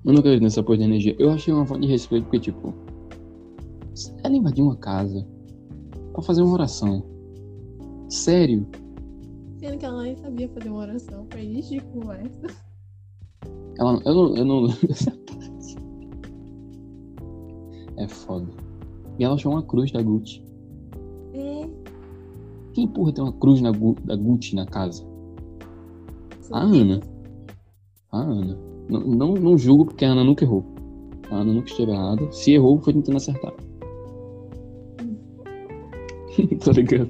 Eu 0.05 0.13
não 0.13 0.19
acredito 0.19 0.43
nessa 0.43 0.63
porra 0.63 0.77
de 0.77 0.85
energia. 0.85 1.13
Eu 1.19 1.29
achei 1.29 1.53
uma 1.53 1.65
falta 1.65 1.81
de 1.81 1.91
respeito 1.91 2.23
porque, 2.23 2.39
tipo, 2.39 2.73
ela 4.23 4.33
invadiu 4.33 4.63
uma 4.63 4.77
casa 4.77 5.27
pra 6.13 6.21
fazer 6.21 6.41
uma 6.41 6.53
oração. 6.53 7.03
Sério? 8.07 8.65
sendo 9.59 9.77
que 9.77 9.85
ela 9.85 10.03
nem 10.03 10.15
sabia 10.15 10.47
fazer 10.47 10.69
uma 10.69 10.79
oração, 10.79 11.27
foi 11.29 11.41
isso 11.41 11.71
de 11.71 11.81
conversa. 11.81 12.47
Ela, 13.77 14.01
eu 14.05 14.13
não, 14.13 14.37
eu 14.37 14.45
não 14.45 14.59
lembro 14.61 14.87
dessa 14.87 15.11
parte. 15.11 15.75
É 17.97 18.07
foda. 18.07 18.47
E 19.19 19.25
ela 19.25 19.35
achou 19.35 19.51
uma 19.51 19.63
cruz 19.63 19.91
da 19.91 20.01
Gucci. 20.01 20.52
Quem 22.84 22.91
porra 22.91 23.13
tem 23.13 23.23
uma 23.23 23.31
cruz 23.31 23.61
na, 23.61 23.71
Gu- 23.71 23.95
da 24.03 24.13
Gucci 24.13 24.57
na 24.57 24.65
casa? 24.65 25.07
A 26.51 26.59
Ana. 26.63 26.99
A 28.11 28.19
Ana. 28.19 28.59
Não, 28.89 28.99
não, 28.99 29.34
não 29.36 29.57
julgo 29.57 29.86
porque 29.86 30.03
a 30.03 30.11
Ana 30.11 30.21
nunca 30.25 30.43
errou. 30.43 30.65
A 31.31 31.36
Ana 31.38 31.53
nunca 31.53 31.69
esteve 31.69 31.93
errada. 31.93 32.29
Se 32.34 32.51
errou, 32.51 32.77
foi 32.81 32.91
tentando 32.91 33.15
acertar. 33.15 33.53
Tô 36.61 36.71
ligado. 36.71 37.07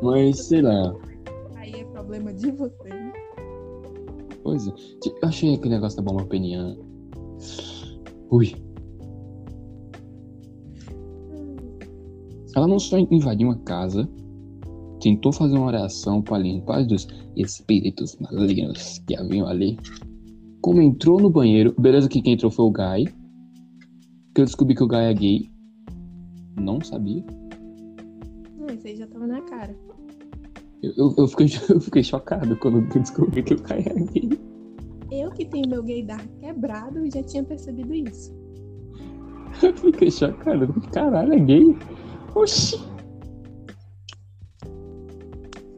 Mas, 0.00 0.38
sei 0.46 0.62
lá. 0.62 0.94
Aí 1.56 1.72
é 1.80 1.84
problema 1.86 2.32
de 2.32 2.52
você. 2.52 2.90
Pois 4.44 4.68
é. 4.68 4.72
Tipo, 5.02 5.18
Eu 5.20 5.28
achei 5.28 5.52
aquele 5.54 5.74
negócio 5.74 6.00
da 6.00 6.04
bomba 6.08 6.24
peniana. 6.26 6.78
Ui. 8.30 8.54
Ela 12.58 12.66
não 12.66 12.80
só 12.80 12.98
invadiu 12.98 13.46
uma 13.46 13.58
casa, 13.60 14.10
tentou 15.00 15.32
fazer 15.32 15.56
uma 15.56 15.68
oração 15.68 16.20
para 16.20 16.38
limpar 16.38 16.84
dos 16.84 17.06
espíritos 17.36 18.16
malignos 18.18 18.98
que 19.06 19.14
haviam 19.14 19.46
ali. 19.46 19.78
Como 20.60 20.82
entrou 20.82 21.20
no 21.20 21.30
banheiro, 21.30 21.72
beleza 21.78 22.08
que 22.08 22.20
quem 22.20 22.34
entrou 22.34 22.50
foi 22.50 22.64
o 22.64 22.72
Guy. 22.72 23.14
Que 24.34 24.40
eu 24.40 24.44
descobri 24.44 24.74
que 24.74 24.82
o 24.82 24.88
Guy 24.88 24.96
é 24.96 25.14
gay. 25.14 25.50
Não 26.60 26.80
sabia. 26.80 27.24
Não, 28.58 28.66
isso 28.74 28.88
aí 28.88 28.96
já 28.96 29.06
tava 29.06 29.28
na 29.28 29.40
cara. 29.42 29.76
Eu, 30.82 30.92
eu, 30.96 31.14
eu 31.16 31.28
fiquei, 31.28 31.46
eu 31.70 31.80
fiquei 31.80 32.02
chocado 32.02 32.56
quando 32.56 32.78
eu 32.78 33.00
descobri 33.00 33.40
que 33.44 33.54
o 33.54 33.62
Guy 33.62 33.84
é 33.86 33.94
gay. 33.94 34.40
Eu 35.12 35.30
que 35.30 35.44
tenho 35.44 35.68
meu 35.68 35.84
gaydar 35.84 36.26
quebrado 36.40 37.08
já 37.08 37.22
tinha 37.22 37.44
percebido 37.44 37.94
isso. 37.94 38.36
Eu 39.62 39.74
fiquei 39.74 40.10
chocado. 40.10 40.72
Caralho, 40.92 41.32
é 41.32 41.38
gay? 41.38 41.64
Oxi. 42.38 42.78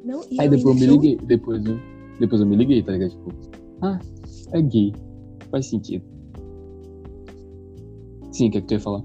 Não, 0.05 0.21
Aí 0.39 0.49
depois 0.49 0.65
eu 0.65 0.75
me 0.75 0.87
liguei. 0.97 1.17
Depois 1.17 1.65
eu, 1.65 1.79
depois 2.19 2.41
eu 2.41 2.47
me 2.47 2.57
liguei, 2.57 2.83
tá 2.83 2.93
ligado? 2.93 3.11
Tipo, 3.11 3.33
ah, 3.83 3.99
é 4.53 4.63
gay. 4.63 4.93
Faz 5.51 5.67
sentido. 5.67 6.05
Sim, 8.33 8.49
o 8.49 8.51
que 8.53 8.59
é 8.59 8.61
que 8.61 8.67
tu 8.67 8.75
ia 8.75 8.81
falar? 8.81 9.03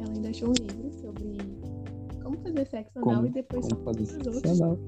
Ela 0.00 0.12
ainda 0.14 0.28
achou 0.30 0.48
um 0.48 0.52
livro 0.52 0.92
sobre 1.00 1.36
como 2.22 2.36
fazer 2.38 2.66
sexo 2.66 2.92
Como- 3.00 3.10
anal 3.10 3.26
e 3.26 3.30
depois 3.30 3.68
Como 3.68 3.82
fazer 3.84 4.06
sexo 4.06 4.30
outros. 4.30 4.60
anal. 4.60 4.78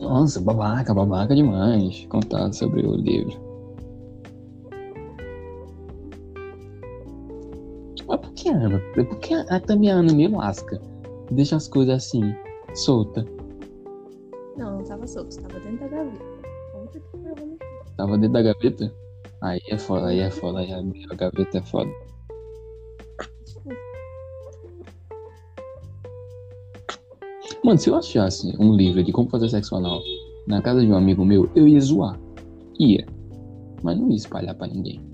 Nossa, 0.00 0.40
babaca, 0.40 0.94
babaca 0.94 1.34
demais. 1.34 2.06
Contar 2.06 2.52
sobre 2.52 2.86
o 2.86 2.94
livro. 2.96 3.53
Que 8.44 8.50
a 8.50 8.56
Ana? 8.56 8.78
Por 8.94 9.18
que 9.20 9.34
a, 9.34 9.58
também 9.60 9.90
a 9.90 9.94
Ana 9.94 10.12
me 10.12 10.28
lasca? 10.28 10.78
Deixa 11.30 11.56
as 11.56 11.66
coisas 11.66 11.94
assim, 11.94 12.34
solta. 12.74 13.24
Não, 14.58 14.78
não 14.78 14.84
tava 14.84 15.06
solto, 15.06 15.34
tava 15.40 15.58
dentro 15.60 15.78
da 15.78 15.88
gaveta. 15.88 16.24
Que. 16.92 17.00
Tava 17.96 18.18
dentro 18.18 18.32
da 18.34 18.42
gaveta? 18.42 18.92
Aí 19.40 19.60
é 19.70 19.78
foda, 19.78 20.08
aí 20.08 20.18
é 20.20 20.30
foda, 20.30 20.58
aí 20.58 20.72
a 20.72 21.14
gaveta 21.14 21.58
é 21.58 21.62
foda. 21.62 21.90
Mano, 27.64 27.78
se 27.78 27.88
eu 27.88 27.94
achasse 27.94 28.54
um 28.58 28.74
livro 28.76 29.02
de 29.02 29.10
como 29.10 29.30
fazer 29.30 29.48
sexo 29.48 29.74
anal 29.74 30.02
na 30.46 30.60
casa 30.60 30.82
de 30.82 30.92
um 30.92 30.96
amigo 30.96 31.24
meu, 31.24 31.48
eu 31.54 31.66
ia 31.66 31.80
zoar. 31.80 32.20
Ia. 32.78 33.06
Mas 33.82 33.98
não 33.98 34.10
ia 34.10 34.16
espalhar 34.16 34.54
pra 34.54 34.66
ninguém. 34.66 35.13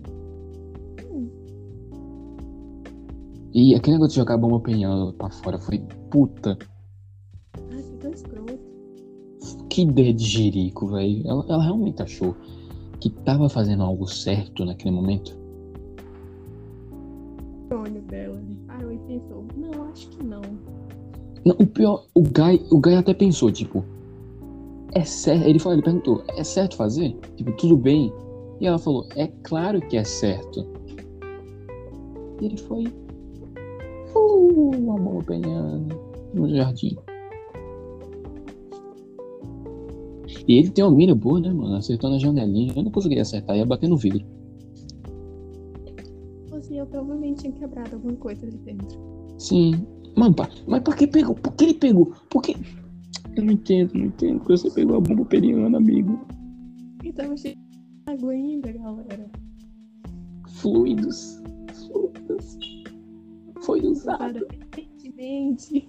E 3.53 3.75
aquele 3.75 3.97
negócio 3.97 4.13
de 4.13 4.21
jogar 4.21 4.37
bomba 4.37 4.61
penhal 4.61 5.13
pra 5.15 5.31
fora 5.31 5.59
foi 5.59 5.79
puta. 6.11 6.57
ai, 7.73 7.83
que 7.83 7.97
tão 7.99 8.11
escroto. 8.13 8.59
Que 9.69 9.83
ideia 9.83 10.15
de 10.15 10.25
jirico, 10.25 10.87
velho. 10.89 11.27
Ela, 11.27 11.45
ela 11.49 11.63
realmente 11.63 12.03
achou 12.03 12.37
que 13.01 13.11
tava 13.11 13.49
fazendo 13.49 13.83
algo 13.83 14.07
certo 14.07 14.65
naquele 14.65 14.95
momento. 14.95 15.37
O 17.73 17.75
olho 17.77 18.03
dela, 18.03 18.41
parou 18.67 18.93
e 18.93 18.99
pensou, 18.99 19.45
não, 19.57 19.85
acho 19.85 20.09
que 20.11 20.25
não. 20.25 20.43
Não, 21.45 21.57
o 21.59 21.67
pior, 21.67 22.05
o 22.15 22.23
Guy, 22.23 22.67
o 22.71 22.79
Guy 22.79 22.95
até 22.97 23.15
pensou, 23.15 23.51
tipo, 23.51 23.85
é 24.93 25.05
certo. 25.05 25.47
Ele 25.47 25.59
falou, 25.59 25.77
ele 25.77 25.85
perguntou, 25.85 26.23
é 26.29 26.45
certo 26.45 26.77
fazer? 26.77 27.17
Tipo, 27.37 27.53
tudo 27.53 27.77
bem? 27.77 28.13
E 28.61 28.67
ela 28.67 28.79
falou, 28.79 29.07
é 29.17 29.29
claro 29.43 29.81
que 29.81 29.97
é 29.97 30.05
certo. 30.05 30.67
E 32.41 32.45
ele 32.45 32.57
foi. 32.59 32.85
Uh, 34.21 34.71
uma 34.77 34.99
bomba 34.99 35.25
penhando 35.25 36.01
no 36.35 36.49
jardim. 36.55 36.97
E 40.47 40.59
ele 40.59 40.71
tem 40.71 40.85
uma 40.85 40.91
mira 40.91 41.15
boa, 41.15 41.41
né, 41.41 41.53
mano? 41.53 41.77
Acertou 41.77 42.11
na 42.11 42.19
janelinha. 42.19 42.73
Eu 42.75 42.83
não 42.83 42.91
conseguiria 42.91 43.23
acertar, 43.23 43.57
ia 43.57 43.65
bater 43.65 43.89
no 43.89 43.97
vidro. 43.97 44.25
Assim, 46.53 46.79
eu 46.79 46.87
provavelmente 46.87 47.43
tinha 47.43 47.53
quebrado 47.53 47.95
alguma 47.95 48.17
coisa 48.17 48.47
ali 48.47 48.59
dentro. 48.59 48.99
Sim. 49.39 49.87
Mano, 50.17 50.35
mas 50.67 50.83
por 50.83 50.97
que 50.97 51.07
pegou? 51.07 51.35
Por 51.35 51.53
que 51.55 51.65
ele 51.65 51.75
pegou? 51.75 52.13
Por 52.29 52.43
que. 52.43 52.57
Eu 53.37 53.45
não 53.45 53.53
entendo, 53.53 53.95
não 53.95 54.07
entendo. 54.07 54.39
Porque 54.39 54.57
você 54.57 54.71
pegou 54.71 54.97
a 54.97 55.01
bomba 55.01 55.25
periana, 55.25 55.79
amigo. 55.79 56.19
E 57.05 57.13
tava 57.13 57.37
cheio 57.37 57.55
de 57.57 58.13
água 58.13 58.33
ainda, 58.33 58.73
galera. 58.73 59.31
Fluidos. 60.49 61.41
Fluidos. 61.73 62.59
Foi 63.71 63.87
usado. 63.87 64.23
Usada 64.23 64.47
recentemente. 64.75 65.89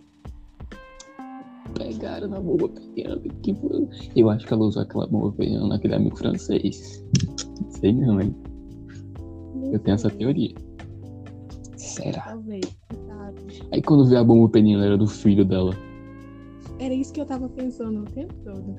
Pegaram 1.73 2.27
na 2.27 2.39
bomba 2.39 2.69
periana. 2.69 3.19
Que 3.41 3.55
foi... 3.55 3.89
Eu 4.15 4.29
acho 4.29 4.45
que 4.45 4.53
ela 4.53 4.65
usou 4.65 4.84
aquela 4.84 5.07
bomba 5.07 5.32
periana 5.32 5.67
naquele 5.67 5.95
amigo 5.95 6.15
francês. 6.15 7.03
Sei 7.69 7.91
não, 7.91 8.21
hein? 8.21 8.36
Eu 9.71 9.79
tenho 9.79 9.95
essa 9.95 10.11
teoria. 10.11 10.53
Será? 11.75 12.21
Talvez, 12.21 12.77
sabe? 13.07 13.63
Aí 13.71 13.82
quando 13.82 14.05
vê 14.05 14.17
a 14.17 14.23
bomba 14.23 14.47
periana 14.49 14.86
era 14.86 14.97
do 14.97 15.07
filho 15.07 15.43
dela. 15.43 15.73
Era 16.77 16.93
isso 16.93 17.11
que 17.11 17.21
eu 17.21 17.25
tava 17.25 17.49
pensando 17.49 18.01
o 18.01 18.05
tempo 18.05 18.36
todo. 18.43 18.75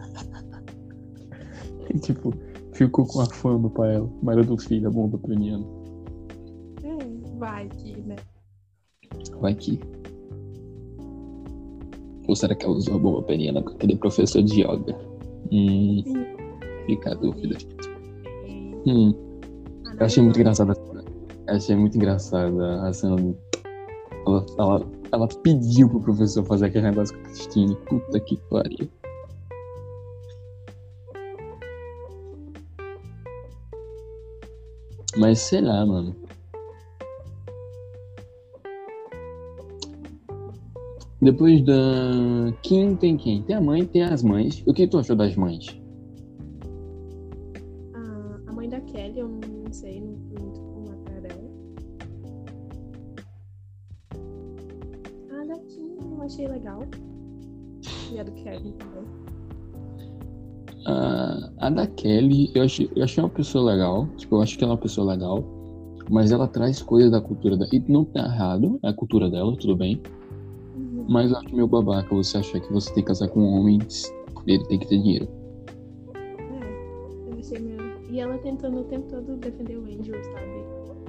E, 1.93 1.99
tipo, 1.99 2.33
ficou 2.73 3.05
com 3.05 3.21
a 3.21 3.27
fama 3.27 3.69
pra 3.69 3.95
ela. 3.95 4.09
Mas 4.23 4.37
era 4.37 4.47
do 4.47 4.57
filho, 4.57 4.87
a 4.87 4.93
bomba 4.93 5.19
periana. 5.19 5.67
É, 6.85 7.39
vai 7.39 7.69
que, 7.69 8.01
né? 8.03 8.15
Vai 9.41 9.55
que. 9.55 9.79
Ou 12.29 12.37
será 12.37 12.55
que 12.55 12.65
ela 12.65 12.75
usou 12.75 12.95
a 12.95 12.99
bomba 12.99 13.23
periana 13.23 13.63
com 13.63 13.71
aquele 13.71 13.97
professor 13.97 14.43
de 14.43 14.61
yoga? 14.63 14.97
Hum, 15.53 16.03
fica 16.87 17.11
a 17.13 17.15
dúvida. 17.15 17.57
E- 18.47 18.73
Hum, 18.87 19.15
Ah, 19.87 19.95
eu 20.01 20.07
achei 20.07 20.23
muito 20.23 20.39
engraçada. 20.39 20.75
Achei 21.49 21.77
muito 21.77 21.97
engraçada 21.97 22.83
a 22.89 22.93
cena 22.93 23.17
do. 23.17 23.37
Ela, 24.27 24.47
ela, 24.59 24.87
ela 25.13 25.29
pediu 25.43 25.89
pro 25.89 26.01
professor 26.01 26.45
fazer 26.45 26.67
aquele 26.67 26.87
negócio 26.89 27.15
com 27.17 27.21
a 27.21 27.25
Christine. 27.25 27.77
Puta 27.89 28.21
que 28.21 28.37
pariu. 28.49 28.89
Mas 35.17 35.41
sei 35.41 35.61
lá, 35.61 35.85
mano. 35.85 36.15
Depois 41.23 41.65
da. 41.65 42.53
Quem 42.65 42.97
tem 42.97 43.17
quem? 43.17 43.43
Tem 43.43 43.55
a 43.55 43.61
mãe, 43.61 43.85
tem 43.85 44.03
as 44.03 44.25
mães. 44.25 44.61
O 44.67 44.75
que 44.75 44.89
tu 44.89 44.99
achou 44.99 45.15
das 45.15 45.37
mães? 45.37 45.65
A, 47.95 48.51
a 48.51 48.53
mãe 48.53 48.69
da 48.69 48.81
Kelly, 48.81 49.21
eu 49.21 49.29
não 49.29 49.73
sei, 49.73 50.01
não 50.01 50.19
fui 50.19 50.41
muito 50.41 50.61
com 50.61 50.91
a 50.91 50.97
cara 51.05 51.21
dela. 51.21 51.51
A 55.31 55.45
da 55.47 55.59
Kim 55.61 55.97
eu 56.01 56.23
achei 56.23 56.49
legal. 56.49 56.83
E 58.13 58.19
a 58.19 58.25
do 58.25 58.33
Kevin 58.33 58.73
também. 58.73 59.05
A, 60.87 61.53
a 61.59 61.71
da 61.71 61.87
Kelly, 61.87 62.51
eu 62.53 62.65
achei, 62.65 62.91
eu 62.97 63.05
achei 63.05 63.23
uma 63.23 63.31
pessoa 63.31 63.71
legal. 63.71 64.09
Tipo, 64.17 64.35
eu 64.37 64.43
acho 64.43 64.59
que 64.59 64.65
ela 64.65 64.73
é 64.73 64.75
uma 64.75 64.83
pessoa 64.83 65.13
legal. 65.13 65.45
Mas 66.11 66.33
ela 66.33 66.49
traz 66.49 66.83
coisas 66.83 67.13
da 67.13 67.21
cultura 67.21 67.57
dela. 67.57 67.71
E 67.73 67.79
não 67.89 68.05
tá 68.05 68.25
errado, 68.25 68.81
é 68.83 68.89
a 68.89 68.93
cultura 68.93 69.31
dela, 69.31 69.57
tudo 69.57 69.77
bem. 69.77 70.03
Mas 71.09 71.31
eu 71.31 71.37
acho 71.39 71.55
meio 71.55 71.67
babaca 71.67 72.15
você 72.15 72.39
achar 72.39 72.61
que 72.61 72.73
você 72.73 72.89
tem 72.95 73.03
que 73.03 73.09
casar 73.09 73.29
com 73.29 73.41
um 73.41 73.61
homem, 73.61 73.79
ele 74.47 74.65
tem 74.67 74.79
que 74.79 74.87
ter 74.89 74.99
dinheiro. 74.99 75.29
É, 76.15 77.31
eu 77.33 77.39
achei 77.39 77.59
meio. 77.59 77.83
E 78.11 78.21
ela 78.21 78.37
tentando 78.39 78.81
o 78.81 78.85
tempo 78.85 79.09
todo 79.09 79.37
defender 79.37 79.77
o 79.77 79.83
Angel, 79.85 80.23
sabe? 80.25 80.65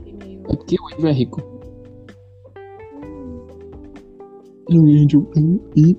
E 0.05 0.13
meio. 0.13 0.41
É 0.49 0.55
porque 0.55 0.75
o 0.81 0.87
Andrew 0.93 1.07
é 1.09 1.11
rico. 1.13 1.41
Hum, 3.03 3.47
E 4.69 4.79
o 4.79 4.83
Andrew. 5.01 5.29
E. 5.75 5.97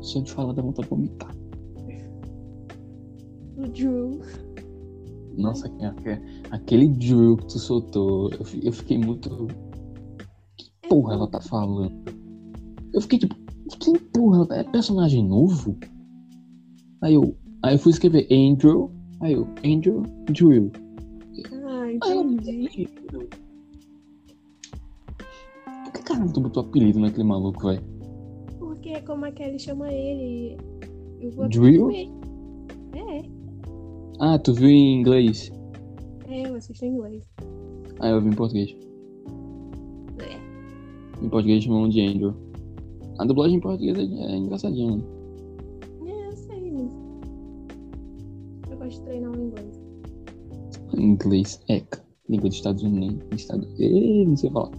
Só 0.00 0.20
de 0.20 0.32
falar 0.32 0.52
dá 0.52 0.62
vontade 0.62 0.86
de 0.88 0.94
vomitar. 0.94 1.34
o 3.56 3.68
Drew. 3.68 4.20
Nossa, 5.36 5.66
aque- 5.66 6.20
aquele 6.52 6.88
drill 6.88 7.36
que 7.38 7.46
tu 7.46 7.58
soltou, 7.58 8.30
eu 8.30 8.40
eu 8.62 8.72
fiquei 8.72 8.98
muito. 8.98 9.48
Que 10.56 10.70
porra 10.88 11.14
ela 11.14 11.26
tá 11.28 11.40
falando? 11.40 11.92
Eu 12.94 13.00
fiquei 13.00 13.18
tipo, 13.18 13.34
que 13.80 13.98
porra? 14.12 14.46
É 14.54 14.62
personagem 14.62 15.26
novo? 15.26 15.76
Aí 17.02 17.14
eu, 17.14 17.36
aí 17.62 17.74
eu 17.74 17.78
fui 17.78 17.90
escrever 17.90 18.26
Andrew, 18.30 18.90
aí 19.20 19.32
eu, 19.34 19.46
Andrew 19.64 20.02
Drill. 20.30 20.70
Ah, 21.52 21.92
entendi. 21.92 22.88
Por 25.84 25.92
que 25.92 26.02
caralho 26.02 26.32
tu 26.32 26.40
botou 26.40 26.62
apelido 26.62 27.00
naquele 27.00 27.24
maluco, 27.24 27.66
velho? 27.66 27.82
Porque 28.58 28.90
é 28.90 29.00
como 29.00 29.24
a 29.24 29.32
Kelly 29.32 29.58
chama 29.58 29.92
ele. 29.92 30.56
Eu 31.20 31.32
vou 31.32 31.48
Drill? 31.48 31.90
É, 31.90 33.22
Ah, 34.20 34.38
tu 34.38 34.54
viu 34.54 34.68
em 34.68 35.00
inglês? 35.00 35.50
é, 36.28 36.48
eu 36.48 36.54
assisto 36.54 36.84
em 36.84 36.94
inglês. 36.94 37.22
Ah, 37.98 38.08
eu 38.10 38.20
vi 38.20 38.28
em 38.28 38.34
português. 38.34 38.74
É. 40.20 41.24
Em 41.24 41.28
português 41.28 41.64
chamam 41.64 41.88
de 41.88 42.00
Andrew. 42.00 42.43
A 43.18 43.24
dublagem 43.24 43.58
em 43.58 43.60
português 43.60 43.96
é, 43.96 44.02
é 44.02 44.36
engraçadinha, 44.36 44.96
né? 44.96 45.02
É, 46.06 46.28
eu 46.28 46.36
sei. 46.36 46.72
Eu 48.70 48.76
gosto 48.76 48.98
de 48.98 49.02
treinar 49.02 49.30
o 49.30 49.40
inglês. 49.40 49.80
Inglês, 50.96 51.62
ECA. 51.68 52.04
Língua 52.28 52.48
dos 52.48 52.56
Estados 52.56 52.82
Unidos. 52.82 53.22
Estado... 53.32 53.68
Ei, 53.78 54.26
não 54.26 54.36
sei 54.36 54.50
falar. 54.50 54.70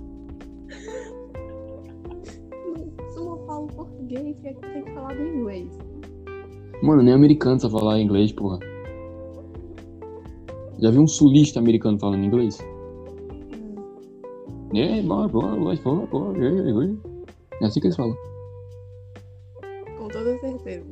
Se 3.10 3.18
eu 3.18 3.46
falo 3.46 3.68
português, 3.68 4.36
é 4.44 4.54
que 4.54 4.62
tem 4.62 4.84
que 4.84 4.92
falar 4.92 5.16
do 5.16 5.24
inglês. 5.24 5.78
Mano, 6.84 7.04
nem 7.04 7.14
americano 7.14 7.60
sabe 7.60 7.74
falar 7.74 8.02
inglês, 8.02 8.34
porra. 8.34 8.60
Já 10.80 10.92
viu 10.92 11.02
um 11.02 11.08
sulista 11.08 11.60
americano 11.60 11.98
falando 11.98 12.26
inglês? 12.26 12.60
Hum. 13.54 14.78
É, 14.78 15.02
bora, 15.02 15.30
bora, 15.30 15.56
bora, 15.56 15.78
bora, 15.78 16.06
bora, 16.08 16.98
é, 17.62 17.66
assim 17.66 17.80
que 17.80 17.88
eles 17.88 17.96
falam. 17.96 18.16
Com 19.98 20.08
toda 20.08 20.38
certeza. 20.40 20.86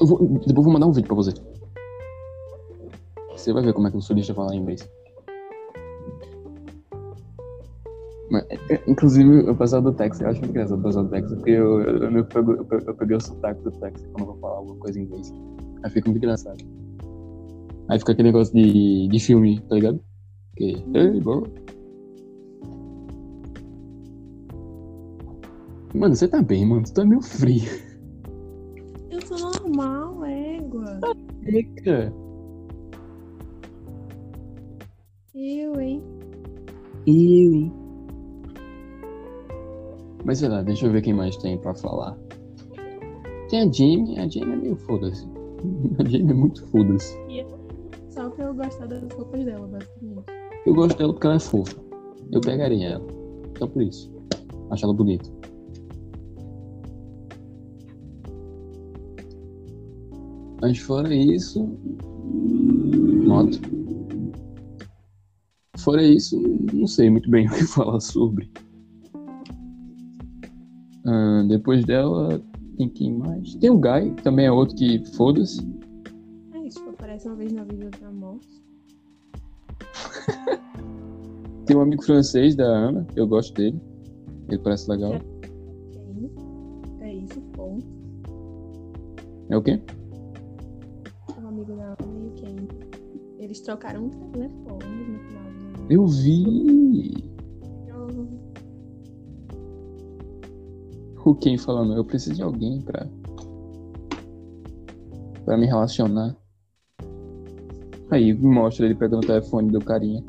Eu 0.00 0.06
vou, 0.06 0.18
depois 0.18 0.48
eu 0.48 0.62
vou 0.62 0.72
mandar 0.72 0.86
um 0.86 0.92
vídeo 0.92 1.06
pra 1.06 1.16
você. 1.16 1.32
Você 3.30 3.52
vai 3.52 3.62
ver 3.62 3.72
como 3.72 3.88
é 3.88 3.90
que 3.90 3.96
um 3.96 4.00
sulista 4.00 4.34
fala 4.34 4.54
inglês. 4.54 4.88
Mas, 8.30 8.44
é, 8.48 8.74
é, 8.74 8.82
inclusive, 8.86 9.50
o 9.50 9.56
pessoal 9.56 9.82
do 9.82 9.92
Texas, 9.92 10.20
eu 10.20 10.28
acho 10.28 10.40
muito 10.40 10.50
engraçado 10.50 10.78
o 10.78 10.82
pessoal 10.82 11.04
do 11.04 11.10
Texas, 11.10 11.34
porque 11.34 11.50
eu, 11.50 11.80
eu, 11.80 12.10
eu, 12.10 12.26
eu, 12.34 12.80
eu 12.86 12.94
peguei 12.94 13.16
o 13.16 13.20
sotaque 13.20 13.62
do 13.62 13.72
Texas 13.72 14.06
quando 14.12 14.20
eu 14.20 14.26
vou 14.26 14.36
falar 14.36 14.56
alguma 14.58 14.76
coisa 14.76 15.00
em 15.00 15.02
inglês. 15.02 15.32
Aí 15.82 15.90
fica 15.90 16.08
muito 16.08 16.22
engraçado. 16.22 16.58
Aí 17.88 17.98
fica 17.98 18.12
aquele 18.12 18.28
negócio 18.28 18.54
de, 18.54 19.08
de 19.08 19.18
filme, 19.18 19.60
tá 19.62 19.74
ligado? 19.74 20.00
Que, 20.56 20.84
hey, 20.94 21.20
bro. 21.20 21.44
Mano, 25.94 26.14
você 26.14 26.28
tá 26.28 26.40
bem, 26.40 26.66
mano. 26.66 26.84
Tu 26.84 26.94
tá 26.94 27.04
meio 27.04 27.20
frio. 27.20 27.68
Eu 29.10 29.20
sou 29.26 29.38
normal, 29.38 30.24
égua. 30.24 31.00
Eca. 31.44 32.12
Eu, 35.34 35.80
hein? 35.80 36.02
Eu, 37.06 37.52
hein? 37.52 37.72
Mas 40.24 40.38
sei 40.38 40.48
lá, 40.48 40.62
deixa 40.62 40.86
eu 40.86 40.92
ver 40.92 41.02
quem 41.02 41.14
mais 41.14 41.36
tem 41.38 41.58
pra 41.58 41.74
falar. 41.74 42.16
Tem 43.48 43.62
a 43.62 43.72
Jamie, 43.72 44.18
a 44.18 44.28
Jamie 44.28 44.52
é 44.52 44.56
meio 44.56 44.76
foda-se. 44.76 45.26
A 45.98 46.04
Jamie 46.04 46.30
é 46.30 46.34
muito 46.34 46.66
foda-se. 46.68 47.16
Só 48.10 48.30
pra 48.30 48.44
eu 48.44 48.54
gostar 48.54 48.86
das 48.86 49.02
roupas 49.12 49.44
dela, 49.44 49.66
basicamente. 49.66 50.24
Eu 50.66 50.74
gosto 50.74 50.98
dela 50.98 51.12
porque 51.12 51.26
ela 51.26 51.36
é 51.36 51.40
fofa. 51.40 51.76
Eu 52.32 52.40
pegaria 52.40 52.90
ela. 52.90 53.06
Só 53.58 53.66
por 53.66 53.82
isso. 53.82 54.12
Acho 54.70 54.84
ela 54.84 54.94
bonita. 54.94 55.39
Mas 60.60 60.78
fora 60.78 61.14
isso. 61.14 61.66
Moto. 63.26 63.60
Fora 65.78 66.02
isso, 66.02 66.38
não 66.74 66.86
sei 66.86 67.08
muito 67.08 67.30
bem 67.30 67.46
o 67.48 67.50
que 67.50 67.64
falar 67.64 68.00
sobre. 68.00 68.50
Ah, 71.06 71.44
depois 71.48 71.84
dela, 71.84 72.40
tem 72.76 72.88
quem 72.88 73.14
mais? 73.14 73.54
Tem 73.54 73.70
o 73.70 73.78
Guy, 73.78 74.14
também 74.22 74.46
é 74.46 74.52
outro 74.52 74.76
que 74.76 75.02
foda-se. 75.16 75.60
É 76.54 76.58
isso, 76.66 76.80
aparece 76.88 77.26
uma 77.26 77.36
vez 77.36 77.52
na 77.52 77.64
vida 77.64 77.90
da 78.00 78.10
morte. 78.10 78.60
Tem 81.64 81.76
um 81.76 81.82
amigo 81.82 82.02
francês 82.02 82.56
da 82.56 82.64
Ana, 82.64 83.06
eu 83.14 83.26
gosto 83.26 83.54
dele. 83.54 83.80
Ele 84.48 84.58
parece 84.58 84.90
legal. 84.90 85.12
Quem? 85.92 86.30
É 87.00 87.14
isso, 87.14 87.40
ponto. 87.52 87.86
É 89.48 89.56
o 89.56 89.62
quê? 89.62 89.80
Eles 93.50 93.62
trocaram 93.62 94.04
um 94.04 94.10
telefone 94.30 95.08
no 95.08 95.18
final 95.24 95.42
do. 95.88 95.92
Eu 95.92 96.06
vi 96.06 97.24
Eu- 97.88 98.28
o 101.24 101.34
Ken 101.34 101.58
falando, 101.58 101.96
eu 101.96 102.04
preciso 102.04 102.36
de 102.36 102.42
alguém 102.44 102.80
pra, 102.80 103.08
pra 105.44 105.56
me 105.58 105.66
relacionar. 105.66 106.36
Aí 108.12 108.32
mostra 108.34 108.86
ele 108.86 108.94
pegando 108.94 109.24
o 109.24 109.26
telefone 109.26 109.68
do 109.72 109.80
carinha. 109.80 110.22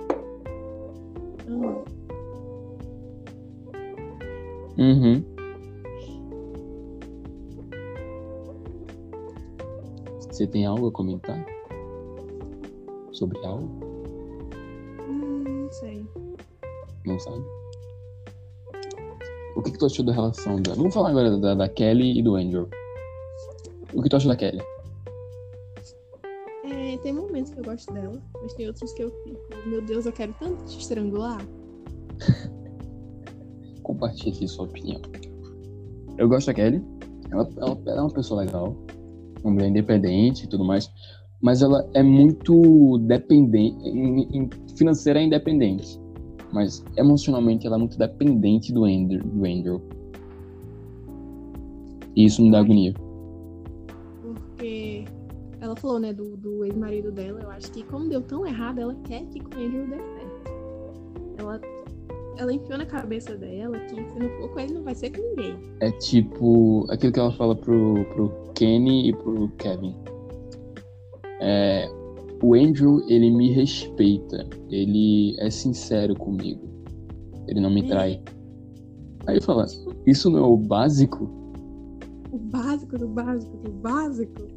Uhum. 4.79 5.23
Você 10.31 10.47
tem 10.47 10.65
algo 10.65 10.87
a 10.87 10.91
comentar? 10.91 11.45
Sobre 13.21 13.37
algo? 13.45 13.69
hum, 15.07 15.43
não 15.45 15.71
sei. 15.71 16.07
Não 17.05 17.19
sabe? 17.19 17.45
O 19.55 19.61
que, 19.61 19.69
que 19.73 19.77
tu 19.77 19.85
achou 19.85 20.03
da 20.03 20.11
relação 20.11 20.59
da. 20.59 20.73
Vamos 20.73 20.91
falar 20.91 21.11
agora 21.11 21.37
da, 21.37 21.53
da 21.53 21.69
Kelly 21.69 22.17
e 22.17 22.23
do 22.23 22.35
Andrew. 22.35 22.67
O 23.93 24.01
que 24.01 24.09
tu 24.09 24.15
achou 24.15 24.31
da 24.31 24.35
Kelly? 24.35 24.59
É, 26.63 26.97
tem 26.97 27.13
momentos 27.13 27.51
que 27.51 27.59
eu 27.59 27.63
gosto 27.63 27.93
dela, 27.93 28.19
mas 28.41 28.55
tem 28.55 28.65
outros 28.65 28.91
que 28.93 29.03
eu 29.03 29.11
fico. 29.23 29.39
Meu 29.67 29.83
Deus, 29.83 30.07
eu 30.07 30.13
quero 30.13 30.33
tanto 30.39 30.65
te 30.65 30.79
estrangular. 30.79 31.45
Compartilhe 33.83 34.35
aqui 34.35 34.47
sua 34.47 34.65
opinião. 34.65 34.99
Eu 36.17 36.27
gosto 36.27 36.47
da 36.47 36.55
Kelly. 36.55 36.83
Ela, 37.29 37.47
ela, 37.57 37.81
ela 37.85 37.97
é 37.97 38.01
uma 38.01 38.09
pessoa 38.09 38.41
legal. 38.41 38.75
Uma 39.43 39.53
mulher 39.53 39.67
independente 39.67 40.45
e 40.45 40.47
tudo 40.47 40.65
mais. 40.65 40.89
Mas 41.41 41.61
ela 41.61 41.89
é 41.93 42.03
muito 42.03 42.99
dependente. 42.99 43.75
financeira 44.75 45.19
é 45.19 45.23
independente. 45.23 45.99
Mas 46.51 46.83
emocionalmente 46.97 47.65
ela 47.65 47.77
é 47.77 47.79
muito 47.79 47.97
dependente 47.97 48.71
do 48.73 48.85
Andrew. 48.85 49.23
Do 49.23 49.45
Andrew. 49.45 49.81
E 52.15 52.25
isso 52.25 52.41
me 52.43 52.51
dá 52.51 52.59
agonia. 52.59 52.93
Porque 54.21 55.05
ela 55.61 55.75
falou, 55.75 55.99
né, 55.99 56.13
do, 56.13 56.35
do 56.37 56.65
ex-marido 56.65 57.11
dela. 57.11 57.39
Eu 57.41 57.49
acho 57.49 57.71
que 57.71 57.83
como 57.83 58.09
deu 58.09 58.21
tão 58.21 58.45
errado, 58.45 58.79
ela 58.79 58.95
quer 59.03 59.25
que 59.27 59.39
com 59.39 59.57
o 59.57 59.63
Andrew 59.63 59.87
dê 59.87 59.97
certo. 59.97 60.41
Ela, 61.37 61.61
ela 62.37 62.53
enfiou 62.53 62.77
na 62.77 62.85
cabeça 62.85 63.35
dela 63.35 63.79
que 63.79 63.95
se 63.95 64.19
não 64.19 64.29
for 64.37 64.49
com 64.49 64.59
ele, 64.59 64.73
não 64.73 64.83
vai 64.83 64.93
ser 64.93 65.09
com 65.09 65.21
ninguém. 65.21 65.57
É 65.79 65.89
tipo 65.91 66.85
aquilo 66.89 67.13
que 67.13 67.19
ela 67.19 67.31
fala 67.31 67.55
pro, 67.55 68.03
pro 68.13 68.31
Kenny 68.53 69.09
e 69.09 69.13
pro 69.15 69.47
Kevin. 69.57 69.95
É, 71.41 71.89
o 72.41 72.53
Andrew, 72.55 73.03
ele 73.09 73.29
me 73.29 73.51
respeita. 73.51 74.47
Ele 74.69 75.35
é 75.39 75.49
sincero 75.49 76.15
comigo. 76.15 76.61
Ele 77.47 77.59
não 77.59 77.69
me 77.69 77.83
trai. 77.83 78.21
Aí 79.27 79.41
fala, 79.41 79.65
isso 80.05 80.29
não 80.29 80.39
é 80.39 80.47
o 80.47 80.57
básico? 80.57 81.29
O 82.31 82.37
básico 82.37 82.97
do 82.97 83.07
básico 83.07 83.57
do 83.57 83.71
básico. 83.71 84.47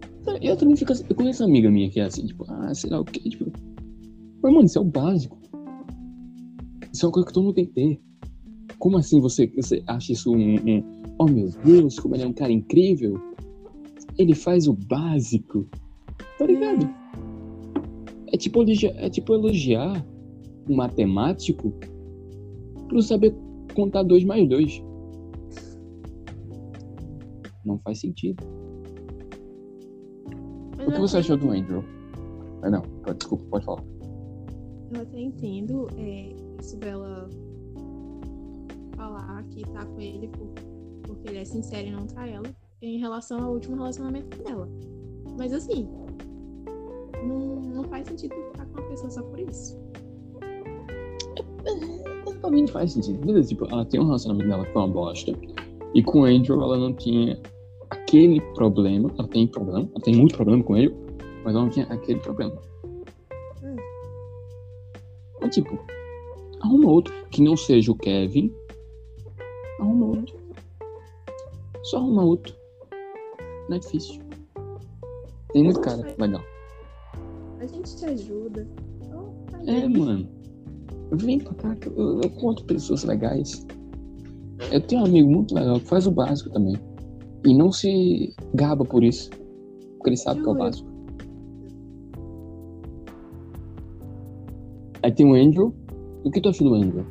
Eu 0.41 0.57
também 0.57 0.77
fico 0.77 0.93
assim, 0.93 1.05
eu 1.09 1.17
conheço 1.17 1.43
uma 1.43 1.51
amiga 1.51 1.71
minha 1.71 1.91
que 1.91 2.01
é 2.01 2.05
assim, 2.05 2.27
tipo, 2.27 2.45
ah, 2.49 2.75
sei 2.75 2.91
lá 2.91 3.01
o 3.01 3.05
quê, 3.05 3.29
tipo. 3.29 3.47
Mas, 4.43 4.53
mano, 4.53 4.65
isso 4.65 4.79
é 4.79 4.81
o 4.81 4.85
básico. 4.85 5.39
Isso 6.93 7.05
é 7.05 7.09
uma 7.09 7.13
coisa 7.13 7.27
que 7.27 7.35
todo 7.35 7.45
mundo 7.45 7.55
tem 7.55 7.67
que 7.67 7.73
ter. 7.73 8.01
Como 8.79 8.97
assim 8.97 9.21
você, 9.21 9.47
você 9.49 9.83
acha 9.87 10.13
isso 10.13 10.33
um, 10.33 10.55
um. 10.57 11.03
Oh 11.19 11.27
meu 11.27 11.51
Deus, 11.65 11.99
como 11.99 12.15
ele 12.15 12.25
é 12.25 12.27
um 12.27 12.33
cara 12.33 12.53
incrível? 12.53 13.21
Ele 14.17 14.35
faz 14.35 14.67
o 14.67 14.73
básico. 14.73 15.67
Tá 16.39 16.47
ligado? 16.47 16.89
É 18.33 18.37
tipo 18.37 18.63
elogiar, 18.63 18.93
é 18.97 19.09
tipo 19.09 19.35
elogiar 19.35 20.05
um 20.69 20.75
matemático 20.77 21.73
por 22.89 23.01
saber 23.03 23.35
contar 23.75 24.03
dois 24.03 24.25
mais 24.25 24.49
dois. 24.49 24.83
Não 27.65 27.79
faz 27.79 28.01
sentido. 28.01 28.43
Mas 30.77 30.89
O 30.89 30.93
que 30.93 31.01
você 31.01 31.19
achou 31.19 31.37
do 31.37 31.51
Andrew? 31.51 31.83
Ah, 32.63 32.71
não, 32.71 32.83
desculpa, 33.17 33.45
pode 33.51 33.65
falar. 33.65 33.85
Eu 34.95 35.03
até 35.03 35.21
entendo 35.21 35.89
é, 35.97 36.35
isso 36.61 36.77
dela 36.79 37.29
falar 38.97 39.43
que 39.51 39.63
tá 39.69 39.85
com 39.85 40.01
ele 40.01 40.29
por- 40.29 40.53
porque 41.05 41.29
ele 41.29 41.39
é 41.39 41.45
sincero 41.45 41.89
e 41.89 41.91
não 41.91 42.07
trai 42.07 42.33
ela 42.33 42.47
em 42.83 42.99
relação 42.99 43.43
ao 43.43 43.53
último 43.55 43.77
relacionamento 43.77 44.43
dela. 44.43 44.69
Mas 45.39 45.53
assim, 45.53 45.89
não, 47.25 47.61
não 47.61 47.85
faz 47.85 48.07
sentido 48.09 48.35
ficar 48.35 48.67
com 48.67 48.81
uma 48.81 48.89
pessoa 48.89 49.11
só 49.11 49.23
por 49.23 49.41
isso. 49.41 49.79
Mim 52.51 52.63
não 52.63 52.69
faz 52.69 52.93
sentido. 52.93 53.19
Beleza, 53.25 53.49
tipo, 53.49 53.67
ela 53.71 53.85
tem 53.85 54.01
um 54.01 54.05
relacionamento 54.05 54.49
dela 54.49 54.65
que 54.65 54.73
foi 54.73 54.83
uma 54.83 54.89
bosta. 54.89 55.33
E 55.95 56.03
com 56.03 56.21
o 56.21 56.25
Andrew 56.25 56.63
ela 56.63 56.77
não 56.77 56.93
tinha 56.93 57.41
aquele 57.91 58.41
problema. 58.55 59.11
Ela 59.19 59.29
tem 59.29 59.47
problema, 59.47 59.89
ela 59.93 60.05
tem 60.05 60.15
muito 60.15 60.37
problema 60.37 60.63
com 60.63 60.77
ele, 60.77 60.95
mas 61.43 61.55
ela 61.55 61.65
não 61.65 61.71
tinha 61.71 61.87
aquele 61.87 62.21
problema. 62.21 62.57
Hum. 63.63 63.77
Mas 65.41 65.55
tipo, 65.55 65.79
arruma 66.61 66.91
outro 66.91 67.13
que 67.31 67.43
não 67.43 67.57
seja 67.57 67.91
o 67.91 67.97
Kevin. 67.97 68.55
Arruma 69.81 70.07
outro. 70.07 70.37
Só 71.83 71.97
arruma 71.97 72.25
outro. 72.25 72.55
Não 73.69 73.77
é 73.77 73.81
difícil. 73.81 74.23
Tem 75.53 75.63
muito 75.65 75.81
cara 75.81 76.15
legal. 76.19 76.43
A 77.65 77.67
gente 77.67 77.97
te 77.97 78.05
ajuda. 78.05 78.69
Então, 79.01 79.35
tá 79.51 79.59
É, 79.67 79.89
mano. 79.89 80.29
Vem 81.13 81.39
pra 81.39 81.55
cá 81.55 81.75
que 81.77 81.89
eu, 81.89 82.21
eu 82.21 82.31
conto 82.31 82.63
pessoas 82.67 83.05
legais. 83.05 83.67
Eu 84.71 84.83
tenho 84.83 85.01
um 85.01 85.07
amigo 85.07 85.31
muito 85.31 85.55
legal 85.55 85.81
que 85.81 85.87
faz 85.87 86.07
o 86.07 86.11
básico 86.11 86.51
também. 86.51 86.77
E 87.43 87.55
não 87.55 87.73
se 87.73 88.35
gaba 88.55 88.85
por 88.85 89.03
isso. 89.03 89.31
Porque 89.31 90.11
ele 90.11 90.17
sabe 90.19 90.43
que 90.43 90.47
é 90.47 90.53
o 90.53 90.55
básico. 90.55 90.89
Aí 95.03 95.13
tem 95.13 95.25
o 95.25 95.35
Andrew. 95.35 95.75
O 96.23 96.31
que 96.31 96.43
tu 96.43 96.51
achou 96.51 96.69
do 96.69 96.75
Andrew? 96.75 97.07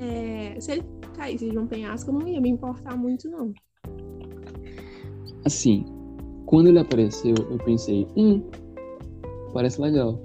É, 0.00 0.58
se 0.58 0.72
ele 0.72 0.84
caísse 1.14 1.48
de 1.48 1.58
um 1.58 1.66
penhasco, 1.68 2.10
não 2.10 2.26
ia 2.26 2.40
me 2.40 2.48
importar 2.48 2.96
muito, 2.96 3.30
não. 3.30 3.52
Assim, 5.44 5.84
quando 6.50 6.66
ele 6.66 6.80
apareceu, 6.80 7.32
eu 7.48 7.58
pensei, 7.58 8.08
hum, 8.16 8.42
parece 9.54 9.80
legal. 9.80 10.20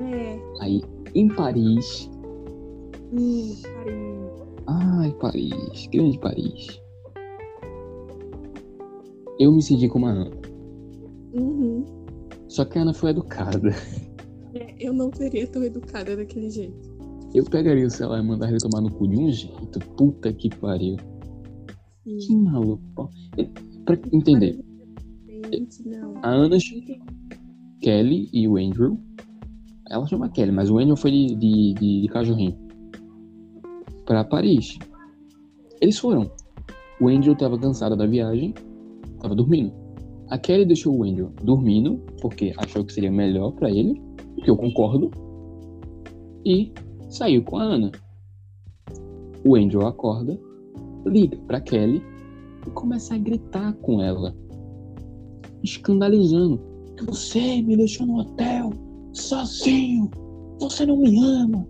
É, 0.00 0.38
Aí, 0.62 0.80
em 1.14 1.28
Paris. 1.28 2.10
hum, 3.12 3.54
carinho. 3.62 4.30
Ai, 4.66 5.12
Paris, 5.20 5.86
grande 5.92 6.18
Paris. 6.18 6.80
Eu 9.38 9.52
me 9.52 9.60
senti 9.60 9.86
como 9.86 10.06
a 10.06 10.12
Ana. 10.12 10.30
Uhum. 11.34 11.84
Só 12.48 12.64
que 12.64 12.78
a 12.78 12.82
Ana 12.82 12.94
foi 12.94 13.10
educada. 13.10 13.70
É, 14.54 14.74
eu 14.80 14.94
não 14.94 15.12
seria 15.12 15.46
tão 15.46 15.62
educada 15.62 16.16
daquele 16.16 16.48
jeito. 16.48 16.90
Eu 17.34 17.44
pegaria 17.44 17.86
o 17.86 17.90
celular 17.90 18.18
e 18.24 18.26
mandaria 18.26 18.54
ele 18.54 18.60
tomar 18.60 18.80
no 18.80 18.90
cu 18.90 19.06
de 19.06 19.18
um 19.20 19.30
jeito. 19.30 19.78
Puta 19.94 20.32
que 20.32 20.48
pariu. 20.48 20.96
Que 22.02 22.18
Sim. 22.22 22.44
maluco. 22.44 22.82
pô. 22.96 23.10
Pra 23.84 23.98
entender, 24.10 24.58
Gente, 25.52 25.88
não. 25.88 26.14
a 26.22 26.28
Ana, 26.28 26.58
Kelly 27.80 28.28
e 28.32 28.46
o 28.48 28.56
Andrew. 28.56 28.98
Ela 29.90 30.06
chama 30.06 30.28
Kelly, 30.28 30.52
mas 30.52 30.70
o 30.70 30.78
Andrew 30.78 30.96
foi 30.96 31.10
de, 31.10 31.34
de, 31.34 31.74
de, 31.74 32.00
de 32.02 32.08
cachorrinho. 32.08 32.56
Pra 34.04 34.24
Paris. 34.24 34.78
Eles 35.80 35.98
foram. 35.98 36.30
O 37.00 37.08
Andrew 37.08 37.34
tava 37.36 37.58
cansado 37.58 37.96
da 37.96 38.06
viagem, 38.06 38.52
tava 39.20 39.34
dormindo. 39.34 39.72
A 40.28 40.36
Kelly 40.36 40.66
deixou 40.66 40.94
o 40.94 41.04
Andrew 41.04 41.32
dormindo, 41.42 42.02
porque 42.20 42.52
achou 42.58 42.84
que 42.84 42.92
seria 42.92 43.10
melhor 43.10 43.52
pra 43.52 43.70
ele, 43.70 44.00
o 44.36 44.42
que 44.42 44.50
eu 44.50 44.56
concordo. 44.56 45.10
E 46.44 46.72
saiu 47.08 47.42
com 47.44 47.56
a 47.56 47.62
Ana. 47.62 47.92
O 49.44 49.56
Andrew 49.56 49.86
acorda, 49.86 50.38
liga 51.06 51.38
pra 51.46 51.60
Kelly 51.60 52.02
e 52.66 52.70
começa 52.70 53.14
a 53.14 53.18
gritar 53.18 53.72
com 53.74 54.02
ela, 54.02 54.36
escandalizando. 55.62 56.60
Você 57.06 57.62
me 57.62 57.76
deixou 57.76 58.06
no 58.06 58.20
hotel, 58.20 58.70
sozinho. 59.12 60.10
Você 60.60 60.84
não 60.86 60.96
me 60.96 61.18
ama. 61.24 61.66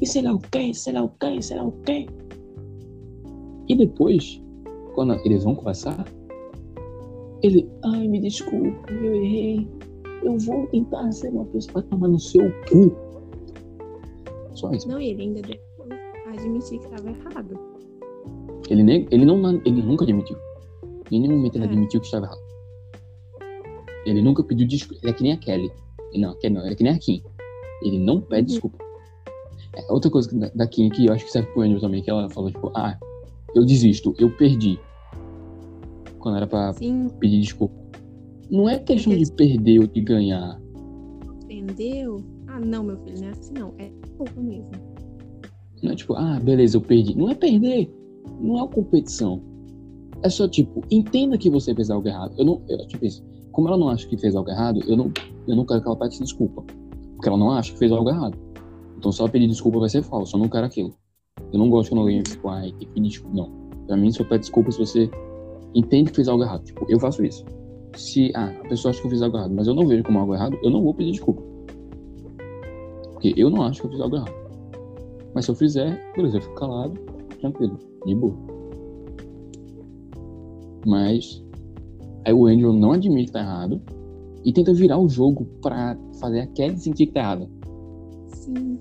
E 0.00 0.06
sei 0.06 0.22
lá 0.22 0.32
o 0.34 0.38
que, 0.38 0.72
sei 0.72 0.92
lá 0.94 1.02
o 1.02 1.08
que, 1.20 1.42
sei 1.42 1.56
lá 1.56 1.64
o 1.64 1.72
que. 1.82 2.06
E 3.68 3.76
depois, 3.76 4.42
quando 4.94 5.14
eles 5.24 5.44
vão 5.44 5.54
conversar, 5.54 6.06
ele, 7.42 7.68
ai, 7.84 8.08
me 8.08 8.20
desculpa, 8.20 8.92
eu 8.92 9.14
errei. 9.14 9.68
Eu 10.22 10.38
vou 10.38 10.66
tentar 10.68 11.12
ser 11.12 11.28
uma 11.30 11.44
pessoa 11.46 11.74
pra 11.74 11.82
tomar 11.82 12.08
no 12.08 12.18
seu 12.18 12.50
cu. 12.68 12.96
Só 14.54 14.72
isso. 14.72 14.88
Não, 14.88 14.98
ele 14.98 15.22
ainda 15.22 15.42
deve 15.42 15.60
admitir 16.32 16.78
que 16.80 16.84
estava 16.86 17.08
errado. 17.10 17.58
Ele, 18.70 19.06
ele, 19.10 19.24
não, 19.24 19.50
ele 19.64 19.82
nunca 19.82 20.04
admitiu. 20.04 20.36
Em 21.10 21.20
nenhum 21.20 21.36
momento 21.36 21.56
ele 21.56 21.64
É. 21.64 21.68
admitiu 21.68 22.00
que 22.00 22.06
estava 22.06 22.26
errado. 22.26 22.47
Ele 24.06 24.22
nunca 24.22 24.42
pediu 24.42 24.66
desculpa. 24.66 25.00
Ele 25.02 25.10
é 25.10 25.14
que 25.14 25.22
nem 25.22 25.32
a 25.32 25.36
Kelly. 25.36 25.70
Não, 26.14 26.30
a 26.30 26.36
Kelly 26.36 26.54
não, 26.54 26.62
ele 26.62 26.72
é 26.72 26.74
que 26.76 26.82
nem 26.84 26.92
a 26.92 26.98
Kim. 26.98 27.22
Ele 27.82 27.98
não 27.98 28.20
pede 28.20 28.40
Uhum. 28.42 28.46
desculpa. 28.46 28.78
É, 29.76 29.92
outra 29.92 30.10
coisa 30.10 30.34
da, 30.36 30.48
da 30.54 30.66
Kim 30.66 30.88
que 30.88 31.06
eu 31.06 31.12
acho 31.12 31.24
que 31.24 31.30
serve 31.30 31.48
pro 31.52 31.62
Andrew 31.62 31.80
também, 31.80 32.02
que 32.02 32.10
ela 32.10 32.28
falou, 32.30 32.50
tipo, 32.50 32.72
ah, 32.74 32.98
eu 33.54 33.64
desisto, 33.64 34.14
eu 34.18 34.30
perdi. 34.36 34.78
Quando 36.18 36.36
era 36.36 36.46
pra 36.46 36.72
Sim, 36.72 37.08
pedir 37.20 37.40
desculpa. 37.40 37.74
Não 38.50 38.68
é 38.68 38.78
questão 38.78 39.14
de 39.16 39.30
perder 39.32 39.80
ou 39.80 39.86
de 39.86 40.00
ganhar. 40.00 40.58
entendeu? 41.44 42.16
Ah, 42.46 42.58
não, 42.58 42.82
meu 42.82 42.96
filho, 43.04 43.20
não 43.20 43.28
é 43.28 43.30
assim 43.32 43.52
não. 43.54 43.74
É 43.78 43.90
culpa 44.16 44.40
mesmo. 44.40 44.70
Não 45.82 45.92
é 45.92 45.94
tipo, 45.94 46.14
ah, 46.14 46.40
beleza, 46.42 46.76
eu 46.76 46.80
perdi. 46.80 47.16
Não 47.16 47.30
é 47.30 47.34
perder. 47.34 47.90
Não 48.40 48.64
é 48.64 48.68
competição. 48.68 49.42
É 50.22 50.28
só 50.28 50.48
tipo, 50.48 50.82
entenda 50.90 51.38
que 51.38 51.48
você 51.50 51.74
fez 51.74 51.90
algo 51.90 52.08
errado. 52.08 52.34
Eu 52.38 52.44
não, 52.44 52.62
eu, 52.68 52.84
tipo 52.88 53.04
isso. 53.04 53.22
Como 53.58 53.66
ela 53.66 53.76
não 53.76 53.88
acha 53.88 54.06
que 54.06 54.16
fez 54.16 54.36
algo 54.36 54.48
errado, 54.48 54.80
eu 54.86 54.96
não, 54.96 55.12
eu 55.48 55.56
não 55.56 55.64
quero 55.64 55.82
que 55.82 55.88
ela 55.88 55.96
peça 55.96 56.22
desculpa. 56.22 56.62
Porque 57.16 57.28
ela 57.28 57.36
não 57.36 57.50
acha 57.50 57.72
que 57.72 57.78
fez 57.80 57.90
algo 57.90 58.08
errado. 58.08 58.38
Então 58.96 59.10
se 59.10 59.20
ela 59.20 59.28
pedir 59.28 59.48
desculpa 59.48 59.80
vai 59.80 59.88
ser 59.88 60.00
falso. 60.00 60.36
Eu 60.36 60.40
não 60.42 60.48
quero 60.48 60.64
aquilo. 60.64 60.94
Eu 61.52 61.58
não 61.58 61.68
gosto 61.68 61.90
quando 61.90 62.02
alguém 62.02 62.22
tipo, 62.22 62.48
ai, 62.48 62.70
tem 62.70 62.86
que 62.86 62.94
pedir 62.94 63.08
desculpa. 63.08 63.36
Não. 63.36 63.50
Pra 63.88 63.96
mim, 63.96 64.12
só 64.12 64.22
pede 64.22 64.42
desculpa 64.42 64.70
se 64.70 64.78
você 64.78 65.10
entende 65.74 66.10
que 66.10 66.14
fez 66.14 66.28
algo 66.28 66.44
errado. 66.44 66.62
Tipo, 66.62 66.86
eu 66.88 67.00
faço 67.00 67.24
isso. 67.24 67.44
Se 67.96 68.30
ah, 68.36 68.54
a 68.64 68.68
pessoa 68.68 68.90
acha 68.92 69.00
que 69.00 69.08
eu 69.08 69.10
fiz 69.10 69.22
algo 69.22 69.36
errado, 69.36 69.52
mas 69.52 69.66
eu 69.66 69.74
não 69.74 69.88
vejo 69.88 70.04
como 70.04 70.20
algo 70.20 70.34
errado, 70.34 70.56
eu 70.62 70.70
não 70.70 70.80
vou 70.80 70.94
pedir 70.94 71.10
desculpa. 71.10 71.42
Porque 73.14 73.34
eu 73.36 73.50
não 73.50 73.64
acho 73.64 73.80
que 73.80 73.88
eu 73.88 73.90
fiz 73.90 74.00
algo 74.00 74.14
errado. 74.14 74.34
Mas 75.34 75.46
se 75.46 75.50
eu 75.50 75.56
fizer, 75.56 76.00
beleza, 76.14 76.36
eu 76.36 76.42
fico 76.42 76.54
calado, 76.54 76.94
tranquilo, 77.40 77.76
de 78.06 78.14
boa. 78.14 78.36
Mas 80.86 81.44
aí 82.28 82.34
o 82.34 82.46
Andrew 82.46 82.72
não 82.72 82.92
admite 82.92 83.26
que 83.26 83.32
tá 83.32 83.40
errado 83.40 83.80
e 84.44 84.52
tenta 84.52 84.74
virar 84.74 84.98
o 84.98 85.08
jogo 85.08 85.46
pra 85.62 85.98
fazer 86.20 86.40
a 86.40 86.46
Kelly 86.48 86.78
sentir 86.78 87.06
que 87.06 87.12
tá 87.12 87.20
errada. 87.20 87.50
Sim. 88.28 88.78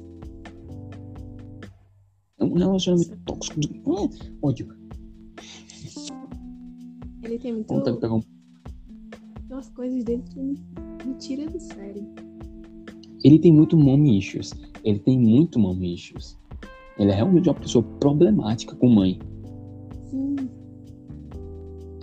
É 2.40 2.44
um 2.44 2.54
relacionamento 2.54 3.18
tóxico 3.26 3.60
de. 3.60 3.82
Hum, 3.86 4.10
ódio. 4.42 4.68
Ele 7.24 7.40
tem 7.40 7.54
muito. 7.54 7.74
Vontade 7.74 7.96
de 7.96 8.02
pegar 8.02 8.16
um. 8.16 8.22
Umas 9.50 9.70
coisas 9.70 10.04
dele 10.04 10.24
que 10.30 10.40
me, 10.40 11.16
tira 11.18 11.50
do 11.50 11.60
sério. 11.60 12.06
Ele 13.24 13.40
tem 13.40 13.54
muito 13.54 13.78
mommy 13.78 14.20
issues. 14.20 14.54
Ele 14.84 15.00
tem 15.00 15.18
muito 15.18 15.58
mommy 15.58 15.96
issues. 15.96 16.38
Ele 17.00 17.12
é 17.12 17.16
realmente 17.16 17.48
uma 17.48 17.56
pessoa 17.56 17.84
problemática 18.00 18.76
com 18.76 18.90
mãe. 18.90 19.18
Sim. 20.06 20.36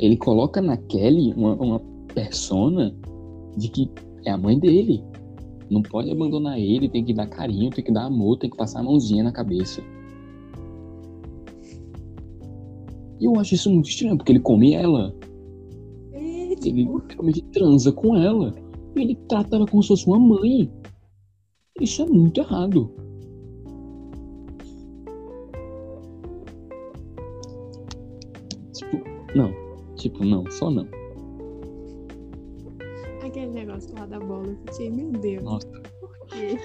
Ele 0.01 0.16
coloca 0.16 0.61
na 0.61 0.76
Kelly 0.76 1.32
uma, 1.34 1.55
uma 1.55 1.80
persona 2.14 2.95
de 3.57 3.68
que 3.68 3.90
é 4.24 4.30
a 4.30 4.36
mãe 4.36 4.59
dele. 4.59 5.03
Não 5.70 5.82
pode 5.82 6.11
abandonar 6.11 6.59
ele, 6.59 6.88
tem 6.88 7.05
que 7.05 7.14
dar 7.14 7.26
carinho, 7.26 7.70
tem 7.70 7.84
que 7.84 7.92
dar 7.92 8.05
amor, 8.05 8.38
tem 8.38 8.51
que 8.51 8.57
passar 8.57 8.80
a 8.80 8.82
mãozinha 8.82 9.24
na 9.24 9.32
cabeça. 9.32 9.82
E 13.20 13.24
eu 13.24 13.38
acho 13.38 13.55
isso 13.55 13.70
muito 13.70 13.88
estranho, 13.88 14.16
porque 14.16 14.32
ele 14.32 14.40
come 14.40 14.74
ela. 14.74 15.14
É, 16.12 16.53
Ele 16.53 16.84
literalmente 16.84 17.42
transa 17.45 17.92
com 17.92 18.16
ela. 18.16 18.55
E 18.97 19.01
ele 19.01 19.14
trata 19.28 19.57
ela 19.57 19.66
como 19.66 19.82
se 19.82 19.88
fosse 19.88 20.07
uma 20.07 20.18
mãe. 20.18 20.70
Isso 21.80 22.03
é 22.03 22.07
muito 22.07 22.40
errado. 22.40 22.90
Tipo, 28.72 28.99
não. 29.34 29.63
Tipo, 30.05 30.22
não, 30.22 30.44
só 30.50 30.70
não. 30.70 30.86
aquele 33.22 33.46
negócio 33.52 33.90
lá 33.98 34.05
da 34.05 34.20
bola. 34.20 34.48
Eu 34.48 34.57
fiquei, 34.74 34.90
meu 34.90 35.11
Deus. 35.12 35.42
Nossa. 35.42 35.66
Por 35.98 36.14
quê? 36.26 36.59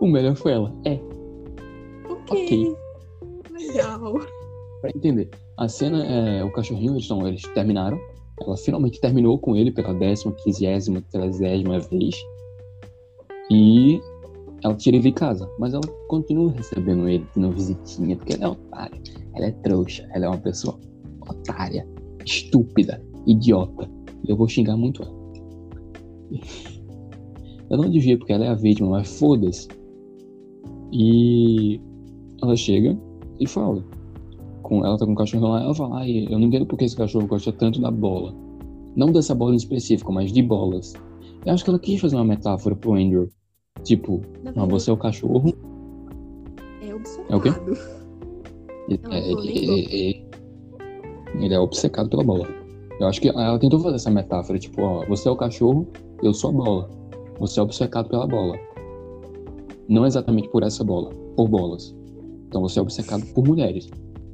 O 0.00 0.08
melhor 0.08 0.34
foi 0.34 0.50
ela. 0.50 0.74
É, 0.84 0.98
Ok. 2.28 2.74
Legal. 3.52 4.14
pra 4.80 4.90
entender. 4.96 5.30
A 5.56 5.68
cena 5.68 6.04
é. 6.04 6.42
O 6.42 6.50
cachorrinho, 6.50 6.94
eles, 6.94 7.08
eles 7.08 7.42
terminaram. 7.54 8.00
Ela 8.40 8.56
finalmente 8.56 9.00
terminou 9.00 9.38
com 9.38 9.54
ele 9.54 9.70
pela 9.70 9.94
décima, 9.94 10.32
quinzésima, 10.42 11.00
trezésima 11.02 11.78
vez. 11.78 12.16
E 13.48 14.00
ela 14.64 14.74
tira 14.74 14.96
ele 14.96 15.04
de 15.04 15.12
casa. 15.12 15.48
Mas 15.56 15.72
ela 15.72 15.86
continua 16.08 16.50
recebendo 16.50 17.08
ele, 17.08 17.24
tendo 17.32 17.52
visitinha, 17.52 18.16
porque 18.16 18.32
ela 18.32 18.44
é 18.44 18.48
otária. 18.48 19.00
Ela 19.36 19.46
é 19.46 19.52
trouxa. 19.52 20.04
Ela 20.12 20.26
é 20.26 20.28
uma 20.28 20.38
pessoa 20.38 20.76
otária, 21.28 21.86
estúpida, 22.24 23.02
idiota. 23.26 23.88
E 24.26 24.30
eu 24.30 24.36
vou 24.36 24.48
xingar 24.48 24.76
muito 24.76 25.02
ela. 25.02 25.22
Eu 27.70 27.78
não 27.78 27.90
devia, 27.90 28.18
porque 28.18 28.32
ela 28.32 28.44
é 28.44 28.48
a 28.48 28.54
vítima, 28.54 28.90
mas 28.90 29.18
foda-se. 29.18 29.66
E 30.92 31.80
ela 32.42 32.54
chega 32.54 32.98
e 33.40 33.46
fala. 33.46 33.84
Com, 34.62 34.84
ela 34.84 34.96
tá 34.98 35.06
com 35.06 35.12
o 35.12 35.16
cachorro 35.16 35.48
lá, 35.48 35.62
ela 35.62 35.74
fala, 35.74 36.00
ai, 36.00 36.26
eu 36.30 36.38
não 36.38 36.46
entendo 36.46 36.66
porque 36.66 36.84
esse 36.84 36.96
cachorro 36.96 37.26
gosta 37.26 37.52
tanto 37.52 37.80
da 37.80 37.90
bola. 37.90 38.34
Não 38.94 39.10
dessa 39.10 39.34
bola 39.34 39.54
em 39.54 39.56
específico, 39.56 40.12
mas 40.12 40.32
de 40.32 40.42
bolas. 40.42 40.92
Eu 41.44 41.54
acho 41.54 41.64
que 41.64 41.70
ela 41.70 41.78
quis 41.78 42.00
fazer 42.00 42.16
uma 42.16 42.24
metáfora 42.24 42.76
pro 42.76 42.94
Andrew. 42.94 43.28
Tipo, 43.82 44.20
não, 44.36 44.52
verdade, 44.52 44.70
você 44.70 44.90
é 44.90 44.92
o 44.92 44.96
cachorro. 44.96 45.54
é 46.82 46.94
obcecado. 46.94 47.32
É 47.32 47.36
o 47.36 47.40
quê? 47.40 47.48
Ele, 48.88 49.00
Ela 49.02 49.16
é, 49.16 49.22
falou, 49.22 49.44
ele- 51.34 51.54
é 51.54 51.58
obcecado 51.58 52.08
pela 52.08 52.24
bola. 52.24 52.46
Eu 53.00 53.08
acho 53.08 53.20
que 53.20 53.28
ela 53.28 53.58
tentou 53.58 53.80
fazer 53.80 53.96
essa 53.96 54.10
metáfora, 54.10 54.58
tipo, 54.58 54.82
ó, 54.82 55.04
você 55.06 55.28
é 55.28 55.30
o 55.30 55.36
cachorro, 55.36 55.88
eu 56.22 56.32
sou 56.32 56.50
a 56.50 56.52
bola. 56.52 56.90
Você 57.40 57.58
é 57.58 57.62
obcecado 57.62 58.08
pela 58.08 58.26
bola. 58.26 58.56
Não 59.88 60.06
exatamente 60.06 60.48
por 60.48 60.62
essa 60.62 60.84
bola, 60.84 61.10
por 61.36 61.48
bolas. 61.48 61.94
Então 62.46 62.60
você 62.62 62.78
é 62.78 62.82
obcecado 62.82 63.24
por 63.34 63.46
mulheres. 63.46 63.88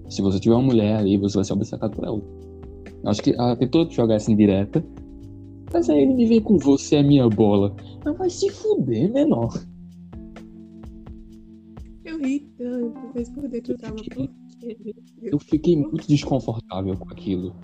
Se 0.08 0.20
você 0.22 0.38
tiver 0.40 0.54
uma 0.54 0.64
mulher 0.64 0.96
ali, 0.96 1.16
você 1.16 1.36
vai 1.36 1.44
ser 1.44 1.52
obcecado 1.52 1.94
por 1.94 2.04
ela. 2.04 2.20
Eu 3.04 3.10
acho 3.10 3.22
que 3.22 3.30
ela 3.30 3.56
tentou 3.56 3.88
jogar 3.90 4.16
essa 4.16 4.30
indireta. 4.30 4.84
Mas 5.72 5.88
aí 5.90 6.02
ele 6.02 6.14
me 6.14 6.26
vem 6.26 6.40
com 6.40 6.58
você 6.58 6.96
é 6.96 7.02
minha 7.02 7.28
bola. 7.28 7.74
Não 8.04 8.14
vai 8.14 8.30
se 8.30 8.50
fuder, 8.50 9.12
menor. 9.12 9.52
Eu 12.04 12.18
ri 12.18 12.40
tanto, 12.56 12.98
mas 13.14 13.28
por 13.28 13.48
dentro 13.48 13.74
eu 13.74 13.78
tava, 13.78 13.94
Eu 15.22 15.38
fiquei 15.38 15.76
muito 15.76 16.08
desconfortável 16.08 16.96
com 16.96 17.08
aquilo. 17.10 17.54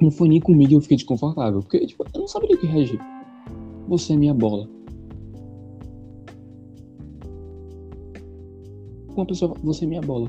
Não 0.00 0.10
foi 0.10 0.28
nem 0.28 0.40
comigo 0.40 0.70
que 0.70 0.76
eu 0.76 0.80
fiquei 0.80 0.96
desconfortável, 0.96 1.60
porque 1.60 1.86
tipo, 1.86 2.04
eu 2.12 2.20
não 2.20 2.28
sabia 2.28 2.56
o 2.56 2.58
que 2.58 2.66
reagir. 2.66 3.00
Você 3.88 4.14
é 4.14 4.16
minha 4.16 4.34
bola. 4.34 4.68
Uma 9.14 9.26
pessoa, 9.26 9.54
você 9.62 9.84
é 9.84 9.88
minha 9.88 10.00
bola. 10.00 10.28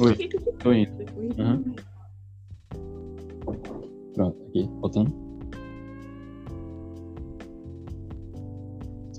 Oi, 0.00 0.28
tô 0.58 0.72
indo. 0.72 0.90
Aham. 1.38 1.62
Pronto, 4.14 4.42
aqui, 4.48 4.68
voltando. 4.80 5.12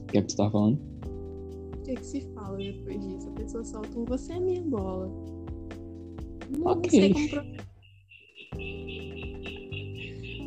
O 0.02 0.06
que 0.08 0.18
é 0.18 0.22
que 0.22 0.32
você 0.32 0.38
tava 0.38 0.52
falando? 0.52 0.93
O 1.84 1.86
que, 1.86 1.96
que 1.96 2.06
se 2.06 2.22
fala 2.34 2.56
depois 2.58 2.98
disso? 3.06 3.28
A 3.28 3.32
pessoa 3.34 3.64
solta 3.66 4.00
um 4.00 4.06
você 4.06 4.32
é 4.32 4.40
minha 4.40 4.62
bola. 4.62 5.12
Não 6.58 6.72
Ok. 6.72 7.14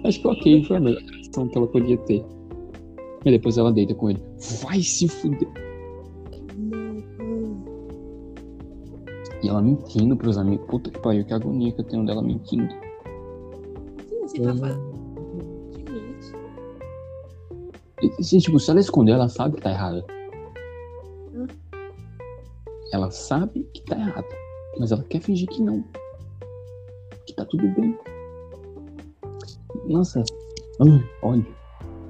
Acho 0.02 0.20
que 0.22 0.28
ok, 0.28 0.64
foi 0.64 0.76
a 0.78 0.80
melhor 0.80 1.02
reação 1.02 1.46
que 1.46 1.58
ela 1.58 1.66
podia 1.66 1.98
ter. 1.98 2.24
E 3.26 3.30
depois 3.30 3.58
ela 3.58 3.70
deita 3.70 3.94
com 3.94 4.08
ele. 4.08 4.22
Vai 4.62 4.80
se 4.80 5.06
fuder. 5.08 5.46
E 9.42 9.48
ela 9.48 9.60
mentindo 9.60 10.16
pros 10.16 10.38
amigos. 10.38 10.66
Puta 10.70 10.90
que 10.90 10.98
pariu, 11.00 11.22
que 11.26 11.34
agonia 11.34 11.70
que 11.70 11.82
eu 11.82 11.84
tenho 11.84 12.06
dela 12.06 12.22
mentindo. 12.22 12.72
Sim, 14.08 14.20
você 14.22 14.40
tá 14.40 14.52
Uhum. 14.52 14.56
falando 14.58 14.96
de 15.76 15.92
mim. 15.92 16.16
E, 18.02 18.10
assim, 18.20 18.38
tipo, 18.38 18.58
se 18.58 18.70
ela 18.70 18.80
esconder, 18.80 19.12
ela 19.12 19.28
sabe 19.28 19.56
que 19.56 19.62
tá 19.62 19.70
errada. 19.70 20.15
Ela 22.96 23.10
sabe 23.10 23.62
que 23.74 23.82
tá 23.82 23.94
errada. 23.94 24.26
Mas 24.78 24.90
ela 24.90 25.02
quer 25.02 25.20
fingir 25.20 25.46
que 25.48 25.62
não. 25.62 25.84
Que 27.26 27.34
tá 27.34 27.44
tudo 27.44 27.68
bem. 27.74 27.94
Nossa. 29.86 30.24
Ai, 30.80 31.04
olha. 31.20 31.46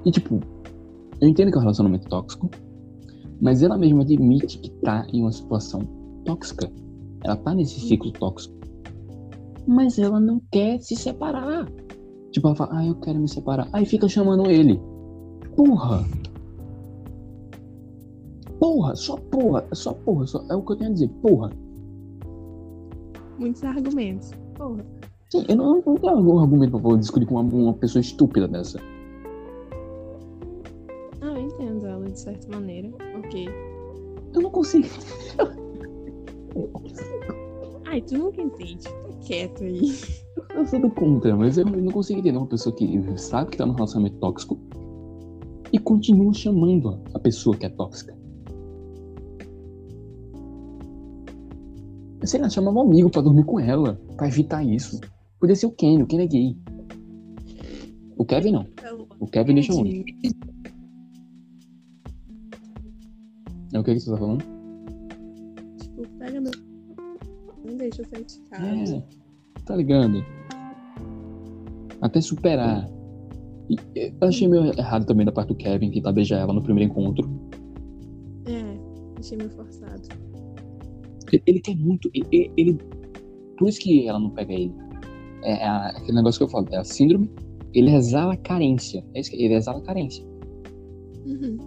E 0.05 0.11
tipo, 0.11 0.39
eu 1.19 1.27
entendo 1.27 1.51
que 1.51 1.55
é 1.55 1.57
um 1.57 1.61
relacionamento 1.61 2.07
tóxico. 2.07 2.49
Mas 3.41 3.61
ela 3.61 3.77
mesma 3.77 4.03
admite 4.03 4.59
que 4.59 4.69
tá 4.81 5.05
em 5.11 5.23
uma 5.23 5.31
situação 5.33 5.81
tóxica. 6.23 6.71
Ela 7.25 7.35
tá 7.35 7.53
nesse 7.53 7.81
ciclo 7.81 8.11
tóxico. 8.13 8.55
Mas 9.67 9.99
ela 9.99 10.21
não 10.21 10.41
quer 10.49 10.79
se 10.79 10.95
separar. 10.95 11.69
Tipo, 12.31 12.47
ela 12.47 12.55
fala, 12.55 12.79
ah, 12.79 12.85
eu 12.85 12.95
quero 12.95 13.19
me 13.19 13.27
separar. 13.27 13.67
Aí 13.73 13.85
fica 13.85 14.07
chamando 14.07 14.49
ele. 14.49 14.79
Porra! 15.53 16.05
Porra, 18.59 18.95
só 18.95 19.17
porra, 19.17 19.67
só 19.73 19.93
porra, 19.93 20.25
só, 20.25 20.43
é 20.49 20.55
o 20.55 20.61
que 20.61 20.71
eu 20.73 20.75
tenho 20.77 20.89
a 20.89 20.93
dizer, 20.93 21.09
porra. 21.21 21.51
Muitos 23.37 23.63
argumentos. 23.63 24.31
Porra. 24.55 24.83
Sim, 25.29 25.45
eu 25.47 25.55
não, 25.55 25.83
não 25.85 25.95
tenho 25.95 26.15
algum 26.15 26.39
argumento 26.39 26.79
pra 26.79 26.97
discutir 26.97 27.25
com 27.25 27.35
uma, 27.35 27.43
uma 27.43 27.73
pessoa 27.73 28.01
estúpida 28.01 28.47
dessa. 28.47 28.79
Ah, 31.21 31.25
eu 31.25 31.41
entendo 31.41 31.85
ela 31.85 32.05
de 32.05 32.19
certa 32.19 32.47
maneira. 32.49 32.89
Ok. 33.17 33.47
Eu 34.33 34.41
não 34.41 34.49
consigo. 34.49 34.87
Ai, 37.85 38.01
tu 38.01 38.17
nunca 38.17 38.41
entende. 38.41 38.83
Tá 38.83 39.09
quieto 39.25 39.63
aí. 39.63 39.91
Eu 40.55 40.65
sou 40.65 40.79
do 40.79 40.89
contra, 40.89 41.35
mas 41.35 41.57
eu 41.57 41.65
não 41.65 41.91
consigo 41.91 42.19
entender 42.19 42.37
uma 42.37 42.47
pessoa 42.47 42.75
que 42.75 42.87
sabe 43.17 43.51
que 43.51 43.57
tá 43.57 43.65
num 43.65 43.73
relacionamento 43.73 44.17
tóxico 44.17 44.57
e 45.71 45.77
continua 45.77 46.33
chamando 46.33 46.99
a 47.13 47.19
pessoa 47.19 47.55
que 47.55 47.65
é 47.65 47.69
tóxica. 47.69 48.16
Sei 52.27 52.41
lá, 52.41 52.49
chamava 52.49 52.77
um 52.79 52.81
amigo 52.81 53.09
pra 53.09 53.21
dormir 53.21 53.45
com 53.45 53.57
ela, 53.57 53.97
pra 54.17 54.27
evitar 54.27 54.61
isso. 54.61 54.99
Podia 55.39 55.55
ser 55.55 55.67
o 55.67 55.71
Ken, 55.71 56.01
o 56.03 56.05
Ken 56.05 56.19
é 56.19 56.27
gay. 56.27 56.57
O 58.17 58.25
Kevin 58.25 58.51
não. 58.51 58.67
O 59.17 59.25
Kevin 59.27 59.53
deixa 59.53 59.71
longe. 59.73 60.03
É 63.73 63.79
o 63.79 63.83
que, 63.83 63.93
que 63.93 63.99
você 64.01 64.11
tá 64.11 64.17
falando? 64.17 64.43
Tipo, 65.79 66.07
pega 66.19 66.41
meu. 66.41 66.51
Não 67.65 67.77
deixa 67.77 68.01
eu 68.01 68.05
sair 68.09 68.25
de 68.25 68.39
casa. 68.49 68.97
É, 68.97 69.61
tá 69.63 69.75
ligado? 69.77 70.25
Até 72.01 72.19
superar. 72.19 72.89
E 73.69 73.77
eu 73.95 74.27
achei 74.27 74.49
meio 74.49 74.77
errado 74.77 75.05
também 75.05 75.25
da 75.25 75.31
parte 75.31 75.49
do 75.49 75.55
Kevin 75.55 75.91
tentar 75.91 76.11
beijar 76.11 76.39
ela 76.39 76.53
no 76.53 76.61
primeiro 76.61 76.91
encontro. 76.91 77.29
É, 78.45 79.17
achei 79.17 79.37
meio 79.37 79.49
forçado. 79.51 80.01
Ele, 81.45 81.59
quer 81.59 81.75
muito. 81.75 82.09
Ele, 82.13 82.51
ele- 82.57 82.77
Por 83.57 83.67
isso 83.67 83.79
que 83.79 84.07
ela 84.07 84.19
não 84.19 84.29
pega 84.29 84.53
ele. 84.53 84.73
É, 85.43 85.63
a- 85.65 85.89
aquele 85.89 86.13
negócio 86.17 86.39
que 86.39 86.43
eu 86.43 86.49
falo, 86.49 86.67
é 86.71 86.77
a 86.77 86.83
síndrome. 86.83 87.29
Ele 87.73 87.93
exala 87.93 88.35
carência. 88.37 89.03
É 89.13 89.19
isso 89.19 89.31
que 89.31 89.43
ele 89.43 89.53
exala 89.53 89.81
carência. 89.81 90.23
Uhum. 91.25 91.57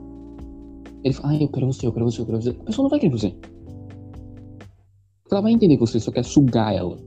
Ele 1.04 1.14
fala, 1.14 1.32
ah, 1.34 1.42
eu 1.42 1.48
quero 1.48 1.66
você, 1.66 1.86
eu 1.86 1.92
quero 1.92 2.04
você, 2.10 2.20
eu 2.20 2.26
quero 2.26 2.40
você. 2.42 2.50
A 2.50 2.64
pessoa 2.64 2.84
não 2.84 2.90
vai 2.90 2.98
querer 3.00 3.12
você. 3.12 3.34
Ela 5.30 5.40
vai 5.42 5.52
entender 5.52 5.74
que 5.76 5.80
você 5.80 6.00
só 6.00 6.10
quer 6.10 6.24
sugar 6.24 6.74
ela. 6.74 6.98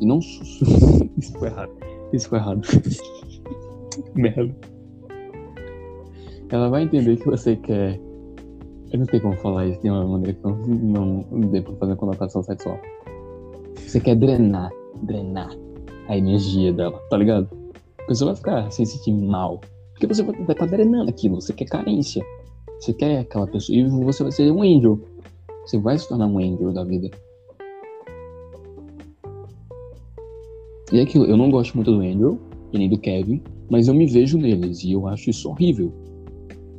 E 0.00 0.06
não. 0.06 0.18
Isso 1.18 1.32
foi 1.38 1.48
errado. 1.48 1.72
Isso 2.12 2.28
foi 2.28 2.38
errado. 2.38 2.60
Merda. 4.14 4.54
Ela 6.50 6.68
vai 6.68 6.84
entender 6.84 7.16
que 7.16 7.24
você 7.26 7.56
quer. 7.56 7.98
Eu 8.92 8.98
não 8.98 9.06
sei 9.06 9.20
como 9.20 9.34
falar 9.38 9.66
isso 9.68 9.80
de 9.80 9.88
uma 9.88 10.06
maneira 10.06 10.34
que 10.34 10.46
não, 10.46 11.24
não, 11.30 11.40
dê 11.48 11.62
pra 11.62 11.74
fazer 11.76 11.96
conotação 11.96 12.42
sexual. 12.42 12.78
Você 13.74 13.98
quer 13.98 14.14
drenar, 14.16 14.70
drenar 15.02 15.50
a 16.08 16.16
energia 16.18 16.74
dela, 16.74 16.98
tá 17.08 17.16
ligado? 17.16 17.48
A 18.00 18.06
pessoa 18.06 18.32
vai 18.32 18.36
ficar 18.36 18.70
se 18.70 18.84
sentir 18.84 19.14
mal. 19.14 19.62
Porque 19.92 20.06
você 20.06 20.22
vai 20.22 20.34
estar 20.42 20.66
drenando 20.66 21.08
aquilo, 21.08 21.40
você 21.40 21.54
quer 21.54 21.64
carência. 21.64 22.22
Você 22.78 22.92
quer 22.92 23.20
aquela 23.20 23.46
pessoa. 23.46 23.78
E 23.78 23.88
você 23.88 24.22
vai 24.24 24.32
ser 24.32 24.52
um 24.52 24.60
angel. 24.60 25.00
Você 25.64 25.78
vai 25.78 25.96
se 25.96 26.06
tornar 26.06 26.26
um 26.26 26.38
angel 26.38 26.72
da 26.74 26.84
vida. 26.84 27.10
E 30.92 30.98
é 30.98 31.02
aquilo, 31.02 31.24
eu 31.24 31.38
não 31.38 31.50
gosto 31.50 31.74
muito 31.74 31.90
do 31.90 32.02
Andrew 32.02 32.38
e 32.70 32.78
nem 32.78 32.90
do 32.90 32.98
Kevin, 32.98 33.42
mas 33.70 33.88
eu 33.88 33.94
me 33.94 34.04
vejo 34.04 34.36
neles 34.36 34.84
e 34.84 34.92
eu 34.92 35.08
acho 35.08 35.30
isso 35.30 35.48
horrível. 35.48 35.90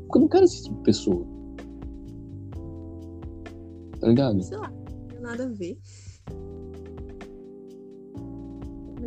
Porque 0.01 0.17
eu 0.19 0.21
não 0.21 0.27
quero 0.27 0.43
esse 0.43 0.65
tipo 0.65 0.75
de 0.75 0.83
pessoa. 0.83 1.32
Tá 4.03 4.09
ligado? 4.09 4.41
Sei 4.43 4.57
lá, 4.57 4.69
não 4.69 5.07
tem 5.07 5.19
nada 5.21 5.45
a 5.45 5.47
ver. 5.47 5.77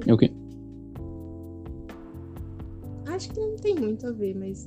É 0.07 0.15
o 0.15 0.17
quê? 0.17 0.33
Acho 3.07 3.31
que 3.31 3.39
não 3.41 3.57
tem 3.57 3.75
muito 3.75 4.07
a 4.07 4.13
ver, 4.13 4.35
mas. 4.39 4.67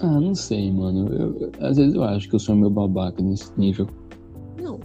Ah, 0.00 0.20
não 0.20 0.34
sei, 0.34 0.72
mano. 0.72 1.12
Eu- 1.12 1.50
às 1.60 1.76
vezes 1.76 1.94
eu 1.94 2.02
acho 2.02 2.28
que 2.28 2.34
eu 2.34 2.40
sou 2.40 2.56
meio 2.56 2.70
babaca 2.70 3.22
nesse 3.22 3.52
nível. 3.56 3.86
Não. 4.60 4.80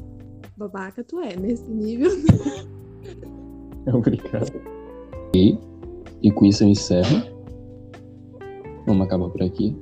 Babaca 0.57 1.03
tu 1.03 1.19
é 1.19 1.35
nesse 1.35 1.69
nível. 1.71 2.11
É 3.85 3.93
obrigado. 3.93 4.49
E, 5.35 5.57
e 6.21 6.31
com 6.31 6.45
isso 6.45 6.63
eu 6.63 6.69
encerro. 6.69 7.21
Vamos 8.87 9.05
acabar 9.05 9.27
por 9.29 9.43
aqui. 9.43 9.75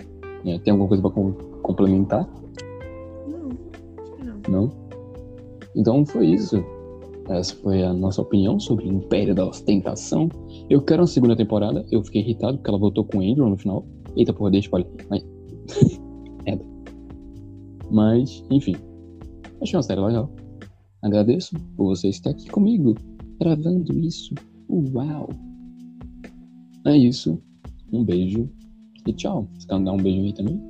É, 0.43 0.57
tem 0.57 0.71
alguma 0.71 0.88
coisa 0.88 1.03
pra 1.03 1.11
com- 1.11 1.34
complementar? 1.61 2.27
Não? 4.52 4.70
Então 5.76 6.06
foi 6.06 6.28
isso. 6.28 6.64
Essa 7.30 7.56
foi 7.56 7.84
a 7.84 7.93
nossa 7.93 8.22
opinião 8.22 8.60
sobre 8.60 8.86
o 8.86 8.91
Império 8.91 9.34
da 9.34 9.45
Ostentação. 9.45 10.28
Eu 10.70 10.82
quero 10.82 11.02
uma 11.02 11.08
segunda 11.08 11.36
temporada. 11.36 11.86
Eu 11.89 12.04
fiquei 12.04 12.22
irritado 12.22 12.58
porque 12.58 12.70
ela 12.70 12.80
voltou 12.80 13.06
com 13.06 13.20
o 13.20 13.22
Andrew 13.22 13.49
no 13.49 13.58
final. 13.58 13.86
Eita 14.16 14.34
porra, 14.34 14.52
deixa 14.52 14.66
spoiler. 14.66 14.89
Mas... 15.10 15.24
Merda. 16.45 16.66
Mas, 17.89 18.43
enfim. 18.52 18.76
Achei 19.62 19.78
uma 19.78 19.84
série 19.84 20.02
legal. 20.02 20.30
Agradeço 21.02 21.56
por 21.78 21.95
você 21.95 22.10
estar 22.10 22.32
aqui 22.32 22.49
comigo, 22.49 22.95
gravando 23.39 23.97
isso. 23.99 24.36
Uau! 24.70 25.30
É 26.86 26.97
isso. 26.97 27.41
Um 27.93 28.04
beijo 28.04 28.49
e 29.08 29.14
tchau. 29.14 29.47
Você 29.54 29.68
quer 29.68 29.80
dar 29.80 29.91
um 29.93 29.97
beijo 29.97 30.24
aí 30.24 30.34
também? 30.34 30.62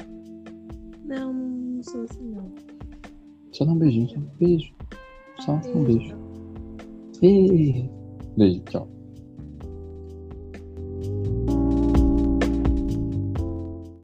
Não, 1.06 1.34
não 1.34 1.84
sou 1.84 2.02
assim. 2.04 2.31
Só 3.52 3.66
dá 3.66 3.72
um 3.72 3.78
beijinho, 3.78 4.10
só. 4.10 4.20
Beijo. 4.40 4.74
Só 5.40 5.54
um 5.76 5.84
beijo. 5.84 6.16
Ei. 7.22 7.90
Beijo, 8.38 8.62
tchau. 8.64 9.01